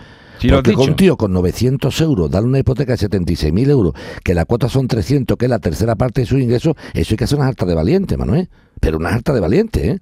Sí, 0.42 0.48
Porque 0.48 0.70
dicho. 0.70 0.80
con 0.80 0.90
un 0.90 0.96
tío 0.96 1.16
con 1.16 1.32
900 1.32 2.00
euros, 2.00 2.30
darle 2.30 2.48
una 2.48 2.58
hipoteca 2.58 2.92
de 2.96 2.98
76.000 3.08 3.70
euros, 3.70 3.94
que 4.24 4.34
la 4.34 4.44
cuota 4.44 4.68
son 4.68 4.88
300, 4.88 5.36
que 5.38 5.46
es 5.46 5.50
la 5.50 5.58
tercera 5.60 5.94
parte 5.94 6.22
de 6.22 6.26
sus 6.26 6.40
ingresos, 6.40 6.74
eso 6.94 7.12
hay 7.14 7.16
que 7.16 7.24
hacer 7.24 7.38
una 7.38 7.46
harta 7.48 7.64
de 7.64 7.74
valiente, 7.74 8.16
Manuel. 8.16 8.48
Pero 8.80 8.98
una 8.98 9.10
harta 9.10 9.32
de 9.32 9.40
valiente, 9.40 9.88
¿eh? 9.90 9.98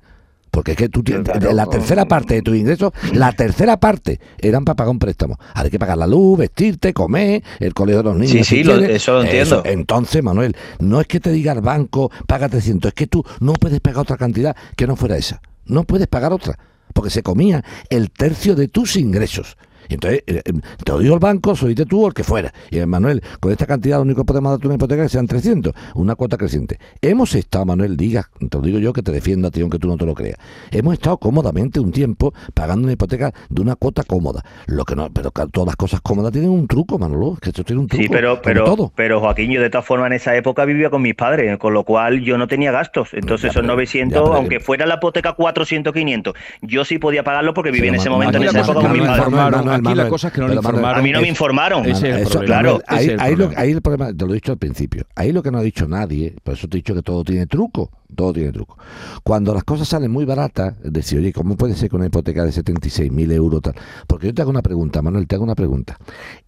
Porque 0.51 0.73
es 0.73 0.77
que 0.79 0.89
tú 0.89 1.05
tienes, 1.05 1.25
Claro. 1.31 1.53
la 1.53 1.67
tercera 1.67 2.07
parte 2.09 2.35
de 2.35 2.43
tus 2.43 2.57
ingresos, 2.57 2.93
la 3.13 3.31
tercera 3.33 3.79
parte 3.79 4.19
eran 4.39 4.65
para 4.65 4.75
pagar 4.75 4.91
un 4.91 4.99
préstamo. 4.99 5.39
Ahora 5.55 5.63
hay 5.67 5.71
que 5.71 5.79
pagar 5.79 5.97
la 5.97 6.09
luz, 6.09 6.39
vestirte, 6.39 6.93
comer, 6.93 7.45
el 7.61 7.73
colegio 7.73 7.99
de 7.99 8.05
los 8.05 8.17
niños. 8.17 8.33
Sí, 8.33 8.43
sí, 8.43 8.65
lo- 8.65 8.75
eso 8.77 9.13
lo 9.13 9.23
entiendo. 9.23 9.63
Entonces, 9.65 10.25
Manuel, 10.25 10.57
no 10.81 11.01
es 11.01 11.07
que 11.07 11.21
te 11.21 11.31
diga 11.31 11.53
el 11.53 11.61
banco, 11.61 12.11
paga 12.27 12.49
300, 12.49 12.89
es 12.89 12.95
que 12.95 13.07
tú 13.07 13.23
no 13.39 13.53
puedes 13.53 13.79
pagar 13.81 14.01
otra 14.01 14.17
cantidad 14.17 14.57
que 14.75 14.89
no 14.89 14.97
fuera 14.97 15.17
esa. 15.17 15.41
No 15.67 15.85
puedes 15.85 16.09
pagar 16.09 16.33
otra, 16.33 16.59
porque 16.95 17.11
se 17.11 17.23
comía 17.23 17.63
el 17.89 18.11
tercio 18.11 18.57
de 18.57 18.67
tus 18.67 18.97
ingresos. 18.97 19.57
Y 19.91 19.95
entonces, 19.95 20.23
eh, 20.29 20.41
eh, 20.45 20.53
te 20.85 20.93
lo 20.93 20.99
digo 21.01 21.15
el 21.15 21.21
banco, 21.21 21.57
soíte 21.57 21.85
tú 21.85 22.05
o 22.05 22.07
el 22.09 22.15
que 22.15 22.23
fuera. 22.23 22.53
Y 22.71 22.79
eh, 22.79 22.87
Manuel, 22.87 23.23
con 23.41 23.51
esta 23.51 23.67
cantidad 23.67 23.97
lo 23.97 24.03
único 24.05 24.23
que 24.23 24.27
podemos 24.27 24.53
darte 24.53 24.67
una 24.69 24.77
hipoteca 24.77 25.03
que 25.03 25.09
sean 25.09 25.27
300, 25.27 25.75
una 25.95 26.15
cuota 26.15 26.37
creciente. 26.37 26.79
Hemos 27.03 27.35
estado, 27.35 27.67
Manuel, 27.67 27.97
diga, 27.97 28.31
te 28.39 28.57
lo 28.57 28.63
digo 28.63 28.79
yo 28.79 28.93
que 28.93 29.03
te 29.03 29.11
defiendo 29.11 29.49
a 29.49 29.51
ti, 29.51 29.61
aunque 29.61 29.79
tú 29.81 29.89
no 29.89 29.97
te 29.97 30.07
lo 30.07 30.15
creas. 30.15 30.37
Hemos 30.71 30.95
estado 30.95 31.19
cómodamente 31.19 31.81
un 31.81 31.91
tiempo 31.91 32.33
pagando 32.55 32.85
una 32.85 32.93
hipoteca 32.93 33.33
de 33.49 33.63
una 33.63 33.75
cuota 33.75 34.05
cómoda. 34.05 34.45
Lo 34.67 34.85
que 34.85 34.95
no, 34.95 35.11
pero 35.13 35.31
todas 35.33 35.67
las 35.67 35.77
cosas 35.77 36.01
cómodas 36.03 36.31
tienen 36.33 36.51
un 36.51 36.69
truco, 36.69 36.97
Manolo, 36.97 37.37
que 37.43 37.49
esto 37.51 37.65
tiene 37.65 37.83
un 37.83 37.89
truco. 37.89 38.03
Sí, 38.05 38.09
pero, 38.09 38.39
todo. 38.65 38.93
pero 38.95 39.19
Joaquín, 39.19 39.51
yo 39.51 39.61
de 39.61 39.71
todas 39.71 39.85
formas 39.87 40.07
en 40.07 40.13
esa 40.15 40.37
época 40.37 40.65
vivía 40.65 40.89
con 40.91 41.03
mis 41.03 41.17
padres, 41.17 41.59
con 41.59 41.75
lo 41.75 41.83
cual 41.83 42.21
yo 42.21 42.39
no 42.39 42.47
tenía 42.47 42.71
gastos. 42.71 43.09
Entonces 43.13 43.43
Ya, 43.43 43.49
esos 43.49 43.63
pero- 43.63 43.73
900, 43.75 44.19
ya, 44.19 44.23
pero- 44.25 44.35
aunque 44.37 44.61
fuera 44.61 44.87
la 44.87 44.95
hipoteca 44.95 45.33
400, 45.33 45.93
500, 45.93 46.35
yo 46.63 46.85
sí 46.85 46.99
podía 46.99 47.25
pagarlo 47.25 47.55
porque 47.55 47.73
vivía 47.73 47.89
en 47.89 47.97
ese 47.97 48.09
momento, 48.09 48.37
en 48.39 48.45
esa 48.45 48.61
época 48.61 48.81
con 48.81 48.93
mis 48.93 49.03
padres. 49.03 49.80
Manuel, 49.83 49.91
aquí 49.93 49.97
la 49.99 50.03
Manuel, 50.05 50.11
cosa 50.11 50.29
es 50.29 50.33
que 50.35 50.41
no 50.41 50.49
le 50.49 50.55
Manuel, 50.55 50.67
informaron. 50.75 51.01
A 51.01 51.03
mí 51.03 51.13
no 51.13 51.21
me 51.21 51.29
informaron. 51.29 51.85
Ese 51.87 52.11
es 52.11 52.17
el 52.17 52.23
Eso, 52.23 52.31
problema. 52.31 52.47
claro. 52.47 52.81
Ahí, 52.87 52.99
Ese 52.99 53.07
es 53.07 53.13
el 53.15 53.21
ahí 53.21 53.31
lo, 53.33 53.37
problema. 53.39 53.61
ahí 53.63 53.71
el 53.73 53.83
problema, 53.83 54.13
te 54.15 54.25
lo 54.27 54.31
he 54.31 54.35
dicho 54.35 54.53
al 54.53 54.59
principio, 54.59 55.05
ahí 55.17 55.33
lo 55.33 55.43
que 55.43 55.51
no 55.51 55.59
ha 55.59 55.63
dicho 55.63 55.87
nadie, 55.89 56.35
por 56.43 56.55
eso 56.55 56.69
te 56.69 56.77
he 56.77 56.79
dicho 56.81 56.95
que 56.95 57.03
todo 57.03 57.25
tiene 57.25 57.47
truco, 57.47 57.91
todo 58.15 58.33
tiene 58.33 58.53
truco. 58.53 58.79
Cuando 59.23 59.55
las 59.55 59.65
cosas 59.65 59.89
salen 59.89 60.11
muy 60.11 60.25
baratas, 60.25 60.75
decir, 60.83 61.19
oye, 61.19 61.33
¿cómo 61.33 61.57
puede 61.57 61.75
ser 61.75 61.91
que 61.91 61.97
una 61.97 62.07
hipoteca 62.07 62.45
de 62.45 62.51
76.000 62.53 63.33
euros 63.33 63.63
tal? 63.63 63.75
Porque 64.07 64.27
yo 64.29 64.35
te 64.35 64.43
hago 64.43 64.51
una 64.51 64.63
pregunta, 64.63 65.03
Manuel, 65.03 65.27
te 65.27 65.35
hago 65.37 65.45
una 65.45 65.55
pregunta. 65.55 65.97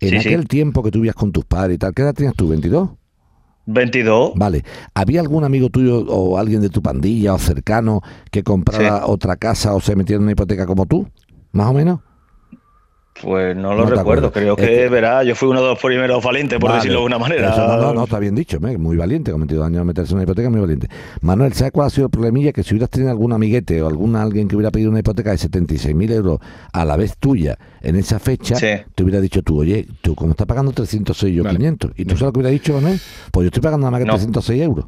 En 0.01 0.11
Sí, 0.11 0.21
sí. 0.21 0.29
aquel 0.29 0.49
tiempo 0.49 0.83
que 0.83 0.91
tú 0.91 0.99
vivías 1.01 1.15
con 1.17 1.33
tus 1.33 1.45
padres 1.45 1.75
y 1.77 1.79
tal, 1.79 1.95
¿qué 1.95 2.03
edad 2.03 2.15
tenías 2.15 2.35
tú? 2.35 2.49
¿22? 2.53 2.97
22. 3.65 4.33
Vale. 4.35 4.65
¿Había 4.93 5.21
algún 5.21 5.45
amigo 5.45 5.69
tuyo 5.71 6.01
o 6.09 6.37
alguien 6.37 6.61
de 6.63 6.69
tu 6.69 6.83
pandilla 6.83 7.35
o 7.35 7.39
cercano 7.39 8.01
que 8.33 8.43
comprara 8.43 9.07
otra 9.07 9.37
casa 9.37 9.73
o 9.75 9.81
se 9.81 9.95
metiera 9.95 10.17
en 10.19 10.25
una 10.25 10.33
hipoteca 10.33 10.67
como 10.67 10.87
tú? 10.87 11.09
¿Más 11.53 11.69
o 11.69 11.73
menos? 11.73 12.01
Pues 13.21 13.55
no 13.55 13.75
lo 13.75 13.85
No 13.85 13.91
recuerdo, 13.91 14.33
creo 14.33 14.57
que, 14.57 14.67
que- 14.67 14.89
verá, 14.89 15.23
yo 15.23 15.35
fui 15.37 15.47
uno 15.49 15.61
de 15.61 15.69
los 15.69 15.79
primeros 15.79 16.25
valientes, 16.25 16.59
por 16.59 16.71
Vale. 16.71 16.81
decirlo 16.81 17.01
de 17.01 17.07
una 17.07 17.19
manera. 17.19 17.51
Eso 17.51 17.67
no, 17.69 17.77
no, 17.77 17.93
no, 17.95 18.05
está 18.05 18.19
bien 18.19 18.35
dicho, 18.35 18.59
me, 18.59 18.77
muy 18.79 18.97
valiente, 18.97 19.31
con 19.31 19.41
22 19.43 19.67
años 19.67 19.85
meterse 19.85 20.13
en 20.13 20.17
una 20.17 20.23
hipoteca, 20.25 20.49
muy 20.49 20.61
valiente. 20.61 20.89
Manuel, 21.21 21.53
¿sabes 21.53 21.73
cuál 21.73 21.89
ha 21.89 21.91
sido 21.91 22.07
el 22.07 22.11
problemilla? 22.11 22.53
Que 22.53 22.63
si 22.63 22.73
hubieras 22.75 22.89
tenido 22.91 23.11
algún 23.11 23.33
amiguete 23.33 23.81
o 23.83 23.87
algún 23.87 24.17
alguien 24.17 24.49
que 24.49 24.57
hubiera 24.57 24.71
pedido 24.71 24.91
una 24.91 25.01
hipoteca 25.01 25.31
de 25.31 25.37
76.000 25.37 26.11
euros 26.11 26.39
a 26.73 26.85
la 26.87 26.97
vez 26.97 27.17
tuya 27.19 27.59
en 27.83 27.97
esa 27.97 28.19
fecha, 28.19 28.57
Sí. 28.57 28.69
te 28.95 29.03
hubiera 29.03 29.21
dicho 29.21 29.43
tú, 29.43 29.61
oye, 29.61 29.87
tú 30.01 30.15
como 30.15 30.31
estás 30.31 30.47
pagando 30.47 30.73
306 30.73 31.35
yo 31.35 31.45
Vale. 31.45 31.59
500, 31.59 31.93
y 31.97 32.05
tú 32.07 32.11
sabes 32.17 32.23
lo 32.23 32.33
que 32.33 32.39
hubiera 32.41 32.51
dicho, 32.53 32.73
Manuel, 32.73 32.99
pues 33.31 33.45
yo 33.45 33.49
estoy 33.49 33.63
pagando 33.63 33.85
nada 33.85 33.91
más 33.91 34.01
que 34.01 34.07
No. 34.07 34.15
306 34.15 34.63
euros. 34.63 34.87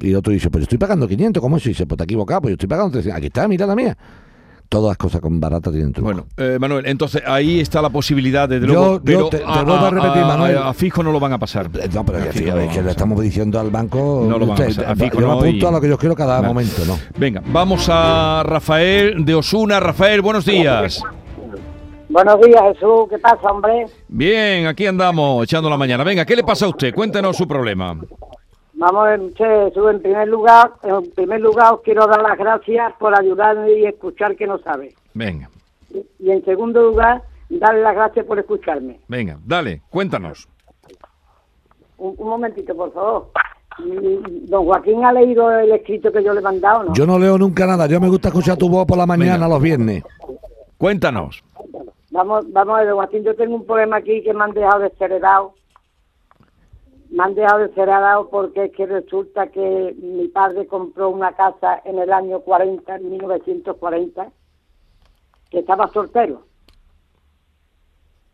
Y 0.00 0.10
el 0.10 0.16
otro 0.16 0.32
dice, 0.32 0.48
pues 0.50 0.60
yo 0.60 0.64
estoy 0.64 0.78
pagando 0.78 1.08
500, 1.08 1.40
¿cómo 1.40 1.56
eso? 1.56 1.68
Y 1.70 1.72
dice, 1.72 1.86
pues 1.86 1.96
te 1.96 2.02
has 2.02 2.06
equivocado, 2.06 2.42
pues 2.42 2.50
yo 2.52 2.54
estoy 2.54 2.68
pagando 2.68 2.92
300. 2.92 3.16
Aquí 3.16 3.26
está, 3.28 3.48
mira 3.48 3.66
la 3.66 3.74
mía. 3.74 3.96
Todas 4.68 4.88
las 4.90 4.96
cosas 4.98 5.22
con 5.22 5.40
baratas 5.40 5.72
tienen 5.72 5.92
truco. 5.94 6.04
Bueno, 6.04 6.26
eh, 6.36 6.58
Manuel, 6.60 6.84
entonces 6.86 7.22
ahí 7.26 7.58
está 7.58 7.80
la 7.80 7.88
posibilidad, 7.88 8.46
desde 8.46 8.66
Yo- 8.66 8.74
luego. 8.74 8.94
yo 8.96 9.00
pero 9.02 9.28
te- 9.30 9.38
te 9.38 9.44
vuelvo 9.44 9.72
a 9.86 9.90
repetir, 9.90 10.22
Manuel. 10.26 10.58
A, 10.58 10.74
fijo 10.74 11.02
no 11.02 11.10
lo 11.10 11.18
van 11.18 11.32
a 11.32 11.38
pasar. 11.38 11.70
No, 11.94 12.04
pero 12.04 12.18
A 12.18 12.22
que, 12.24 12.32
fijo 12.32 12.58
es 12.58 12.70
que 12.72 12.78
a 12.80 12.82
le 12.82 12.90
estamos 12.90 13.18
diciendo 13.22 13.58
al 13.58 13.70
banco. 13.70 14.26
No 14.28 14.38
lo 14.38 14.46
van 14.46 14.60
a 14.62 14.66
pasar. 14.66 14.84
A 14.90 14.94
Fico 14.94 15.20
yo 15.20 15.26
me 15.26 15.32
apunto 15.32 15.64
y- 15.64 15.68
a 15.68 15.70
lo 15.70 15.80
que 15.80 15.88
yo 15.88 15.96
quiero 15.96 16.14
cada 16.14 16.36
Vale. 16.36 16.48
momento, 16.48 16.84
¿no? 16.86 16.98
Venga, 17.16 17.42
vamos 17.46 17.88
a 17.90 18.42
Rafael 18.44 19.24
de 19.24 19.34
Osuna. 19.34 19.80
Rafael, 19.80 20.20
buenos 20.20 20.44
días. 20.44 21.02
Buenos 22.10 22.38
días, 22.40 22.60
Jesús. 22.74 23.06
¿Qué 23.08 23.18
pasa, 23.18 23.50
hombre? 23.50 23.86
Bien, 24.08 24.66
aquí 24.66 24.86
andamos 24.86 25.44
echando 25.44 25.70
la 25.70 25.78
mañana. 25.78 26.04
Venga, 26.04 26.26
¿qué 26.26 26.36
le 26.36 26.42
pasa 26.44 26.66
a 26.66 26.68
usted? 26.68 26.94
Cuéntenos 26.94 27.36
su 27.38 27.48
problema. 27.48 27.98
Vamos, 28.80 29.00
a 29.06 29.10
ver, 29.10 29.32
che, 29.34 29.44
Jesús, 29.44 29.90
en 29.90 30.00
primer 30.00 30.28
lugar, 30.28 30.72
en 30.84 31.10
primer 31.10 31.40
lugar 31.40 31.74
os 31.74 31.80
quiero 31.82 32.06
dar 32.06 32.22
las 32.22 32.38
gracias 32.38 32.92
por 32.98 33.12
ayudarme 33.18 33.72
y 33.72 33.84
escuchar 33.86 34.36
que 34.36 34.46
no 34.46 34.58
sabe. 34.58 34.94
Venga, 35.14 35.48
Y, 35.90 36.06
y 36.20 36.30
en 36.30 36.44
segundo 36.44 36.82
lugar, 36.82 37.22
darle 37.48 37.82
las 37.82 37.94
gracias 37.94 38.24
por 38.26 38.38
escucharme. 38.38 39.00
venga, 39.08 39.36
dale, 39.44 39.82
cuéntanos. 39.90 40.48
Un, 41.96 42.14
un 42.18 42.28
momentito, 42.28 42.74
por 42.76 42.92
favor. 42.92 43.30
Mm, 43.80 44.46
Don 44.48 44.64
Joaquín 44.64 45.04
ha 45.04 45.12
leído 45.12 45.50
el 45.50 45.72
escrito 45.72 46.12
que 46.12 46.22
yo 46.22 46.32
le 46.32 46.38
he 46.40 46.42
mandado, 46.42 46.84
¿no? 46.84 46.94
Yo 46.94 47.06
no 47.06 47.18
leo 47.18 47.36
nunca 47.38 47.66
nada. 47.66 47.86
Yo 47.86 48.00
me 48.00 48.08
gusta 48.08 48.28
escuchar 48.28 48.56
tu 48.56 48.68
voz 48.68 48.86
por 48.86 48.96
la 48.98 49.06
mañana 49.06 49.32
Venga. 49.34 49.48
los 49.48 49.60
viernes. 49.62 50.04
Cuéntanos. 50.76 51.42
Vamos, 52.10 52.44
vamos 52.52 52.74
a 52.76 52.78
ver, 52.78 52.88
don 52.88 52.96
Joaquín, 52.96 53.24
yo 53.24 53.34
tengo 53.34 53.56
un 53.56 53.66
problema 53.66 53.96
aquí 53.96 54.22
que 54.22 54.32
me 54.32 54.44
han 54.44 54.52
dejado 54.52 54.80
desheredado. 54.80 55.54
Me 57.10 57.24
han 57.24 57.34
dejado 57.34 57.60
desheredado 57.60 58.28
porque 58.28 58.64
es 58.66 58.72
que 58.72 58.86
resulta 58.86 59.46
que 59.48 59.94
mi 59.98 60.28
padre 60.28 60.66
compró 60.66 61.08
una 61.10 61.32
casa 61.32 61.80
en 61.84 61.98
el 61.98 62.12
año 62.12 62.40
40, 62.40 62.96
en 62.96 63.10
1940, 63.10 64.30
que 65.50 65.58
estaba 65.60 65.88
soltero. 65.88 66.42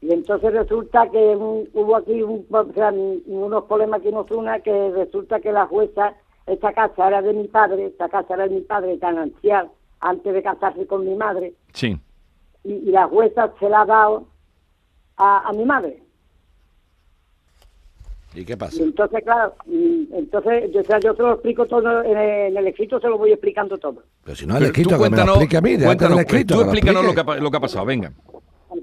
Y 0.00 0.12
entonces 0.12 0.52
resulta 0.52 1.08
que 1.10 1.18
un- 1.36 1.68
hubo 1.72 1.96
aquí 1.96 2.22
un- 2.22 2.46
o 2.50 2.64
sea, 2.74 2.92
unos 2.92 3.64
problemas 3.64 4.02
que 4.02 4.12
nos 4.12 4.30
una, 4.32 4.60
que 4.60 4.90
resulta 4.90 5.40
que 5.40 5.52
la 5.52 5.66
jueza, 5.66 6.14
esta 6.46 6.72
casa 6.72 7.06
era 7.08 7.22
de 7.22 7.32
mi 7.32 7.48
padre, 7.48 7.86
esta 7.86 8.08
casa 8.08 8.34
era 8.34 8.44
de 8.48 8.54
mi 8.56 8.60
padre 8.60 8.98
tan 8.98 9.16
anciano, 9.18 9.70
antes 10.00 10.34
de 10.34 10.42
casarse 10.42 10.86
con 10.86 11.06
mi 11.06 11.14
madre, 11.14 11.54
Sí. 11.72 11.96
y, 12.64 12.72
y 12.72 12.90
la 12.90 13.06
jueza 13.06 13.54
se 13.58 13.68
la 13.70 13.82
ha 13.82 13.86
dado 13.86 14.26
a, 15.16 15.48
a 15.48 15.52
mi 15.52 15.64
madre. 15.64 16.02
¿Y 18.34 18.44
qué 18.44 18.56
pasa? 18.56 18.76
Y 18.76 18.82
entonces, 18.82 19.22
claro, 19.22 19.54
entonces 20.12 20.72
yo, 20.72 20.80
o 20.80 20.84
sea, 20.84 20.98
yo 20.98 21.14
se 21.14 21.22
lo 21.22 21.32
explico 21.34 21.66
todo, 21.66 22.02
en 22.02 22.16
el, 22.16 22.48
en 22.48 22.56
el 22.56 22.66
escrito 22.66 22.98
se 23.00 23.08
lo 23.08 23.16
voy 23.16 23.30
explicando 23.32 23.78
todo. 23.78 24.02
Pero 24.24 24.36
si 24.36 24.46
no 24.46 24.56
el 24.56 24.64
escrito, 24.64 25.00
que 25.00 25.10
me 25.10 25.16
lo 25.16 25.24
explique 25.24 25.56
a 25.56 25.60
mí. 25.60 25.78
cuéntanos, 25.78 26.18
escrito, 26.20 26.54
tú 26.54 26.60
explícanos 26.62 27.04
lo 27.04 27.14
que, 27.14 27.20
ha, 27.20 27.36
lo 27.36 27.50
que 27.50 27.56
ha 27.56 27.60
pasado, 27.60 27.86
venga. 27.86 28.12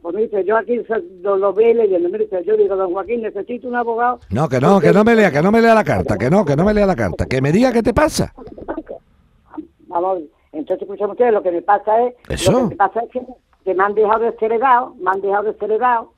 Pues 0.02 0.16
me 0.16 0.22
dice, 0.22 0.46
yo 0.46 0.56
aquí 0.56 0.82
lo, 1.22 1.36
lo 1.36 1.54
voy 1.54 1.74
leyendo, 1.74 2.08
me 2.08 2.18
dice, 2.20 2.42
yo 2.46 2.56
digo, 2.56 2.78
don 2.78 2.94
Joaquín, 2.94 3.24
necesito 3.24 3.68
un 3.68 3.76
abogado. 3.76 4.22
No, 4.30 4.48
que 4.48 4.62
no, 4.62 4.80
que 4.80 4.94
no 4.94 5.04
me 5.04 5.16
lea, 5.16 5.32
que 5.32 5.42
no 5.42 5.52
me 5.52 5.62
lea 5.62 5.76
la 5.76 5.84
carta, 5.84 6.18
que 6.18 6.30
no, 6.30 6.46
que 6.46 6.56
no 6.56 6.64
me 6.64 6.74
lea 6.74 6.86
la 6.86 6.96
carta. 6.96 7.26
Que 7.26 7.42
me 7.42 7.52
diga 7.52 7.74
qué 7.74 7.84
te 7.84 7.94
pasa. 7.94 8.34
Vamos, 9.88 10.20
entonces 10.54 10.84
escuchen 10.84 11.10
ustedes, 11.10 11.34
lo 11.34 11.44
que 11.44 11.52
me 11.52 11.62
pasa 11.62 12.08
es, 12.08 12.14
Eso. 12.30 12.52
lo 12.54 12.58
que 12.60 12.66
me 12.70 12.76
pasa 12.78 13.02
es 13.02 13.12
que, 13.12 13.22
que 13.66 13.74
me 13.74 13.84
han 13.84 13.94
dejado 13.94 14.20
desheredado, 14.20 14.96
me 14.96 15.12
han 15.12 15.22
dejado 15.22 15.44
desheredado, 15.52 16.14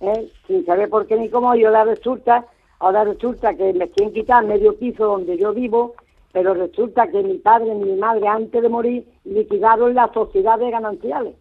¿eh? 0.00 0.30
sin 0.46 0.64
saber 0.64 0.88
por 0.88 1.06
qué 1.06 1.16
ni 1.16 1.28
cómo, 1.28 1.54
y 1.54 1.64
ahora 1.64 1.84
resulta, 1.84 2.46
ahora 2.78 3.04
resulta 3.04 3.54
que 3.54 3.72
me 3.72 3.88
quieren 3.90 4.14
quitar 4.14 4.44
medio 4.44 4.76
piso 4.76 5.06
donde 5.06 5.36
yo 5.38 5.52
vivo, 5.52 5.94
pero 6.32 6.54
resulta 6.54 7.06
que 7.08 7.22
mi 7.22 7.38
padre 7.38 7.72
y 7.72 7.76
mi 7.76 7.96
madre 7.96 8.28
antes 8.28 8.60
de 8.60 8.68
morir 8.68 9.08
liquidaron 9.24 9.94
las 9.94 10.12
sociedades 10.12 10.70
gananciales. 10.70 11.34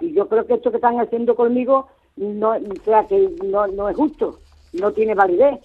Y 0.00 0.12
yo 0.12 0.28
creo 0.28 0.46
que 0.46 0.54
esto 0.54 0.70
que 0.70 0.78
están 0.78 0.98
haciendo 1.00 1.36
conmigo 1.36 1.86
no, 2.16 2.50
o 2.50 2.84
sea, 2.84 3.06
que 3.06 3.30
no, 3.44 3.66
no 3.68 3.88
es 3.88 3.96
justo, 3.96 4.38
no 4.72 4.92
tiene 4.92 5.14
validez. 5.14 5.60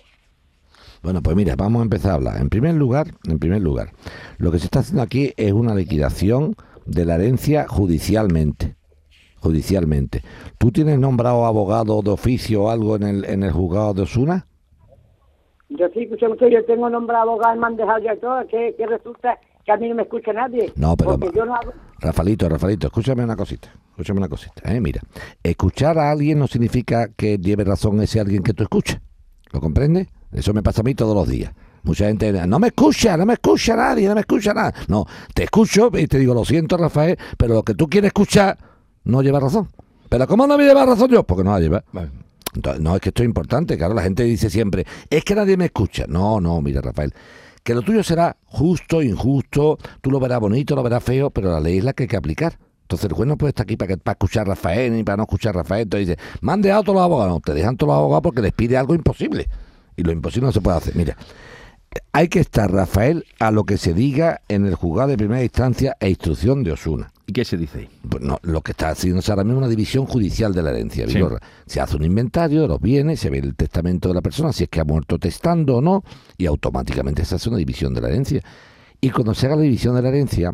Bueno, 1.03 1.21
pues 1.21 1.35
mira, 1.35 1.55
vamos 1.55 1.79
a 1.79 1.83
empezar 1.83 2.11
a 2.11 2.15
hablar. 2.15 2.41
En 2.41 2.49
primer 2.49 2.75
lugar, 2.75 3.07
en 3.27 3.39
primer 3.39 3.61
lugar, 3.61 3.91
lo 4.37 4.51
que 4.51 4.59
se 4.59 4.65
está 4.65 4.79
haciendo 4.79 5.01
aquí 5.01 5.33
es 5.37 5.53
una 5.53 5.75
liquidación 5.75 6.55
de 6.85 7.05
la 7.05 7.15
herencia 7.15 7.67
judicialmente. 7.67 8.76
Judicialmente. 9.39 10.23
¿Tú 10.57 10.71
tienes 10.71 10.99
nombrado 10.99 11.45
abogado 11.45 12.01
de 12.01 12.09
oficio 12.11 12.63
o 12.63 12.69
algo 12.69 12.95
en 12.95 13.03
el, 13.03 13.25
en 13.25 13.43
el 13.43 13.51
juzgado 13.51 13.93
de 13.93 14.01
Osuna? 14.03 14.47
Yo 15.69 15.87
sí, 15.93 16.03
escuché 16.03 16.27
mucho, 16.27 16.47
yo 16.47 16.63
tengo 16.65 16.89
nombrado 16.89 17.29
abogado 17.31 17.59
me 17.59 17.67
han 17.67 17.75
dejado 17.75 17.99
ya 17.99 18.15
todo, 18.19 18.47
que, 18.47 18.73
que 18.77 18.87
resulta 18.87 19.37
que 19.65 19.71
a 19.71 19.77
mí 19.77 19.89
no 19.89 19.95
me 19.95 20.03
escucha 20.03 20.31
nadie. 20.33 20.71
No, 20.75 20.95
pero- 20.95 21.19
yo 21.31 21.45
no 21.45 21.55
hago... 21.55 21.73
Rafalito, 21.99 22.47
Rafalito, 22.47 22.87
escúchame 22.87 23.23
una 23.23 23.35
cosita. 23.35 23.69
Escúchame 23.91 24.19
una 24.19 24.29
cosita. 24.29 24.71
¿eh? 24.71 24.79
Mira, 24.79 25.01
escuchar 25.43 25.97
a 25.97 26.11
alguien 26.11 26.39
no 26.39 26.47
significa 26.47 27.09
que 27.09 27.37
lleve 27.37 27.63
razón 27.63 27.99
ese 28.01 28.19
alguien 28.19 28.43
que 28.43 28.53
tú 28.53 28.63
escuchas. 28.63 29.01
¿Lo 29.51 29.59
comprendes? 29.59 30.07
Eso 30.31 30.53
me 30.53 30.61
pasa 30.63 30.81
a 30.81 30.83
mí 30.83 30.93
todos 30.93 31.15
los 31.15 31.27
días. 31.27 31.51
Mucha 31.83 32.05
gente, 32.07 32.31
no 32.47 32.59
me 32.59 32.67
escucha, 32.67 33.17
no 33.17 33.25
me 33.25 33.33
escucha 33.33 33.75
nadie, 33.75 34.07
no 34.07 34.13
me 34.15 34.21
escucha 34.21 34.53
nada. 34.53 34.73
No, 34.87 35.05
te 35.33 35.43
escucho 35.43 35.89
y 35.97 36.05
te 36.07 36.19
digo, 36.19 36.33
lo 36.33 36.45
siento, 36.45 36.77
Rafael, 36.77 37.17
pero 37.37 37.55
lo 37.55 37.63
que 37.63 37.73
tú 37.73 37.87
quieres 37.87 38.09
escuchar 38.09 38.57
no 39.07 39.21
lleva 39.21 39.39
razón. 39.39 39.69
¿Pero 40.09 40.27
cómo 40.27 40.47
no 40.47 40.57
me 40.57 40.63
lleva 40.63 40.85
razón 40.85 41.09
yo? 41.09 41.23
Porque 41.23 41.43
no 41.43 41.51
la 41.51 41.59
lleva. 41.59 41.83
Vale. 41.91 42.09
Entonces, 42.53 42.81
no, 42.81 42.95
es 42.95 43.01
que 43.01 43.09
esto 43.09 43.23
es 43.23 43.27
importante. 43.27 43.77
Claro, 43.77 43.93
la 43.93 44.03
gente 44.03 44.23
dice 44.23 44.49
siempre, 44.49 44.85
es 45.09 45.23
que 45.23 45.35
nadie 45.35 45.57
me 45.57 45.65
escucha. 45.65 46.05
No, 46.07 46.39
no, 46.39 46.61
mira, 46.61 46.81
Rafael, 46.81 47.13
que 47.63 47.73
lo 47.73 47.81
tuyo 47.81 48.03
será 48.03 48.37
justo, 48.45 49.01
injusto, 49.01 49.77
tú 50.01 50.11
lo 50.11 50.19
verás 50.19 50.39
bonito, 50.39 50.75
lo 50.75 50.83
verás 50.83 51.03
feo, 51.03 51.29
pero 51.29 51.51
la 51.51 51.59
ley 51.59 51.79
es 51.79 51.83
la 51.83 51.93
que 51.93 52.03
hay 52.03 52.07
que 52.07 52.17
aplicar. 52.17 52.57
Entonces 52.83 53.09
el 53.09 53.13
juez 53.13 53.27
no 53.27 53.37
puede 53.37 53.49
estar 53.49 53.65
aquí 53.65 53.75
para, 53.75 53.89
que, 53.89 53.97
para 53.97 54.13
escuchar 54.13 54.43
a 54.43 54.51
Rafael 54.51 54.93
ni 54.93 55.03
para 55.03 55.17
no 55.17 55.23
escuchar 55.23 55.55
a 55.55 55.59
Rafael. 55.61 55.83
Entonces 55.83 56.07
dice, 56.07 56.19
mande 56.39 56.71
a 56.71 56.81
todos 56.81 56.95
los 56.95 57.03
abogados. 57.03 57.33
No, 57.33 57.39
te 57.41 57.53
dejan 57.53 57.75
todos 57.75 57.89
los 57.89 57.97
abogados 57.97 58.23
porque 58.23 58.41
les 58.41 58.53
pide 58.53 58.77
algo 58.77 58.95
imposible. 58.95 59.49
Y 59.97 60.03
lo 60.03 60.11
imposible 60.13 60.47
no 60.47 60.53
se 60.53 60.61
puede 60.61 60.77
hacer. 60.77 60.95
Mira, 60.95 61.17
hay 62.13 62.29
que 62.29 62.39
estar, 62.39 62.71
Rafael, 62.71 63.25
a 63.39 63.51
lo 63.51 63.65
que 63.65 63.77
se 63.77 63.93
diga 63.93 64.41
en 64.47 64.65
el 64.65 64.75
juzgado 64.75 65.09
de 65.09 65.17
primera 65.17 65.43
instancia 65.43 65.97
e 65.99 66.09
instrucción 66.09 66.63
de 66.63 66.71
Osuna. 66.71 67.11
¿Y 67.29 67.33
qué 67.33 67.43
se 67.43 67.57
dice 67.57 67.79
ahí? 67.79 67.89
Pues 68.07 68.23
no, 68.23 68.39
lo 68.41 68.61
que 68.61 68.71
está 68.71 68.89
haciéndose 68.89 69.29
ahora 69.31 69.43
mismo 69.43 69.59
es 69.59 69.63
una 69.65 69.69
división 69.69 70.05
judicial 70.05 70.53
de 70.53 70.63
la 70.63 70.69
herencia, 70.69 71.07
Sí. 71.09 71.19
Se 71.65 71.81
hace 71.81 71.97
un 71.97 72.05
inventario 72.05 72.61
de 72.61 72.69
los 72.69 72.79
bienes, 72.79 73.19
se 73.19 73.29
ve 73.29 73.39
el 73.39 73.53
testamento 73.53 74.07
de 74.07 74.15
la 74.15 74.21
persona, 74.21 74.53
si 74.53 74.63
es 74.63 74.69
que 74.69 74.79
ha 74.79 74.85
muerto 74.85 75.19
testando 75.19 75.75
o 75.75 75.81
no, 75.81 76.05
y 76.37 76.45
automáticamente 76.45 77.25
se 77.25 77.35
hace 77.35 77.49
una 77.49 77.57
división 77.57 77.93
de 77.93 77.99
la 77.99 78.07
herencia. 78.07 78.41
Y 79.01 79.09
cuando 79.09 79.33
se 79.33 79.45
haga 79.45 79.57
la 79.57 79.63
división 79.63 79.95
de 79.95 80.01
la 80.01 80.07
herencia, 80.07 80.53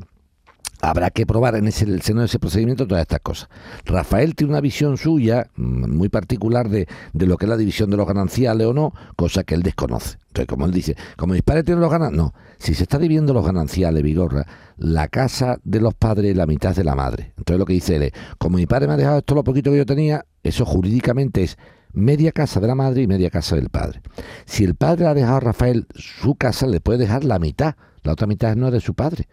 habrá 0.84 1.12
que 1.12 1.26
probar 1.26 1.56
en 1.56 1.68
ese, 1.68 1.86
el 1.86 2.02
seno 2.02 2.20
de 2.20 2.26
ese 2.26 2.40
procedimiento 2.40 2.86
todas 2.86 3.04
estas 3.04 3.22
cosas. 3.22 3.50
Rafael 3.86 4.36
tiene 4.36 4.52
una 4.52 4.62
visión 4.62 4.98
suya 4.98 5.48
mm, 5.56 5.96
muy 5.96 6.10
particular 6.10 6.68
de, 6.68 6.88
de 7.14 7.26
lo 7.26 7.38
que 7.38 7.46
es 7.46 7.50
la 7.50 7.58
división 7.58 7.90
de 7.90 7.96
los 7.96 8.06
gananciales 8.06 8.68
o 8.68 8.74
no, 8.74 8.94
cosa 9.16 9.44
que 9.46 9.56
él 9.56 9.64
desconoce. 9.64 10.18
Entonces, 10.28 10.48
como 10.48 10.66
él 10.66 10.72
dice, 10.72 10.98
como 11.16 11.34
mis 11.34 11.42
padres 11.42 11.64
tienen 11.64 11.80
los 11.80 11.90
gananciales, 11.90 12.18
no, 12.18 12.34
si 12.58 12.74
se 12.74 12.84
está 12.84 13.00
dividiendo 13.00 13.34
los 13.34 13.46
gananciales, 13.46 14.04
Vigorra, 14.04 14.46
la 14.78 15.08
casa 15.08 15.58
de 15.64 15.80
los 15.80 15.94
padres 15.94 16.36
la 16.36 16.46
mitad 16.46 16.76
de 16.76 16.84
la 16.84 16.96
madre. 16.96 17.34
Entonces 17.38 17.60
lo 17.60 17.66
que 17.66 17.74
dice 17.74 17.96
él 17.96 18.04
es, 18.04 18.12
como 18.38 18.58
mi 18.58 18.66
padre 18.66 18.88
me 18.88 18.94
ha 18.94 18.98
dejado 18.98 19.20
esto 19.20 19.36
lo 19.36 19.44
poquito 19.44 19.72
que 19.72 19.78
yo 19.78 19.86
tenía, 19.86 20.26
eso 20.44 20.66
jurídicamente 20.66 21.44
es 21.44 21.58
media 21.94 22.34
casa 22.34 22.60
de 22.60 22.68
la 22.68 22.76
madre 22.76 23.04
y 23.04 23.08
media 23.08 23.30
casa 23.30 23.56
del 23.56 23.70
padre. 23.70 24.02
Si 24.46 24.66
el 24.66 24.76
padre 24.76 25.06
ha 25.06 25.14
dejado 25.14 25.38
a 25.38 25.40
Rafael 25.40 25.88
su 25.96 26.36
casa, 26.36 26.68
le 26.68 26.82
puede 26.82 27.00
dejar 27.00 27.24
la 27.24 27.40
mitad, 27.40 27.76
la 28.02 28.12
otra 28.12 28.28
mitad 28.28 28.56
no 28.58 28.68
es 28.68 28.74
de 28.74 28.82
su 28.82 28.96
padre. 28.96 29.28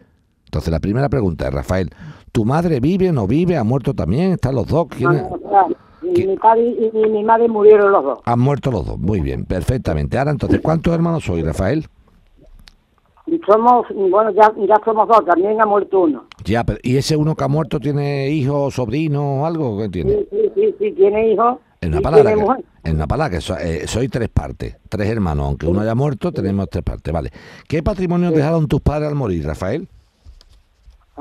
Entonces 0.51 0.69
la 0.69 0.81
primera 0.81 1.07
pregunta 1.07 1.47
es, 1.47 1.53
Rafael, 1.53 1.89
¿tu 2.33 2.43
madre 2.43 2.81
vive, 2.81 3.13
no 3.13 3.25
vive, 3.25 3.55
ha 3.55 3.63
muerto 3.63 3.93
también? 3.93 4.33
¿Están 4.33 4.55
los 4.55 4.67
dos? 4.67 4.87
¿Quién 4.89 5.11
es? 5.13 5.23
Y 6.03 6.27
mi 6.27 6.35
padre 6.35 6.75
y, 6.93 7.07
mi 7.07 7.23
madre 7.23 7.47
murieron 7.47 7.89
los 7.89 8.03
dos. 8.03 8.19
Han 8.25 8.39
muerto 8.41 8.69
los 8.69 8.85
dos, 8.85 8.99
muy 8.99 9.21
bien, 9.21 9.45
perfectamente. 9.45 10.17
Ahora 10.17 10.31
entonces, 10.31 10.59
¿cuántos 10.61 10.93
hermanos 10.93 11.23
soy, 11.23 11.41
Rafael? 11.41 11.87
Y 13.27 13.39
somos, 13.47 13.85
bueno, 13.95 14.31
ya, 14.31 14.51
ya 14.67 14.75
somos 14.83 15.07
dos, 15.07 15.23
también 15.23 15.55
ha 15.61 15.65
muerto 15.65 16.01
uno. 16.01 16.25
Ya, 16.43 16.65
pero 16.65 16.79
¿y 16.83 16.97
ese 16.97 17.15
uno 17.15 17.33
que 17.33 17.45
ha 17.45 17.47
muerto 17.47 17.79
tiene 17.79 18.29
hijos, 18.29 18.73
sobrinos 18.73 19.23
o 19.23 19.45
algo? 19.45 19.77
¿Qué 19.79 19.87
tiene? 19.87 20.11
Sí, 20.11 20.27
sí, 20.31 20.51
sí, 20.53 20.75
sí, 20.79 20.91
tiene 20.91 21.31
hijos. 21.31 21.59
En 21.79 21.93
una 21.93 22.01
palabra, 22.01 22.35
que, 22.35 22.89
en 22.89 22.95
una 22.95 23.07
palabra 23.07 23.37
que 23.37 23.39
so- 23.41 23.57
eh, 23.57 23.87
soy 23.87 24.09
tres 24.09 24.27
partes, 24.27 24.75
tres 24.89 25.09
hermanos, 25.09 25.45
aunque 25.45 25.65
uno 25.65 25.79
haya 25.79 25.95
muerto, 25.95 26.33
tenemos 26.33 26.69
tres 26.69 26.83
partes, 26.83 27.13
vale. 27.13 27.31
¿Qué 27.69 27.81
patrimonio 27.81 28.31
dejaron 28.31 28.67
tus 28.67 28.81
padres 28.81 29.07
al 29.07 29.15
morir, 29.15 29.45
Rafael? 29.45 29.87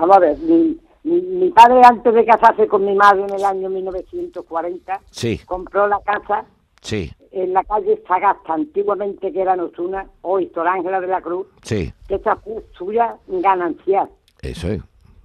Vamos 0.01 0.17
a 0.17 0.21
ver, 0.21 0.39
mi- 0.39 0.79
Mi, 1.03 1.19
mi 1.19 1.51
padre, 1.51 1.81
antes 1.83 2.13
de 2.13 2.27
casarse 2.27 2.67
con 2.69 2.85
mi 2.85 2.95
madre 2.95 3.23
en 3.23 3.31
el 3.35 3.43
año 3.43 3.71
1940, 3.71 5.01
Sí, 5.11 5.39
compró 5.47 5.87
la 5.89 5.99
casa 6.01 6.45
sí, 6.83 7.11
en 7.33 7.55
la 7.55 7.65
calle 7.65 8.03
Sagasta, 8.07 8.53
antiguamente 8.53 9.33
que 9.33 9.41
era 9.41 9.57
Nosuna, 9.57 10.07
hoy 10.21 10.51
Sor 10.55 10.69
Ángela 10.69 11.01
de 11.01 11.07
la 11.07 11.23
Cruz, 11.23 11.47
sí. 11.63 11.91
que 12.07 12.17
esa 12.17 12.37
fue 12.37 12.63
suya 12.77 13.17
ganancial. 13.29 14.11
Eso 14.43 14.69
es. 14.69 14.83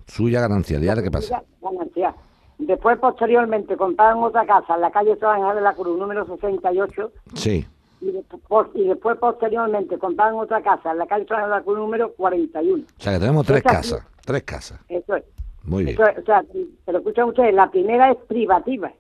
Suya 0.07 0.39
ganancia. 0.39 0.79
¿Y 0.79 0.87
ahora 0.87 1.03
qué 1.03 1.11
pasa? 1.11 1.43
Ganancial. 1.61 2.13
Después, 2.57 2.97
posteriormente, 2.99 3.75
compraron 3.75 4.23
otra 4.23 4.45
casa 4.45 4.75
en 4.75 4.81
la 4.81 4.91
calle 4.91 5.17
Sor 5.17 5.35
Ángela 5.35 5.55
de 5.55 5.61
la 5.61 5.73
Cruz, 5.73 5.97
número 5.99 6.25
68, 6.25 7.11
Sí. 7.33 7.65
y, 7.99 8.11
después, 8.11 8.67
y 8.75 8.85
después, 8.87 9.17
posteriormente, 9.17 9.97
compraron 9.97 10.39
otra 10.39 10.61
casa 10.61 10.91
en 10.91 10.99
la 10.99 11.05
calle 11.05 11.25
Sor 11.27 11.35
Ángela 11.37 11.55
de 11.55 11.59
la 11.59 11.65
Cruz, 11.65 11.77
número 11.79 12.13
41. 12.13 12.83
O 12.97 13.01
sea 13.01 13.13
que 13.13 13.19
tenemos 13.19 13.45
tres 13.45 13.61
casas. 13.61 14.07
Tres 14.25 14.43
casas. 14.43 14.79
Eso 14.89 15.15
es. 15.15 15.23
Muy 15.63 15.83
bien. 15.85 15.95
Eso 15.95 16.07
es, 16.07 16.17
o 16.19 16.25
sea, 16.25 16.43
pero 16.85 16.97
escuchan 16.99 17.29
ustedes, 17.29 17.53
la 17.53 17.69
primera 17.71 18.11
es 18.11 18.17
privativa. 18.27 18.91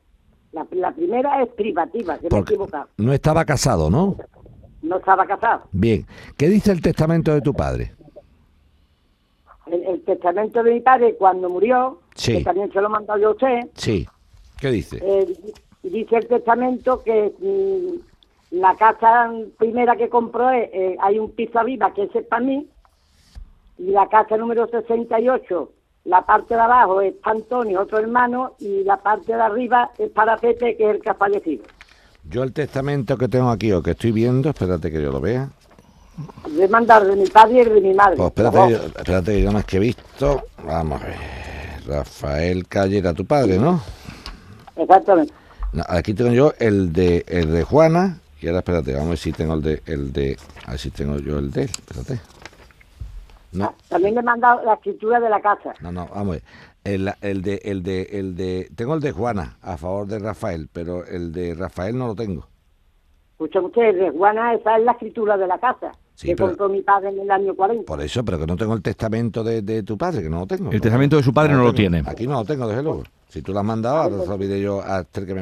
La, 0.51 0.65
la 0.71 0.91
primera 0.93 1.41
es 1.43 1.49
privativa, 1.49 2.17
que 2.17 2.29
me 2.31 2.37
he 2.37 2.41
equivocado. 2.41 2.87
no 2.97 3.11
estaba 3.13 3.43
casado, 3.45 3.89
¿no? 3.89 4.15
No 4.81 4.97
estaba 4.97 5.25
casado. 5.25 5.63
Bien. 5.71 6.05
¿Qué 6.37 6.47
dice 6.47 6.71
el 6.71 6.81
testamento 6.81 7.33
de 7.33 7.41
tu 7.41 7.53
padre? 7.53 7.91
El, 9.67 9.83
el 9.83 10.01
testamento 10.03 10.61
de 10.63 10.73
mi 10.75 10.79
padre, 10.79 11.15
cuando 11.15 11.49
murió, 11.49 11.99
Sí. 12.15 12.37
que 12.37 12.43
también 12.43 12.71
se 12.71 12.79
lo 12.79 12.87
he 12.87 12.89
mandado 12.91 13.19
yo 13.19 13.29
a 13.29 13.31
usted, 13.31 13.59
Sí. 13.75 14.07
¿Qué 14.59 14.69
dice? 14.71 14.99
eh, 15.01 15.27
dice 15.83 16.15
el 16.17 16.27
testamento 16.27 17.03
que 17.03 17.33
mm, 17.39 18.55
la 18.59 18.75
casa 18.75 19.31
primera 19.57 19.95
que 19.97 20.07
compró, 20.07 20.49
es, 20.51 20.69
eh, 20.71 20.95
hay 21.01 21.19
un 21.19 21.31
piso 21.31 21.59
arriba 21.59 21.93
que 21.93 22.03
ese 22.03 22.19
es 22.19 22.27
para 22.27 22.43
mí, 22.45 22.67
y 23.77 23.91
la 23.91 24.07
casa 24.07 24.37
número 24.37 24.67
68, 24.67 25.71
la 26.05 26.21
parte 26.25 26.53
de 26.55 26.61
abajo 26.61 27.01
es 27.01 27.13
para 27.15 27.35
Antonio, 27.37 27.81
otro 27.81 27.97
hermano, 27.99 28.55
y 28.59 28.83
la 28.83 28.97
parte 28.97 29.33
de 29.35 29.41
arriba 29.41 29.91
es 29.97 30.09
para 30.11 30.37
Pepe, 30.37 30.77
que 30.77 30.89
es 30.89 30.95
el 30.95 31.01
que 31.01 31.09
ha 31.09 31.15
fallecido. 31.15 31.63
Yo 32.29 32.43
el 32.43 32.53
testamento 32.53 33.17
que 33.17 33.27
tengo 33.27 33.49
aquí 33.49 33.71
o 33.71 33.81
que 33.83 33.91
estoy 33.91 34.11
viendo, 34.11 34.49
espérate 34.49 34.91
que 34.91 35.01
yo 35.01 35.11
lo 35.11 35.19
vea. 35.21 35.49
Le 36.49 36.63
he 36.63 36.67
mandado 36.67 37.07
de 37.07 37.15
mi 37.17 37.27
padre 37.27 37.61
y 37.61 37.65
de 37.65 37.81
mi 37.81 37.93
madre. 37.93 38.15
Pues 38.17 38.29
espérate, 38.29 38.71
yo- 38.71 38.77
espérate 38.85 39.31
que 39.33 39.41
yo 39.43 39.51
más 39.51 39.65
que 39.65 39.77
he 39.77 39.79
visto. 39.79 40.43
Vamos 40.65 41.01
a 41.01 41.05
ver. 41.05 41.15
Rafael 41.87 42.67
Calle 42.67 42.97
era 42.99 43.13
tu 43.13 43.25
padre, 43.25 43.57
¿no? 43.59 43.81
Exactamente. 44.75 45.33
No, 45.73 45.83
aquí 45.87 46.13
tengo 46.13 46.31
yo 46.31 46.53
el 46.59 46.93
de 46.93 47.23
el 47.27 47.51
de 47.51 47.63
Juana. 47.63 48.19
Y 48.41 48.47
ahora 48.47 48.59
espérate, 48.59 48.91
vamos 48.93 49.07
a 49.07 49.09
ver 49.09 49.17
si 49.17 49.31
tengo 49.33 49.53
el 49.55 49.61
de 49.61 49.81
el 49.85 50.13
de. 50.13 50.37
A 50.65 50.71
ver 50.71 50.79
si 50.79 50.89
tengo 50.91 51.17
yo 51.19 51.37
el 51.37 51.51
de 51.51 51.63
él. 51.63 51.69
Espérate. 51.69 52.21
No, 53.57 53.73
También 53.89 54.13
le 54.15 54.19
he 54.21 54.23
mandado 54.23 54.63
la 54.63 54.73
escritura 54.75 55.19
de 55.19 55.29
la 55.29 55.41
casa. 55.41 55.73
no, 55.81 55.91
no, 55.91 56.07
vamos 56.13 56.27
a 56.27 56.31
ver. 56.31 56.43
El, 56.83 57.11
el 57.21 57.41
de 57.41 57.61
el 57.63 57.81
de 57.81 58.03
el 58.11 58.35
de 58.35 58.69
tengo 58.75 58.93
el 58.93 59.01
de 59.01 59.11
Juana 59.11 59.57
a 59.61 59.75
favor 59.77 60.05
de 60.05 60.19
Rafael, 60.19 60.69
pero 60.71 61.03
el 61.05 61.31
de 61.31 61.55
Rafael 61.55 61.97
no 61.97 62.07
lo 62.07 62.15
tengo. 62.15 62.47
Escuchen 63.31 63.65
ustedes, 63.65 63.95
de 63.95 64.09
Juana, 64.11 64.53
esa 64.53 64.77
es 64.77 64.83
la 64.85 64.91
escritura 64.93 65.35
de 65.35 65.47
la 65.47 65.57
casa 65.57 65.91
Sí, 66.13 66.27
que 66.27 66.35
pero- 66.35 66.49
compró 66.49 66.69
mi 66.69 66.81
padre 66.81 67.09
en 67.09 67.19
el 67.19 67.29
año 67.31 67.53
40. 67.55 67.85
Por 67.85 68.01
eso, 68.01 68.23
pero 68.23 68.39
que 68.39 68.45
no 68.47 68.55
tengo 68.55 68.73
el 68.75 68.81
testamento 68.81 69.43
de, 69.43 69.61
de 69.63 69.83
tu 69.83 69.97
padre, 69.97 70.21
que 70.23 70.29
no 70.29 70.39
lo 70.41 70.47
tengo. 70.47 70.71
El 70.71 70.79
testamento 70.79 71.17
de 71.17 71.23
su 71.23 71.33
padre 71.33 71.53
no 71.53 71.63
lo 71.63 71.73
tiene. 71.73 72.03
Aquí 72.05 72.27
no 72.27 72.33
lo 72.35 72.45
tengo, 72.45 72.67
desde 72.67 72.83
luego. 72.83 73.03
Si 73.27 73.41
tú 73.41 73.51
lo 73.51 73.59
has 73.59 73.65
mandado, 73.65 73.97
ahora 73.97 74.17
te 74.21 74.25
lo 74.27 74.33
olvidé 74.35 74.61
yo 74.61 74.81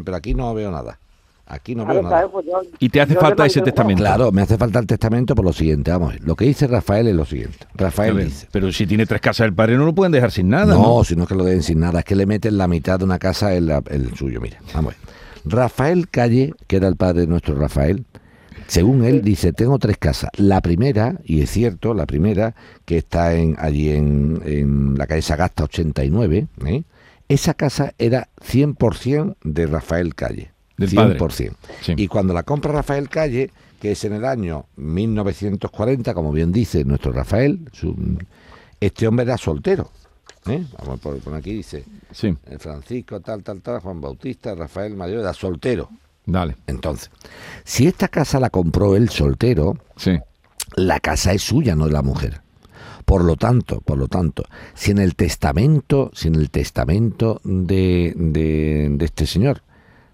pero 0.03 0.16
aquí 0.18 0.34
no 0.34 0.53
veo 0.55 0.72
nada. 0.72 0.97
Aquí 1.45 1.76
no 1.76 1.86
veo 1.86 1.95
ver, 1.95 2.03
nada. 2.05 2.28
Pues 2.30 2.45
yo- 2.45 2.61
Y 2.80 2.89
te 2.89 3.01
hace 3.01 3.16
falta 3.16 3.45
ese 3.45 3.61
testamento. 3.61 4.01
Claro, 4.01 4.32
me 4.32 4.41
hace 4.41 4.57
falta 4.57 4.80
el 4.80 4.88
testamento 4.88 5.36
por 5.36 5.45
lo 5.45 5.53
siguiente, 5.53 5.91
vamos 5.91 6.09
a 6.09 6.14
ver. 6.14 6.24
Lo 6.24 6.36
que 6.36 6.45
dice 6.45 6.66
Rafael 6.68 7.07
es 7.07 7.14
lo 7.16 7.26
siguiente. 7.26 7.62
Rafael 7.76 8.14
ver, 8.14 8.26
dice. 8.26 8.48
pero 8.52 8.72
si 8.72 8.86
tiene 8.86 9.06
tres 9.06 9.20
casas 9.22 9.46
el 9.46 9.54
padre 9.54 9.78
no 9.78 9.86
lo 9.86 9.94
pueden 9.96 10.12
dejar 10.12 10.32
sin 10.32 10.50
nada. 10.50 10.74
No, 10.76 10.98
¿no? 10.98 11.04
si 11.04 11.16
no 11.16 11.24
es 11.24 11.30
que 11.30 11.36
lo 11.36 11.44
den 11.44 11.64
sin 11.64 11.80
nada, 11.80 12.00
es 12.00 12.06
que 12.06 12.16
le 12.16 12.26
meten 12.26 12.58
la 12.58 12.68
mitad 12.68 13.00
de 13.00 13.06
una 13.06 13.20
casa 13.20 13.56
en 13.56 13.68
la- 13.68 13.84
el 13.90 14.16
suyo. 14.16 14.40
Mira, 14.42 14.60
vamos 14.74 14.94
a 14.94 14.98
ver. 14.98 15.14
Rafael 15.46 16.10
Calle, 16.10 16.54
que 16.68 16.76
era 16.78 16.88
el 16.88 16.96
padre 16.96 17.22
de 17.22 17.28
nuestro 17.28 17.56
Rafael, 17.56 18.06
según 18.68 19.04
él 19.04 19.22
dice, 19.24 19.52
tengo 19.52 19.78
tres 19.78 19.98
casas. 19.98 20.30
La 20.38 20.62
primera, 20.62 21.20
y 21.26 21.42
es 21.42 21.50
cierto, 21.52 21.94
la 21.94 22.06
primera, 22.06 22.56
que 22.86 22.98
está 22.98 23.34
en, 23.36 23.56
allí 23.60 23.90
en, 23.90 24.42
en 24.46 24.98
la 24.98 25.06
calle 25.06 25.22
Sagasta 25.22 25.66
89, 25.66 26.48
¿eh? 26.66 26.84
esa 27.28 27.54
casa 27.56 27.94
era 27.98 28.30
100% 28.42 29.36
de 29.44 29.66
Rafael 29.68 30.16
Calle. 30.16 30.52
Del 30.78 30.92
padre. 30.94 31.20
100%. 31.20 31.52
Sí. 31.82 31.94
Y 31.98 32.08
cuando 32.08 32.34
la 32.34 32.44
compra 32.44 32.72
Rafael 32.72 33.10
Calle, 33.10 33.52
que 33.84 33.92
es 33.92 34.06
en 34.06 34.14
el 34.14 34.24
año 34.24 34.68
1940, 34.78 36.14
como 36.14 36.32
bien 36.32 36.54
dice 36.54 36.86
nuestro 36.86 37.12
Rafael, 37.12 37.68
su- 37.74 38.18
este 38.80 39.06
hombre 39.10 39.26
era 39.26 39.38
soltero. 39.38 39.92
¿eh? 40.48 40.64
Vamos 40.80 41.02
por, 41.02 41.20
por 41.20 41.34
aquí, 41.34 41.52
dice 41.54 41.84
Sí, 42.10 42.34
eh, 42.46 42.58
Francisco, 42.60 43.20
tal, 43.20 43.44
tal, 43.44 43.62
tal, 43.62 43.82
Juan 43.82 44.00
Bautista, 44.00 44.56
Rafael 44.56 44.96
Mayor, 44.96 45.20
era 45.20 45.34
soltero. 45.34 45.90
dale. 46.26 46.56
Entonces, 46.66 47.12
si 47.66 47.86
esta 47.86 48.08
casa 48.08 48.40
la 48.40 48.50
compró 48.50 48.96
él 48.96 49.10
soltero, 49.10 49.78
Sí. 49.98 50.18
la 50.78 51.02
casa 51.02 51.34
es 51.34 51.42
suya, 51.42 51.76
no 51.76 51.86
de 51.88 51.92
la 51.92 52.02
mujer. 52.02 52.40
Por 53.04 53.26
lo 53.26 53.36
tanto, 53.36 53.82
por 53.82 53.98
lo 53.98 54.08
tanto, 54.08 54.46
si 54.76 54.92
en 54.92 55.00
el 55.00 55.16
testamento, 55.16 56.10
si 56.14 56.30
en 56.30 56.36
el 56.36 56.50
testamento 56.50 57.42
de, 57.44 58.14
de, 58.16 58.88
de 58.92 59.04
este 59.06 59.26
señor 59.28 59.62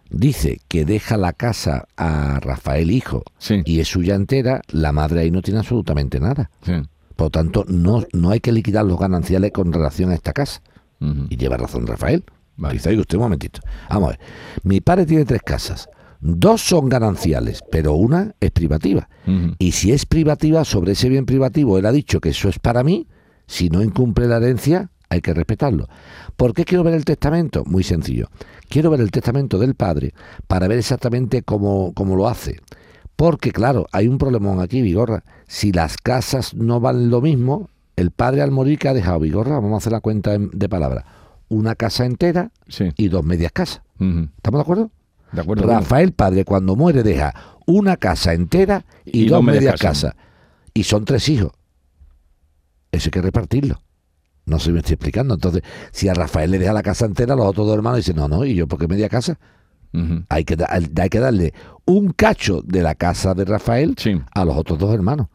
dice 0.10 0.60
que 0.68 0.86
deja 0.86 1.18
la 1.18 1.34
casa 1.34 1.88
a 1.98 2.40
Rafael 2.40 2.92
hijo 2.92 3.24
Sí. 3.38 3.62
y 3.66 3.80
es 3.80 3.88
suya 3.88 4.16
entera, 4.16 4.62
la 4.70 4.92
madre 4.92 5.22
ahí 5.22 5.32
no 5.32 5.42
tiene 5.42 5.60
absolutamente 5.60 6.20
nada. 6.20 6.50
sí. 6.64 6.74
Por 7.16 7.26
lo 7.26 7.30
tanto, 7.32 7.66
no, 7.68 8.06
no 8.14 8.30
hay 8.30 8.40
que 8.40 8.54
liquidar 8.54 8.86
los 8.86 8.98
gananciales 8.98 9.52
con 9.52 9.74
relación 9.74 10.10
a 10.12 10.14
esta 10.16 10.32
casa. 10.32 10.62
Y 11.02 11.36
lleva 11.36 11.58
razón 11.58 11.86
Rafael. 11.86 12.24
Vale. 12.56 12.76
Dice, 12.76 12.88
oiga 12.92 13.02
usted 13.02 13.18
un 13.18 13.24
momentito. 13.24 13.60
Vamos 13.90 14.08
a 14.08 14.12
ver. 14.12 14.20
Mi 14.64 14.80
padre 14.80 15.06
tiene 15.06 15.26
tres 15.26 15.42
casas. 15.42 15.90
Dos 16.22 16.62
son 16.62 16.88
gananciales, 16.88 17.62
pero 17.70 17.94
una 17.96 18.36
es 18.40 18.52
privativa. 18.52 19.10
Y 19.58 19.74
si 19.74 19.92
es 19.92 20.06
privativa, 20.06 20.64
sobre 20.64 20.94
ese 20.94 21.10
bien 21.10 21.26
privativo, 21.26 21.78
él 21.78 21.86
ha 21.88 21.92
dicho 21.92 22.22
que 22.22 22.30
eso 22.30 22.48
es 22.48 22.58
para 22.58 22.84
mí. 22.86 23.06
Si 23.48 23.68
no 23.70 23.82
incumple 23.84 24.28
la 24.28 24.38
herencia, 24.38 24.90
hay 25.10 25.22
que 25.22 25.34
respetarlo. 25.34 25.88
¿Por 26.38 26.54
qué 26.54 26.66
quiero 26.66 26.84
ver 26.84 26.94
el 26.94 27.06
testamento? 27.06 27.64
Muy 27.66 27.84
sencillo. 27.84 28.30
Quiero 28.70 28.90
ver 28.92 29.02
el 29.02 29.12
testamento 29.12 29.58
del 29.58 29.76
padre 29.76 30.14
para 30.48 30.68
ver 30.68 30.78
exactamente 30.78 31.42
cómo, 31.44 31.94
cómo 31.94 32.16
lo 32.16 32.28
hace. 32.28 32.60
Porque, 33.16 33.52
claro, 33.52 33.86
hay 33.92 34.08
un 34.08 34.18
problemón 34.18 34.62
aquí, 34.62 34.82
Vigorra. 34.82 35.24
Si 35.48 35.72
las 35.72 35.98
casas 35.98 36.54
no 36.54 36.80
valen 36.80 37.10
lo 37.10 37.22
mismo, 37.22 37.70
el 37.96 38.12
padre 38.12 38.42
al 38.42 38.52
morir 38.52 38.80
que 38.80 38.88
ha 38.88 38.94
dejado, 38.94 39.20
Vigorra, 39.20 39.56
vamos 39.56 39.74
a 39.74 39.78
hacer 39.78 39.92
la 39.92 40.00
cuenta 40.00 40.34
en- 40.36 40.50
de 40.52 40.70
palabras. 40.70 41.04
Una 41.50 41.76
casa 41.76 42.06
entera 42.06 42.52
Sí. 42.68 42.90
y 42.96 43.10
dos 43.10 43.26
medias 43.26 43.52
casas. 43.52 43.82
¿Estamos 44.00 44.60
de 44.60 44.62
acuerdo? 44.62 44.92
De 45.34 45.42
acuerdo. 45.42 45.68
Rafael 45.68 46.14
Padre 46.14 46.46
cuando 46.46 46.76
muere 46.76 47.04
deja 47.04 47.34
una 47.66 47.98
casa 47.98 48.34
entera 48.34 48.86
y, 49.06 49.26
dos, 49.28 49.44
medias 49.44 49.80
casas. 49.80 50.14
Y 50.74 50.84
son 50.84 51.04
tres 51.06 51.28
hijos. 51.30 51.52
Eso 52.92 53.08
hay 53.08 53.12
que 53.12 53.22
repartirlo. 53.22 53.82
No 54.50 54.60
sé 54.60 54.66
si 54.66 54.72
me 54.72 54.80
estoy 54.80 54.94
explicando. 54.96 55.36
Entonces, 55.36 55.62
si 55.92 56.10
a 56.10 56.14
Rafael 56.14 56.52
le 56.52 56.60
deja 56.60 56.74
la 56.74 56.84
casa 56.84 57.06
entera, 57.06 57.36
los 57.36 57.46
otros 57.46 57.68
dos 57.68 57.76
hermanos 57.76 57.98
dicen, 57.98 58.16
no, 58.16 58.28
no, 58.28 58.44
¿y 58.46 58.56
yo 58.56 58.68
por 58.68 58.80
qué 58.80 58.88
media 58.88 59.08
casa? 59.10 59.38
Hay 60.30 60.44
que, 60.46 60.56
hay 60.68 61.10
que 61.10 61.20
darle 61.20 61.54
un 61.86 62.12
cacho 62.12 62.62
de 62.64 62.84
la 62.84 62.94
casa 62.96 63.34
de 63.34 63.44
Rafael 63.46 63.96
Sí. 63.98 64.22
a 64.34 64.46
los 64.46 64.56
otros 64.56 64.78
dos 64.78 64.94
hermanos. 64.94 65.28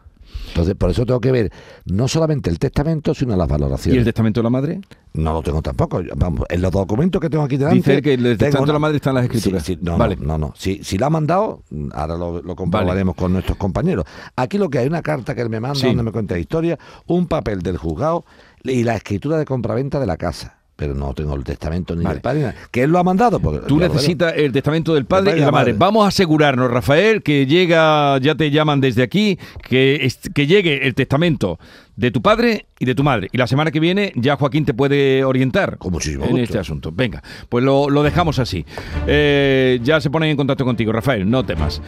Entonces, 0.48 0.74
por 0.76 0.90
eso 0.90 1.04
tengo 1.06 1.20
que 1.20 1.32
ver 1.32 1.50
no 1.86 2.06
solamente 2.06 2.50
el 2.50 2.58
testamento, 2.60 3.14
sino 3.14 3.34
las 3.34 3.48
¿Y 3.48 3.50
valoraciones. 3.50 3.98
el 3.98 4.04
testamento 4.04 4.40
de 4.40 4.44
la 4.44 4.50
madre? 4.50 4.80
No 5.14 5.32
lo 5.32 5.42
tengo 5.42 5.60
tampoco. 5.62 6.00
Vamos, 6.16 6.44
en 6.48 6.60
los 6.62 6.70
documentos 6.70 7.20
que 7.20 7.28
tengo 7.30 7.42
aquí 7.44 7.56
delante. 7.56 7.76
Dice 7.76 8.02
que 8.02 8.14
el 8.14 8.22
testamento 8.38 8.66
de 8.66 8.72
la 8.74 8.78
madre 8.78 8.96
está 8.96 9.10
en 9.10 9.16
las 9.16 9.24
escrituras. 9.24 9.64
Sí, 9.64 9.74
sí, 9.74 9.80
no, 9.82 9.96
Vale. 9.98 10.16
no, 10.16 10.26
no, 10.26 10.38
no. 10.38 10.52
Si, 10.56 10.84
si 10.84 10.98
la 10.98 11.06
ha 11.06 11.10
mandado, 11.10 11.62
ahora 11.92 12.16
lo, 12.16 12.40
lo 12.42 12.54
comprobaremos 12.56 13.16
con 13.16 13.32
nuestros 13.32 13.56
compañeros. 13.58 14.04
Aquí 14.36 14.58
lo 14.58 14.68
que 14.70 14.78
hay 14.78 14.86
una 14.86 15.02
carta 15.02 15.34
que 15.34 15.40
él 15.40 15.50
me 15.50 15.58
manda 15.60 15.76
Sí. 15.80 15.86
donde 15.86 16.02
me 16.04 16.12
cuenta 16.12 16.34
la 16.34 16.40
historia, 16.40 16.78
un 17.06 17.26
papel 17.26 17.62
del 17.62 17.76
juzgado 17.76 18.24
y 18.64 18.82
la 18.82 18.96
escritura 18.96 19.38
de 19.38 19.44
compraventa 19.44 20.00
de 20.00 20.06
la 20.06 20.16
casa. 20.16 20.58
Pero 20.76 20.92
no 20.92 21.14
tengo 21.14 21.36
el 21.36 21.44
testamento 21.44 21.94
ni 21.94 22.02
Vale. 22.02 22.14
del 22.16 22.20
padre. 22.22 22.52
Que 22.72 22.82
él 22.82 22.90
lo 22.90 22.98
ha 22.98 23.04
mandado. 23.04 23.38
Porque, 23.38 23.64
Tú 23.68 23.78
necesitas 23.78 24.34
el 24.36 24.50
testamento 24.50 24.92
del 24.94 25.04
padre 25.04 25.26
padre 25.26 25.38
y 25.38 25.44
la 25.44 25.52
madre. 25.52 25.72
madre. 25.72 25.78
Vamos 25.78 26.04
a 26.04 26.08
asegurarnos, 26.08 26.68
Rafael, 26.68 27.22
que 27.22 27.46
llega, 27.46 28.18
ya 28.18 28.34
te 28.34 28.50
llaman 28.50 28.80
desde 28.80 29.04
aquí, 29.04 29.38
que, 29.68 30.10
que 30.34 30.46
llegue 30.48 30.84
el 30.88 30.96
testamento 30.96 31.60
de 31.94 32.10
tu 32.10 32.22
padre 32.22 32.66
y 32.80 32.86
de 32.86 32.96
tu 32.96 33.04
madre. 33.04 33.28
Y 33.30 33.38
la 33.38 33.46
semana 33.46 33.70
que 33.70 33.78
viene 33.78 34.12
ya 34.16 34.34
Joaquín 34.34 34.64
te 34.64 34.74
puede 34.74 35.22
orientar 35.22 35.78
Con 35.78 35.92
muchísimo 35.92 36.24
en 36.24 36.30
gusto. 36.30 36.42
este 36.42 36.58
asunto. 36.58 36.90
Venga, 36.92 37.22
pues 37.48 37.62
lo, 37.62 37.88
lo 37.88 38.02
dejamos 38.02 38.40
así. 38.40 38.66
Eh, 39.06 39.78
ya 39.84 40.00
se 40.00 40.10
ponen 40.10 40.30
en 40.30 40.36
contacto 40.36 40.64
contigo, 40.64 40.90
Rafael, 40.90 41.30
no 41.30 41.44
temas. 41.46 41.80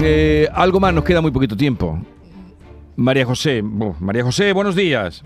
Eh, 0.00 0.48
algo 0.54 0.80
más, 0.80 0.94
nos 0.94 1.04
queda 1.04 1.20
muy 1.20 1.30
poquito 1.30 1.58
tiempo. 1.58 1.98
María 2.96 3.26
José, 3.26 3.62
María 4.00 4.24
José, 4.24 4.54
buenos 4.54 4.74
días. 4.74 5.22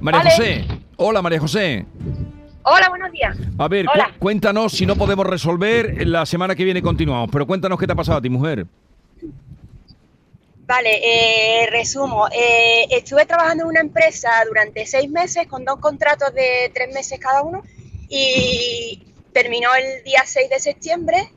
María 0.00 0.18
Vale. 0.20 0.30
José, 0.30 0.64
hola 0.96 1.22
María 1.22 1.40
José. 1.40 1.86
Hola, 2.62 2.88
buenos 2.90 3.10
días. 3.12 3.36
A 3.58 3.66
ver, 3.68 3.86
cu- 3.86 3.92
cuéntanos 4.18 4.72
si 4.72 4.84
no 4.84 4.94
podemos 4.96 5.26
resolver, 5.26 6.06
la 6.06 6.26
semana 6.26 6.54
que 6.54 6.64
viene 6.64 6.82
continuamos, 6.82 7.30
pero 7.32 7.46
cuéntanos 7.46 7.78
qué 7.78 7.86
te 7.86 7.92
ha 7.92 7.96
pasado 7.96 8.18
a 8.18 8.22
ti, 8.22 8.28
mujer. 8.28 8.66
Vale, 10.66 11.62
eh, 11.62 11.66
resumo. 11.70 12.28
Eh, 12.28 12.86
estuve 12.90 13.24
trabajando 13.24 13.64
en 13.64 13.70
una 13.70 13.80
empresa 13.80 14.28
durante 14.46 14.84
seis 14.84 15.08
meses 15.10 15.46
con 15.46 15.64
dos 15.64 15.78
contratos 15.80 16.34
de 16.34 16.70
tres 16.74 16.92
meses 16.94 17.18
cada 17.18 17.42
uno 17.42 17.62
y 18.10 19.02
terminó 19.32 19.70
el 19.74 20.04
día 20.04 20.22
6 20.26 20.50
de 20.50 20.60
septiembre 20.60 21.30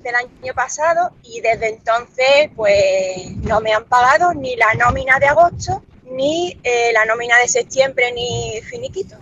del 0.00 0.14
año 0.16 0.52
pasado 0.54 1.12
y 1.22 1.40
desde 1.40 1.68
entonces 1.68 2.50
pues 2.56 3.36
no 3.36 3.60
me 3.60 3.72
han 3.72 3.84
pagado 3.84 4.32
ni 4.34 4.56
la 4.56 4.74
nómina 4.74 5.18
de 5.20 5.26
agosto 5.26 5.82
ni 6.10 6.58
eh, 6.62 6.92
la 6.92 7.04
nómina 7.04 7.38
de 7.38 7.48
septiembre 7.48 8.12
ni 8.12 8.60
finiquito. 8.62 9.16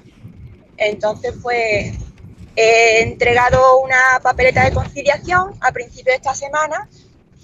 Entonces 0.77 1.35
pues 1.43 1.97
he 2.57 3.03
entregado 3.03 3.81
una 3.81 4.21
papeleta 4.23 4.65
de 4.65 4.73
conciliación 4.73 5.55
a 5.61 5.73
principio 5.73 6.13
de 6.13 6.17
esta 6.17 6.35
semana 6.35 6.89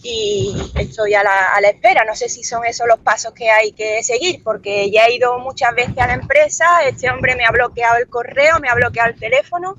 y 0.03 0.73
estoy 0.75 1.15
a 1.15 1.23
la, 1.23 1.69
espera. 1.69 2.05
No 2.05 2.17
sé 2.17 2.29
si 2.29 2.43
son 2.43 2.65
esos 2.65 2.87
los 2.89 2.99
pasos 2.99 3.33
que 3.33 3.51
hay 3.51 3.73
que 3.73 4.03
seguir, 4.03 4.43
porque 4.43 4.91
ya 4.91 5.07
he 5.07 5.15
ido 5.15 5.39
muchas 5.39 5.75
veces 5.75 5.97
a 5.99 6.09
la 6.09 6.15
empresa, 6.15 6.83
este 6.87 7.09
hombre 7.11 7.37
me 7.37 7.45
ha 7.45 7.51
bloqueado 7.51 7.99
el 7.99 8.09
correo, 8.09 8.59
me 8.61 8.69
ha 8.69 8.75
bloqueado 8.75 9.11
el 9.11 9.19
teléfono, 9.19 9.77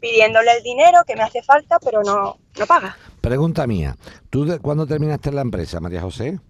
pidiéndole 0.00 0.52
el 0.56 0.62
dinero 0.62 1.00
que 1.06 1.16
me 1.16 1.22
hace 1.22 1.42
falta, 1.42 1.78
pero 1.80 2.02
no, 2.02 2.38
no 2.58 2.66
paga. 2.66 2.96
Pregunta 3.20 3.66
mía, 3.66 3.96
¿tú 4.30 4.46
de, 4.46 4.58
cuándo 4.58 4.86
terminaste 4.86 5.28
en 5.28 5.36
la 5.36 5.42
empresa, 5.42 5.80
María 5.80 6.00
José? 6.00 6.40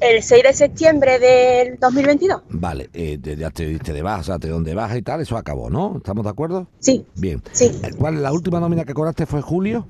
El 0.00 0.22
6 0.22 0.42
de 0.42 0.52
septiembre 0.52 1.18
del 1.18 1.78
2022. 1.78 2.42
Vale, 2.50 2.90
eh, 2.92 3.18
ya 3.38 3.50
te 3.50 3.66
diste 3.66 3.92
de 3.92 4.02
baja, 4.02 4.20
o 4.20 4.24
sea, 4.24 4.38
de 4.38 4.48
dónde 4.48 4.74
vas 4.74 4.96
y 4.96 5.02
tal, 5.02 5.20
eso 5.20 5.36
acabó, 5.36 5.70
¿no? 5.70 5.96
¿Estamos 5.96 6.24
de 6.24 6.30
acuerdo? 6.30 6.68
Sí, 6.78 7.06
Bien. 7.14 7.42
sí. 7.52 7.70
Eh, 7.82 7.90
¿Cuál 7.96 8.22
la 8.22 8.32
última 8.32 8.58
nómina 8.60 8.84
que 8.84 8.94
cobraste 8.94 9.26
fue 9.26 9.40
julio? 9.42 9.86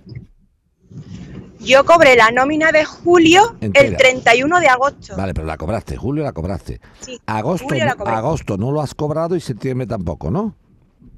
Yo 1.61 1.85
cobré 1.85 2.17
la 2.17 2.31
nómina 2.33 2.73
de 2.73 2.85
julio 2.85 3.57
Entera. 3.61 3.87
el 3.89 3.97
31 3.97 4.61
de 4.61 4.67
agosto. 4.67 5.17
Vale, 5.17 5.33
pero 5.33 5.47
la 5.47 5.57
cobraste, 5.57 5.97
julio 5.97 6.25
la 6.25 6.33
cobraste. 6.33 6.81
Sí, 7.01 7.21
Agosto, 7.27 7.67
julio 7.69 7.85
la 7.85 7.93
agosto 8.19 8.57
no 8.59 8.73
lo 8.73 8.81
has 8.83 8.95
cobrado 8.95 9.37
y 9.37 9.41
septiembre 9.41 9.87
tampoco, 9.87 10.31
¿no? 10.31 10.57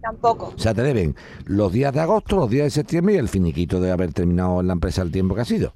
Tampoco. 0.03 0.53
O 0.55 0.59
sea, 0.59 0.75
te 0.75 0.83
deben 0.83 1.17
los 1.47 1.73
días 1.73 1.95
de 1.95 2.01
agosto, 2.01 2.37
los 2.37 2.51
días 2.51 2.65
de 2.65 2.71
septiembre 2.71 3.15
y 3.15 3.17
el 3.17 3.29
finiquito 3.29 3.81
de 3.81 3.91
haber 3.91 4.13
terminado 4.13 4.61
en 4.61 4.67
la 4.67 4.75
empresa 4.75 5.01
el 5.01 5.11
tiempo 5.11 5.35
que 5.35 5.41
ha 5.41 5.47
sido. 5.47 5.73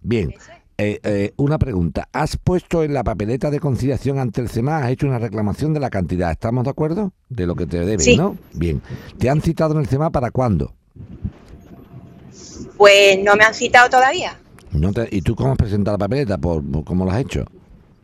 Bien, 0.00 0.34
eh, 0.78 1.00
eh, 1.02 1.32
una 1.36 1.58
pregunta. 1.58 2.08
¿Has 2.12 2.36
puesto 2.36 2.82
en 2.84 2.94
la 2.94 3.04
papeleta 3.04 3.50
de 3.50 3.60
conciliación 3.60 4.18
ante 4.18 4.40
el 4.40 4.48
CEMA, 4.48 4.78
has 4.78 4.90
hecho 4.90 5.06
una 5.06 5.18
reclamación 5.18 5.72
de 5.74 5.80
la 5.80 5.90
cantidad? 5.90 6.30
¿Estamos 6.30 6.64
de 6.64 6.70
acuerdo? 6.70 7.12
De 7.28 7.46
lo 7.46 7.54
que 7.54 7.66
te 7.66 7.78
deben, 7.80 8.00
Sí. 8.00 8.16
¿no? 8.16 8.36
Bien. 8.54 8.82
¿Te 9.18 9.30
han 9.30 9.40
citado 9.40 9.74
en 9.74 9.80
el 9.80 9.86
CEMA 9.86 10.10
para 10.10 10.30
cuándo? 10.30 10.74
Pues 12.76 13.18
no 13.22 13.36
me 13.36 13.44
han 13.44 13.54
citado 13.54 13.88
todavía. 13.90 14.38
No 14.72 14.92
te- 14.92 15.08
¿Y 15.10 15.22
tú 15.22 15.36
cómo 15.36 15.52
has 15.52 15.58
presentado 15.58 15.96
la 15.96 15.98
papeleta? 15.98 16.38
¿Por, 16.38 16.62
¿Cómo 16.84 17.04
lo 17.04 17.10
has 17.12 17.20
hecho? 17.20 17.44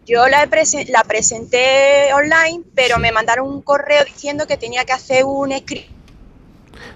Yo 0.06 0.26
la, 0.28 0.42
he 0.44 0.48
presen- 0.50 0.88
la 0.90 1.02
presenté 1.04 2.12
online, 2.14 2.62
pero 2.74 2.98
me 2.98 3.12
mandaron 3.12 3.48
un 3.48 3.62
correo 3.62 4.04
diciendo 4.04 4.46
que 4.46 4.56
tenía 4.56 4.84
que 4.84 4.92
hacer 4.92 5.24
un 5.24 5.52
escrito. 5.52 5.92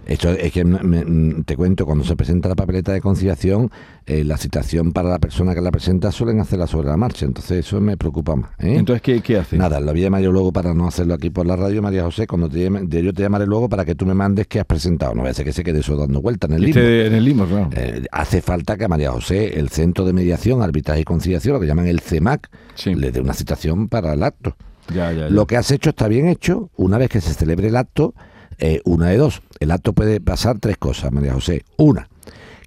Esto 0.07 0.31
es 0.31 0.53
que 0.53 0.65
me- 0.65 1.05
me- 1.05 1.43
te 1.45 1.57
cuento, 1.57 1.87
cuando 1.87 2.05
se 2.05 2.17
presenta 2.17 2.49
la 2.49 2.55
papeleta 2.57 2.93
de 2.93 3.01
conciliación, 3.01 3.71
eh, 4.07 4.25
la 4.25 4.37
citación 4.37 4.93
para 4.93 5.09
la 5.09 5.19
persona 5.19 5.55
que 5.55 5.61
la 5.61 5.71
presenta 5.71 6.11
suelen 6.11 6.41
hacerla 6.41 6.67
sobre 6.67 6.89
la 6.89 6.97
marcha, 6.97 7.25
entonces 7.25 7.65
eso 7.67 7.81
me 7.81 7.97
preocupa 7.97 8.35
más. 8.35 8.51
¿eh? 8.59 8.77
Entonces, 8.77 9.01
¿qué, 9.01 9.21
qué 9.21 9.39
hace? 9.39 9.57
Nada, 9.57 9.79
lo 9.81 9.93
voy 9.93 10.01
a 10.01 10.05
llamar 10.05 10.23
yo 10.23 10.33
luego 10.33 10.53
para 10.53 10.75
no 10.75 10.89
hacerlo 10.89 11.15
aquí 11.15 11.31
por 11.31 11.47
la 11.47 11.55
radio, 11.57 11.81
María 11.83 12.03
José. 12.03 12.27
Cuando 12.27 12.49
te 12.49 12.63
llame, 12.65 12.83
de- 12.83 13.03
yo 13.05 13.13
te 13.13 13.23
llamaré 13.23 13.47
luego 13.47 13.69
para 13.69 13.85
que 13.85 13.95
tú 13.95 14.05
me 14.07 14.15
mandes 14.15 14.47
qué 14.49 14.59
has 14.61 14.67
presentado. 14.67 15.15
No 15.15 15.23
voy 15.23 15.31
a 15.31 15.35
ser 15.35 15.45
que 15.45 15.53
se 15.53 15.63
quede 15.63 15.81
eso 15.81 15.97
dando 15.97 16.21
vuelta 16.21 16.47
en 16.49 16.55
el 16.55 16.65
Este 16.65 16.81
libro. 16.81 17.07
en 17.07 17.15
el 17.15 17.25
limbo, 17.25 17.47
claro. 17.47 17.71
Eh, 17.75 18.05
hace 18.11 18.43
falta 18.43 18.77
que 18.77 18.85
a 18.85 18.89
María 18.89 19.13
José, 19.13 19.59
el 19.59 19.69
Centro 19.69 20.05
de 20.05 20.13
Mediación, 20.13 20.63
Arbitraje 20.63 21.01
y 21.03 21.05
Conciliación, 21.05 21.55
lo 21.55 21.61
que 21.61 21.67
llaman 21.69 21.87
el 21.87 22.01
CEMAC, 22.01 22.51
Sí. 22.75 22.95
le 22.95 23.13
dé 23.13 23.21
una 23.21 23.35
citación 23.35 23.89
para 23.89 24.13
el 24.15 24.23
acto. 24.25 24.57
Ya, 24.93 25.13
ya, 25.13 25.21
ya. 25.21 25.29
Lo 25.31 25.47
que 25.47 25.57
has 25.57 25.71
hecho 25.71 25.91
está 25.91 26.09
bien 26.09 26.27
hecho. 26.27 26.71
Una 26.77 26.99
vez 26.99 27.09
que 27.09 27.21
se 27.21 27.33
celebre 27.35 27.69
el 27.69 27.77
acto, 27.77 28.15
eh, 28.59 28.81
una 28.85 29.09
de 29.09 29.17
dos. 29.17 29.41
El 29.63 29.71
acto 29.71 29.93
puede 29.93 30.21
pasar 30.21 30.59
tres 30.59 30.77
cosas, 30.77 31.13
María 31.13 31.35
José. 31.35 31.65
Una, 31.77 32.09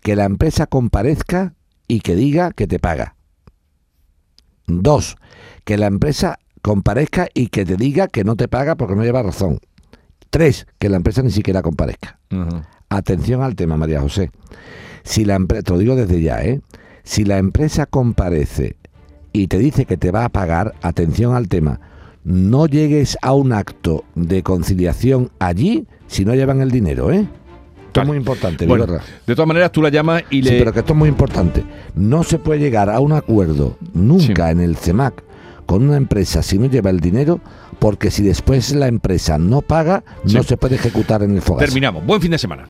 que 0.01 0.15
la 0.15 0.25
empresa 0.25 0.65
comparezca 0.65 1.53
y 1.87 1.99
que 1.99 2.15
diga 2.15 2.51
que 2.51 2.67
te 2.67 2.79
paga. 2.79 3.15
Dos, 4.67 5.17
que 5.63 5.77
la 5.77 5.87
empresa 5.87 6.39
comparezca 6.61 7.27
y 7.33 7.47
que 7.47 7.65
te 7.65 7.75
diga 7.75 8.07
que 8.07 8.23
no 8.23 8.35
te 8.35 8.47
paga 8.47 8.75
porque 8.75 8.95
no 8.95 9.03
lleva 9.03 9.23
razón. 9.23 9.59
Tres, 10.29 10.67
que 10.79 10.89
la 10.89 10.97
empresa 10.97 11.21
ni 11.21 11.31
siquiera 11.31 11.61
comparezca. 11.61 12.19
Atención 12.89 13.43
al 13.43 13.55
tema, 13.55 13.77
María 13.77 14.01
José. 14.01 14.31
Si 15.03 15.25
la 15.25 15.35
empresa, 15.35 15.63
te 15.63 15.71
lo 15.73 15.77
digo 15.77 15.95
desde 15.95 16.21
ya, 16.21 16.43
¿eh? 16.43 16.61
Si 17.03 17.23
la 17.23 17.37
empresa 17.37 17.85
comparece 17.85 18.77
y 19.31 19.47
te 19.47 19.59
dice 19.59 19.85
que 19.85 19.97
te 19.97 20.11
va 20.11 20.25
a 20.25 20.29
pagar, 20.29 20.73
atención 20.81 21.35
al 21.35 21.47
tema. 21.47 21.79
No 22.25 22.65
llegues 22.65 23.17
a 23.21 23.33
un 23.33 23.53
acto 23.53 24.03
de 24.15 24.41
conciliación 24.43 25.29
allí 25.39 25.85
si 26.07 26.25
no 26.25 26.33
llevan 26.35 26.59
el 26.59 26.71
dinero, 26.71 27.11
¿eh? 27.11 27.27
Esto 27.87 28.01
es 28.01 28.07
muy 28.07 28.17
importante, 28.17 28.65
Bueno, 28.65 28.87
de 28.87 29.35
todas 29.35 29.47
maneras, 29.47 29.71
tú 29.71 29.81
la 29.81 29.87
llamas 29.89 30.23
y 30.29 30.43
Sí, 30.43 30.49
le... 30.49 30.57
pero 30.59 30.73
que 30.73 30.79
esto 30.79 30.91
es 30.93 30.99
muy 30.99 31.07
importante. 31.07 31.63
No 31.93 32.23
se 32.23 32.39
puede 32.39 32.59
llegar 32.59 32.89
a 32.89 32.99
un 32.99 33.13
acuerdo 33.13 33.77
nunca 33.93 34.51
en 34.51 34.59
el 34.59 34.75
CEMAC 34.75 35.23
con 35.65 35.87
una 35.87 35.97
empresa 35.97 36.43
si 36.43 36.59
no 36.59 36.65
lleva 36.65 36.89
el 36.89 36.99
dinero, 36.99 37.39
porque 37.79 38.11
si 38.11 38.21
después 38.23 38.73
la 38.75 38.87
empresa 38.87 39.37
no 39.37 39.61
paga, 39.61 40.03
no 40.23 40.41
Sí. 40.43 40.49
se 40.49 40.57
puede 40.57 40.75
ejecutar 40.75 41.23
en 41.23 41.35
el 41.35 41.41
Fogasa. 41.41 41.65
Terminamos. 41.67 42.05
Buen 42.05 42.21
fin 42.21 42.31
de 42.31 42.37
semana. 42.37 42.63